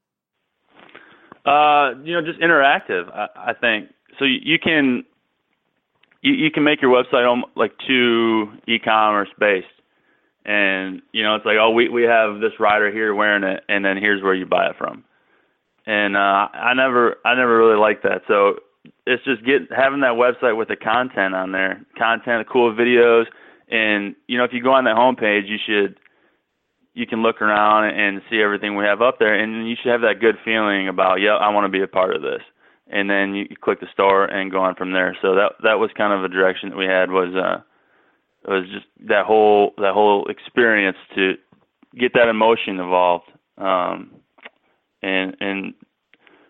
You 1.46 1.52
know, 1.52 2.22
just 2.24 2.40
interactive. 2.40 3.10
I, 3.10 3.50
I 3.50 3.52
think 3.54 3.88
so. 4.18 4.24
You, 4.24 4.38
you 4.42 4.58
can 4.58 5.04
you, 6.22 6.32
you 6.32 6.50
can 6.50 6.64
make 6.64 6.80
your 6.80 6.90
website 6.90 7.26
almo- 7.26 7.50
like 7.54 7.72
too 7.86 8.46
e-commerce 8.66 9.28
based, 9.38 9.66
and 10.44 11.02
you 11.12 11.22
know 11.22 11.34
it's 11.34 11.44
like 11.44 11.56
oh 11.60 11.70
we 11.70 11.88
we 11.88 12.04
have 12.04 12.40
this 12.40 12.58
rider 12.58 12.90
here 12.90 13.14
wearing 13.14 13.44
it, 13.44 13.62
and 13.68 13.84
then 13.84 13.96
here's 13.96 14.22
where 14.22 14.34
you 14.34 14.46
buy 14.46 14.66
it 14.66 14.76
from, 14.78 15.04
and 15.86 16.16
uh, 16.16 16.48
I 16.54 16.72
never 16.74 17.16
I 17.24 17.34
never 17.34 17.58
really 17.58 17.78
liked 17.78 18.04
that. 18.04 18.22
So 18.26 18.56
it's 19.06 19.24
just 19.24 19.44
get 19.44 19.62
having 19.76 20.00
that 20.00 20.14
website 20.14 20.56
with 20.56 20.68
the 20.68 20.76
content 20.76 21.34
on 21.34 21.52
there, 21.52 21.84
content, 21.98 22.48
cool 22.50 22.74
videos, 22.74 23.24
and 23.70 24.14
you 24.28 24.38
know 24.38 24.44
if 24.44 24.52
you 24.52 24.62
go 24.62 24.72
on 24.72 24.84
that 24.84 24.96
homepage, 24.96 25.48
you 25.48 25.58
should 25.66 25.98
you 26.94 27.06
can 27.06 27.22
look 27.22 27.40
around 27.40 27.88
and 27.98 28.20
see 28.30 28.40
everything 28.42 28.76
we 28.76 28.84
have 28.84 29.00
up 29.00 29.18
there, 29.18 29.34
and 29.34 29.68
you 29.68 29.76
should 29.82 29.92
have 29.92 30.02
that 30.02 30.20
good 30.20 30.36
feeling 30.44 30.88
about, 30.88 31.20
yeah, 31.20 31.36
I 31.36 31.48
want 31.48 31.64
to 31.64 31.70
be 31.70 31.82
a 31.82 31.86
part 31.86 32.14
of 32.14 32.22
this. 32.22 32.42
And 32.92 33.08
then 33.08 33.34
you, 33.34 33.46
click 33.60 33.80
the 33.80 33.86
star 33.92 34.26
and 34.26 34.50
go 34.50 34.60
on 34.60 34.74
from 34.74 34.92
there. 34.92 35.16
So 35.22 35.34
that 35.34 35.52
that 35.62 35.78
was 35.78 35.90
kind 35.96 36.12
of 36.12 36.24
a 36.24 36.28
direction 36.28 36.68
that 36.68 36.76
we 36.76 36.84
had 36.84 37.10
was 37.10 37.34
uh 37.34 37.62
was 38.46 38.68
just 38.70 38.86
that 39.08 39.24
whole 39.24 39.72
that 39.78 39.94
whole 39.94 40.26
experience 40.28 40.98
to 41.14 41.34
get 41.98 42.12
that 42.14 42.28
emotion 42.28 42.78
involved, 42.78 43.30
um, 43.56 44.10
and 45.02 45.36
and 45.40 45.74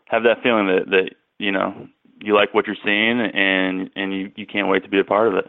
have 0.06 0.24
that 0.24 0.42
feeling 0.42 0.66
that 0.66 0.90
that 0.90 1.10
you 1.38 1.52
know 1.52 1.86
you 2.20 2.34
like 2.34 2.54
what 2.54 2.66
you're 2.66 2.76
seeing 2.84 3.20
and 3.20 3.90
and 3.94 4.12
you 4.12 4.32
you 4.36 4.46
can't 4.46 4.68
wait 4.68 4.82
to 4.82 4.88
be 4.88 5.00
a 5.00 5.04
part 5.04 5.28
of 5.28 5.34
it. 5.34 5.46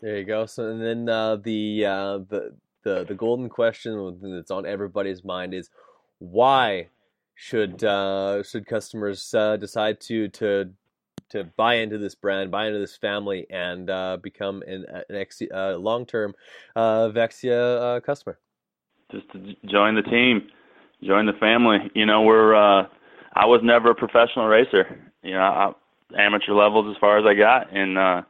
There 0.00 0.18
you 0.18 0.24
go. 0.24 0.46
So 0.46 0.68
and 0.70 0.80
then 0.80 1.08
uh, 1.08 1.36
the 1.36 1.84
uh, 1.84 2.18
the 2.28 2.54
the 2.84 3.04
the 3.04 3.14
golden 3.14 3.48
question 3.48 4.18
that's 4.22 4.50
on 4.50 4.66
everybody's 4.66 5.24
mind 5.24 5.54
is 5.54 5.70
why 6.18 6.88
should 7.40 7.84
uh, 7.84 8.42
should 8.42 8.66
customers 8.66 9.32
uh, 9.32 9.56
decide 9.56 10.00
to 10.02 10.28
to 10.28 10.70
to 11.30 11.44
buy 11.56 11.74
into 11.74 11.98
this 11.98 12.14
brand, 12.14 12.50
buy 12.50 12.66
into 12.66 12.78
this 12.78 12.96
family, 12.96 13.46
and 13.50 13.90
uh, 13.90 14.16
become 14.22 14.62
an, 14.66 14.84
an 15.08 15.16
ex- 15.16 15.42
uh, 15.54 15.76
long 15.76 16.04
term 16.04 16.34
uh, 16.74 17.08
Vexia 17.08 17.96
uh, 17.96 18.00
customer? 18.00 18.38
just 19.10 19.30
to 19.32 19.54
join 19.66 19.94
the 19.94 20.02
team, 20.02 20.48
join 21.02 21.26
the 21.26 21.32
family. 21.34 21.78
You 21.94 22.06
know, 22.06 22.22
we're 22.22 22.54
uh 22.54 22.86
I 23.34 23.46
was 23.46 23.60
never 23.62 23.90
a 23.90 23.94
professional 23.94 24.46
racer. 24.46 24.98
You 25.22 25.32
know, 25.32 25.40
I, 25.40 25.72
amateur 26.18 26.52
levels 26.52 26.94
as 26.94 27.00
far 27.00 27.18
as 27.18 27.24
I 27.26 27.34
got 27.34 27.74
and 27.74 27.98
uh 27.98 28.22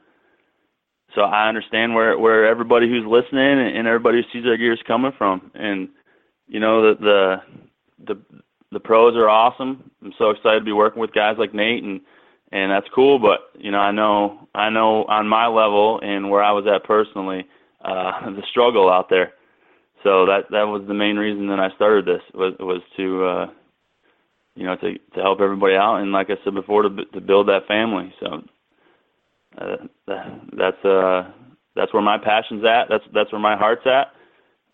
so 1.14 1.22
I 1.22 1.48
understand 1.48 1.94
where 1.94 2.18
where 2.18 2.46
everybody 2.46 2.88
who's 2.88 3.04
listening 3.06 3.76
and, 3.76 3.86
everybody 3.86 4.18
who 4.22 4.38
sees 4.38 4.46
our 4.46 4.56
gear 4.56 4.74
is 4.74 4.80
coming 4.86 5.12
from. 5.16 5.50
And 5.54 5.88
you 6.46 6.60
know, 6.60 6.94
the 6.94 7.00
the 7.00 8.14
the 8.14 8.20
the 8.72 8.80
pros 8.80 9.16
are 9.16 9.28
awesome. 9.28 9.90
I'm 10.04 10.12
so 10.18 10.30
excited 10.30 10.60
to 10.60 10.64
be 10.64 10.72
working 10.72 11.00
with 11.00 11.12
guys 11.12 11.36
like 11.38 11.54
Nate 11.54 11.82
and 11.82 12.00
and 12.50 12.72
that's 12.72 12.86
cool, 12.94 13.18
but 13.18 13.60
you 13.60 13.70
know, 13.70 13.78
I 13.78 13.90
know 13.90 14.48
I 14.54 14.70
know 14.70 15.04
on 15.04 15.28
my 15.28 15.46
level 15.46 16.00
and 16.02 16.30
where 16.30 16.42
I 16.42 16.52
was 16.52 16.66
at 16.66 16.84
personally, 16.84 17.46
uh 17.84 18.30
the 18.30 18.42
struggle 18.50 18.90
out 18.90 19.08
there. 19.10 19.32
So 20.02 20.26
that 20.26 20.44
that 20.50 20.64
was 20.64 20.84
the 20.86 20.94
main 20.94 21.16
reason 21.16 21.48
that 21.48 21.60
I 21.60 21.74
started 21.76 22.06
this 22.06 22.22
was 22.34 22.54
was 22.58 22.82
to 22.96 23.24
uh 23.24 23.46
you 24.54 24.64
know 24.64 24.76
to 24.76 24.94
to 24.94 25.20
help 25.20 25.40
everybody 25.40 25.74
out 25.74 25.96
and 25.96 26.12
like 26.12 26.30
I 26.30 26.36
said 26.44 26.54
before 26.54 26.82
to 26.82 26.90
to 26.90 27.20
build 27.20 27.48
that 27.48 27.66
family. 27.66 28.12
So 28.20 28.42
uh, 29.60 30.14
that's 30.56 30.84
uh 30.84 31.30
that's 31.74 31.92
where 31.92 32.02
my 32.02 32.18
passion's 32.18 32.64
at. 32.64 32.88
That's 32.88 33.04
that's 33.14 33.32
where 33.32 33.40
my 33.40 33.56
heart's 33.56 33.86
at 33.86 34.12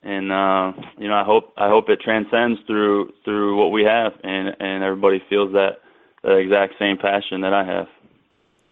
and 0.05 0.30
uh, 0.30 0.72
you 0.98 1.09
know 1.09 1.14
I 1.14 1.24
hope 1.24 1.55
I 1.57 1.68
hope 1.68 1.88
it 1.88 2.00
transcends 2.00 2.61
through 2.66 3.12
through 3.24 3.57
what 3.59 3.72
we 3.72 3.84
have, 3.84 4.12
and 4.22 4.55
and 4.61 4.84
everybody 4.84 5.22
feels 5.28 5.52
that 5.52 5.80
that 6.22 6.36
exact 6.36 6.74
same 6.78 6.98
passion 6.98 7.40
that 7.40 7.55
I 7.55 7.64
have. 7.64 7.86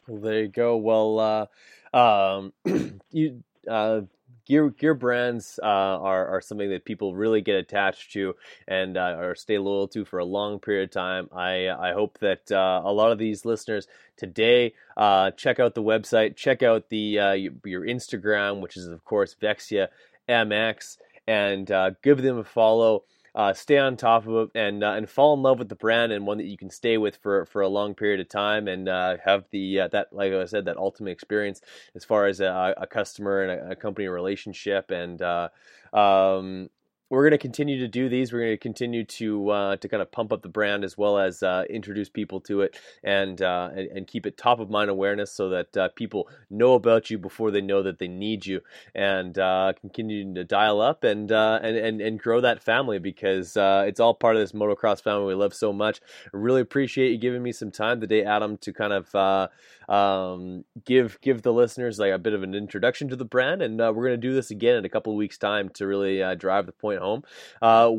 Well, 0.07 0.21
there 0.21 0.43
you 0.43 0.49
go. 0.49 0.77
Well, 0.77 1.49
uh, 1.95 1.97
um, 1.97 2.53
you 3.11 3.43
uh, 3.69 4.03
gear 4.47 4.71
gear 4.71 4.95
brands 4.95 5.59
uh, 5.63 5.67
are 5.67 6.27
are 6.27 6.41
something 6.41 6.71
that 6.71 6.85
people 6.85 7.15
really 7.15 7.41
get 7.41 7.57
attached 7.57 8.13
to 8.13 8.35
and 8.69 8.97
uh, 8.97 9.17
or 9.19 9.35
stay 9.35 9.59
loyal 9.59 9.89
to 9.89 10.05
for 10.05 10.19
a 10.19 10.25
long 10.25 10.59
period 10.59 10.85
of 10.85 10.91
time. 10.91 11.29
I 11.35 11.69
I 11.69 11.93
hope 11.93 12.19
that 12.19 12.51
uh, 12.51 12.83
a 12.85 12.93
lot 12.93 13.13
of 13.13 13.19
these 13.19 13.45
listeners 13.45 13.87
today 14.17 14.75
uh, 14.97 15.31
check 15.33 15.61
out 15.61 15.75
the 15.75 15.83
website, 15.83 16.37
check 16.37 16.63
out 16.63 16.89
the 16.89 17.19
uh, 17.19 17.33
your, 17.33 17.53
your 17.65 17.83
Instagram, 17.83 18.61
which 18.61 18.77
is 18.77 18.87
of 18.87 19.05
course 19.05 19.35
Vexia 19.41 19.89
MX, 20.29 20.99
and 21.27 21.71
uh, 21.71 21.91
give 22.03 22.23
them 22.23 22.39
a 22.39 22.45
follow 22.45 23.05
uh, 23.35 23.53
stay 23.53 23.79
on 23.79 23.97
top 23.97 24.27
of 24.27 24.49
it 24.49 24.51
and 24.55 24.85
uh, 24.85 24.93
and 24.93 25.09
fall 25.09 25.35
in 25.35 25.43
love 25.43 25.59
with 25.59 25.69
the 25.69 25.75
brand 25.75 26.13
and 26.13 26.27
one 26.27 26.37
that 26.37 26.47
you 26.47 26.59
can 26.59 26.69
stay 26.69 26.99
with 26.99 27.17
for, 27.17 27.47
for 27.47 27.63
a 27.63 27.69
long 27.69 27.95
period 27.95 28.21
of 28.21 28.29
time 28.29 28.69
and 28.69 28.89
uh, 28.89 29.17
have 29.25 29.45
the 29.51 29.81
uh, 29.81 29.89
that 29.89 30.09
like 30.13 30.33
I 30.33 30.45
said 30.45 30.67
that 30.67 30.77
ultimate 30.77 31.13
experience 31.13 31.63
as 31.95 32.05
far 32.05 32.27
as 32.27 32.41
a, 32.41 32.75
a 32.77 32.87
customer 32.87 33.43
and 33.43 33.51
a, 33.51 33.71
a, 33.71 33.77
company 33.77 34.07
relationship 34.09 34.91
and 34.91 35.23
uh, 35.23 35.49
um, 35.95 36.69
we're 37.13 37.25
going 37.25 37.33
to 37.33 37.39
continue 37.39 37.79
to 37.79 37.89
do 37.89 38.09
these. 38.09 38.33
We're 38.33 38.41
going 38.41 38.53
to 38.53 38.57
continue 38.57 39.05
to 39.05 39.51
uh, 39.51 39.77
to 39.77 39.87
kind 39.87 40.01
of 40.01 40.11
pump 40.11 40.33
up 40.33 40.41
the 40.41 40.49
brand 40.49 40.83
as 40.83 40.97
well 40.97 41.19
as 41.19 41.43
uh, 41.43 41.65
introduce 41.69 42.09
people 42.09 42.41
to 42.41 42.63
it 42.63 42.81
and, 43.05 43.43
uh, 43.43 43.69
and, 43.77 43.87
and 43.89 44.07
keep 44.07 44.25
it 44.25 44.39
top 44.39 44.61
of 44.61 44.71
mind 44.71 44.89
awareness 44.89 45.31
so 45.31 45.51
that 45.51 45.77
uh, 45.77 45.89
people 45.95 46.27
know 46.49 46.73
about 46.73 47.11
you 47.11 47.19
before 47.19 47.51
they 47.51 47.61
know 47.61 47.83
that 47.83 47.99
they 47.99 48.09
need 48.09 48.47
you 48.47 48.63
and 48.95 49.39
uh, 49.39 49.75
continue 49.79 50.33
to 50.33 50.43
dial 50.43 50.81
up 50.81 51.05
and 51.05 51.31
uh, 51.31 51.61
and, 51.63 51.77
and 51.77 52.01
and 52.01 52.19
grow 52.19 52.41
that 52.41 52.63
family 52.63 52.99
because 52.99 53.59
it's 53.59 54.01
all 54.01 54.15
part 54.15 54.35
of 54.35 54.41
this 54.41 54.53
motocross 54.53 55.03
family 55.03 55.27
we 55.27 55.35
love 55.35 55.53
so 55.53 55.71
much. 55.71 56.01
I 56.33 56.39
really 56.39 56.63
appreciate 56.63 57.11
you 57.11 57.19
giving 57.19 57.43
me 57.43 57.53
some 57.53 57.71
time 57.71 58.01
today, 58.01 58.25
Adam, 58.25 58.57
to 58.59 58.73
kind 58.73 58.95
of 58.95 59.51
um, 59.87 60.65
give 60.87 61.21
give 61.21 61.43
the 61.43 61.53
listeners 61.53 61.99
like 61.99 62.13
a 62.13 62.19
bit 62.19 62.33
of 62.33 62.43
an 62.43 62.55
introduction 62.55 63.09
to 63.09 63.17
the 63.17 63.27
brand, 63.27 63.61
and 63.61 63.79
we're 63.79 63.93
going 63.93 64.13
to 64.13 64.17
do 64.17 64.33
this 64.33 64.51
again 64.51 64.77
in 64.77 64.87
a 64.87 64.89
couple 64.89 65.13
of 65.13 65.19
weeks' 65.19 65.37
time 65.37 65.69
to 65.75 65.87
really 65.87 66.23
drive 66.37 66.65
the 66.65 66.73
point 66.73 67.02
home. 67.03 67.23
Uh, 67.61 67.93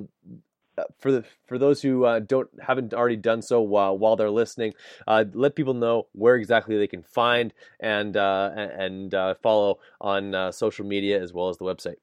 for 0.99 1.12
the 1.12 1.24
for 1.45 1.58
those 1.58 1.82
who 1.82 2.06
uh, 2.06 2.20
don't 2.20 2.49
haven't 2.62 2.93
already 2.93 3.16
done 3.16 3.41
so 3.41 3.62
while 3.62 3.97
while 3.97 4.16
they're 4.16 4.30
listening, 4.30 4.74
uh, 5.08 5.24
let 5.34 5.56
people 5.56 5.74
know 5.74 6.08
where 6.14 6.36
exactly 6.36 6.78
they 6.78 6.88
can 6.88 7.04
find 7.04 7.54
and 7.80 8.18
uh, 8.18 8.51
and 8.56 9.14
uh, 9.14 9.36
follow 9.41 9.80
on 10.01 10.34
uh, 10.34 10.51
social 10.51 10.86
media 10.86 11.22
as 11.22 11.34
well 11.34 11.49
as 11.49 11.58
the 11.58 11.66
website. 11.66 11.97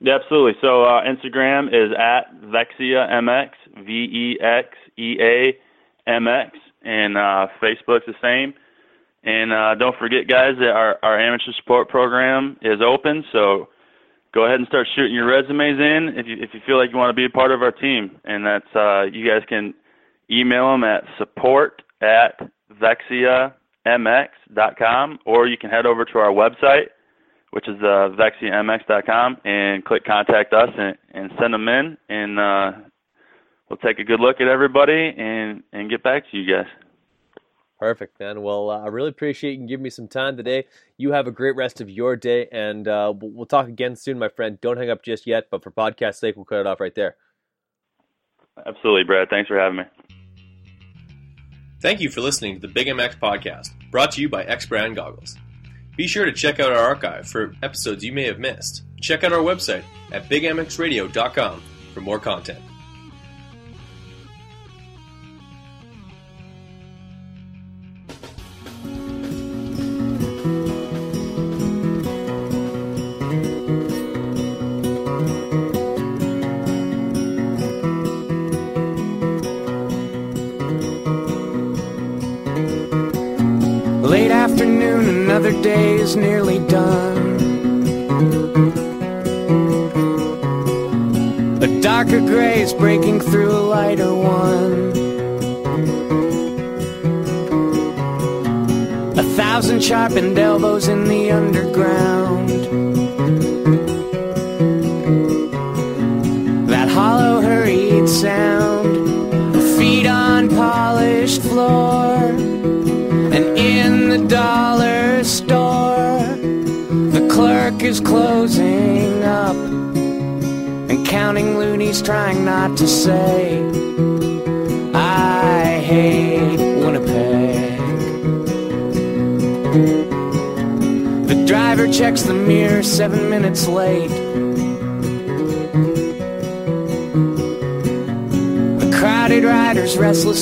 Yeah, 0.00 0.16
absolutely. 0.16 0.54
So 0.60 0.84
Instagram 0.84 1.68
is 1.68 1.92
at 1.98 2.34
Vexia 2.42 3.08
MX 3.10 3.50
V 3.84 3.92
E 3.92 4.38
X 4.40 4.68
E 4.98 5.16
A 5.20 5.58
M 6.06 6.28
X, 6.28 6.58
and 6.82 7.16
Facebook's 7.16 8.06
the 8.06 8.14
same. 8.20 8.54
And 9.22 9.78
don't 9.78 9.96
forget, 9.96 10.28
guys, 10.28 10.56
that 10.58 10.70
our 10.70 10.98
our 11.02 11.18
amateur 11.18 11.52
support 11.56 11.88
program 11.88 12.58
is 12.60 12.82
open. 12.82 13.24
So 13.32 13.68
go 14.34 14.44
ahead 14.44 14.58
and 14.58 14.66
start 14.66 14.86
shooting 14.94 15.14
your 15.14 15.26
resumes 15.26 15.78
in 15.78 16.14
if 16.18 16.26
you 16.26 16.36
if 16.40 16.50
you 16.52 16.60
feel 16.66 16.76
like 16.76 16.90
you 16.90 16.98
want 16.98 17.08
to 17.10 17.14
be 17.14 17.24
a 17.24 17.30
part 17.30 17.52
of 17.52 17.62
our 17.62 17.70
team. 17.72 18.20
And 18.24 18.44
that's 18.44 18.66
uh, 18.74 19.04
you 19.04 19.26
guys 19.26 19.42
can 19.48 19.72
email 20.30 20.72
them 20.72 20.84
at 20.84 21.04
support 21.16 21.80
at 22.02 22.38
vexiamx.com, 22.82 23.52
or 25.24 25.46
you 25.46 25.56
can 25.56 25.70
head 25.70 25.86
over 25.86 26.04
to 26.04 26.18
our 26.18 26.32
website, 26.32 26.88
which 27.52 27.68
is 27.68 27.76
uh, 27.80 28.10
vexiamx.com, 28.18 29.36
and 29.44 29.84
click 29.84 30.04
contact 30.04 30.52
us 30.52 30.70
and, 30.76 30.98
and 31.12 31.30
send 31.40 31.54
them 31.54 31.68
in, 31.68 31.96
and 32.08 32.40
uh, 32.40 32.72
we'll 33.70 33.76
take 33.78 34.00
a 34.00 34.04
good 34.04 34.20
look 34.20 34.40
at 34.40 34.48
everybody 34.48 35.14
and 35.16 35.62
and 35.72 35.88
get 35.88 36.02
back 36.02 36.24
to 36.30 36.36
you 36.36 36.52
guys. 36.52 36.66
Perfect, 37.84 38.18
man. 38.18 38.40
Well, 38.40 38.70
uh, 38.70 38.80
I 38.80 38.86
really 38.86 39.10
appreciate 39.10 39.60
you 39.60 39.66
giving 39.66 39.82
me 39.82 39.90
some 39.90 40.08
time 40.08 40.38
today. 40.38 40.64
You 40.96 41.12
have 41.12 41.26
a 41.26 41.30
great 41.30 41.54
rest 41.54 41.82
of 41.82 41.90
your 41.90 42.16
day, 42.16 42.48
and 42.50 42.88
uh, 42.88 43.12
we'll 43.14 43.44
talk 43.44 43.68
again 43.68 43.94
soon, 43.94 44.18
my 44.18 44.30
friend. 44.30 44.58
Don't 44.58 44.78
hang 44.78 44.88
up 44.88 45.02
just 45.04 45.26
yet, 45.26 45.48
but 45.50 45.62
for 45.62 45.70
podcast 45.70 46.14
sake, 46.14 46.34
we'll 46.34 46.46
cut 46.46 46.60
it 46.60 46.66
off 46.66 46.80
right 46.80 46.94
there. 46.94 47.16
Absolutely, 48.64 49.04
Brad. 49.04 49.28
Thanks 49.28 49.48
for 49.48 49.58
having 49.58 49.76
me. 49.76 49.84
Thank 51.82 52.00
you 52.00 52.08
for 52.08 52.22
listening 52.22 52.54
to 52.58 52.66
the 52.66 52.72
Big 52.72 52.86
MX 52.86 53.18
podcast, 53.18 53.68
brought 53.90 54.12
to 54.12 54.22
you 54.22 54.30
by 54.30 54.44
X 54.44 54.64
Brand 54.64 54.96
Goggles. 54.96 55.36
Be 55.94 56.06
sure 56.06 56.24
to 56.24 56.32
check 56.32 56.60
out 56.60 56.72
our 56.72 56.78
archive 56.78 57.28
for 57.28 57.52
episodes 57.62 58.02
you 58.02 58.14
may 58.14 58.24
have 58.24 58.38
missed. 58.38 58.84
Check 59.02 59.24
out 59.24 59.34
our 59.34 59.40
website 59.40 59.84
at 60.10 60.30
bigmxradio.com 60.30 61.62
for 61.92 62.00
more 62.00 62.18
content. 62.18 62.60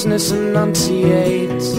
Enunciates. 0.04 1.74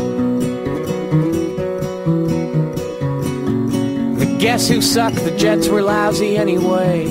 Guess 4.39 4.67
who 4.69 4.81
sucked? 4.81 5.15
The 5.15 5.31
Jets 5.37 5.67
were 5.67 5.81
lousy 5.81 6.37
anyway. 6.37 7.05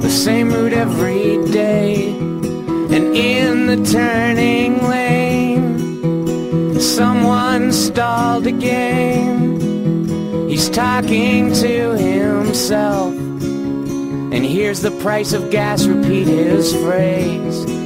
The 0.00 0.10
same 0.10 0.52
route 0.52 0.72
every 0.72 1.38
day, 1.52 2.10
and 2.10 3.16
in 3.16 3.66
the 3.66 3.84
turning 3.84 4.82
lane, 4.86 6.80
someone 6.80 7.72
stalled 7.72 8.46
again. 8.46 9.58
He's 10.48 10.68
talking 10.70 11.52
to 11.52 11.96
himself, 11.96 13.14
and 14.32 14.44
here's 14.44 14.80
the 14.80 14.90
price 15.02 15.32
of 15.32 15.50
gas 15.50 15.86
repeat 15.86 16.26
his 16.26 16.74
phrase. 16.76 17.85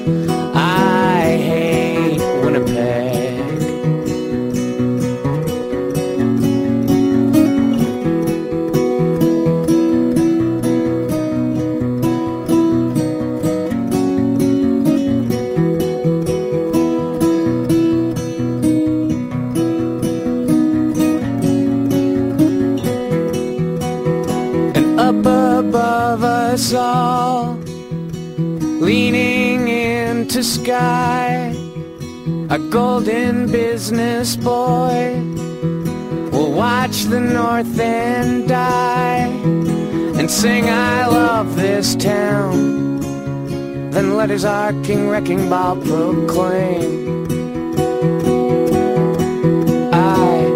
Golden 32.70 33.50
business 33.50 34.36
boy 34.36 35.20
will 36.30 36.52
watch 36.52 37.02
the 37.04 37.18
north 37.18 37.78
end 37.80 38.48
die 38.48 39.26
and 40.20 40.30
sing, 40.30 40.70
I 40.70 41.06
love 41.06 41.56
this 41.56 41.96
town. 41.96 43.00
Then 43.90 44.16
let 44.16 44.30
his 44.30 44.44
arcing 44.44 45.08
wrecking 45.08 45.50
ball 45.50 45.76
proclaim. 45.76 47.26
I 49.92 50.46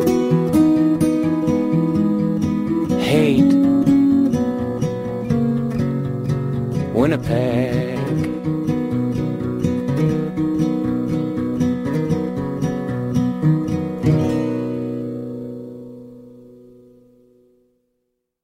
hate 3.00 3.52
Winnipeg. 6.94 7.83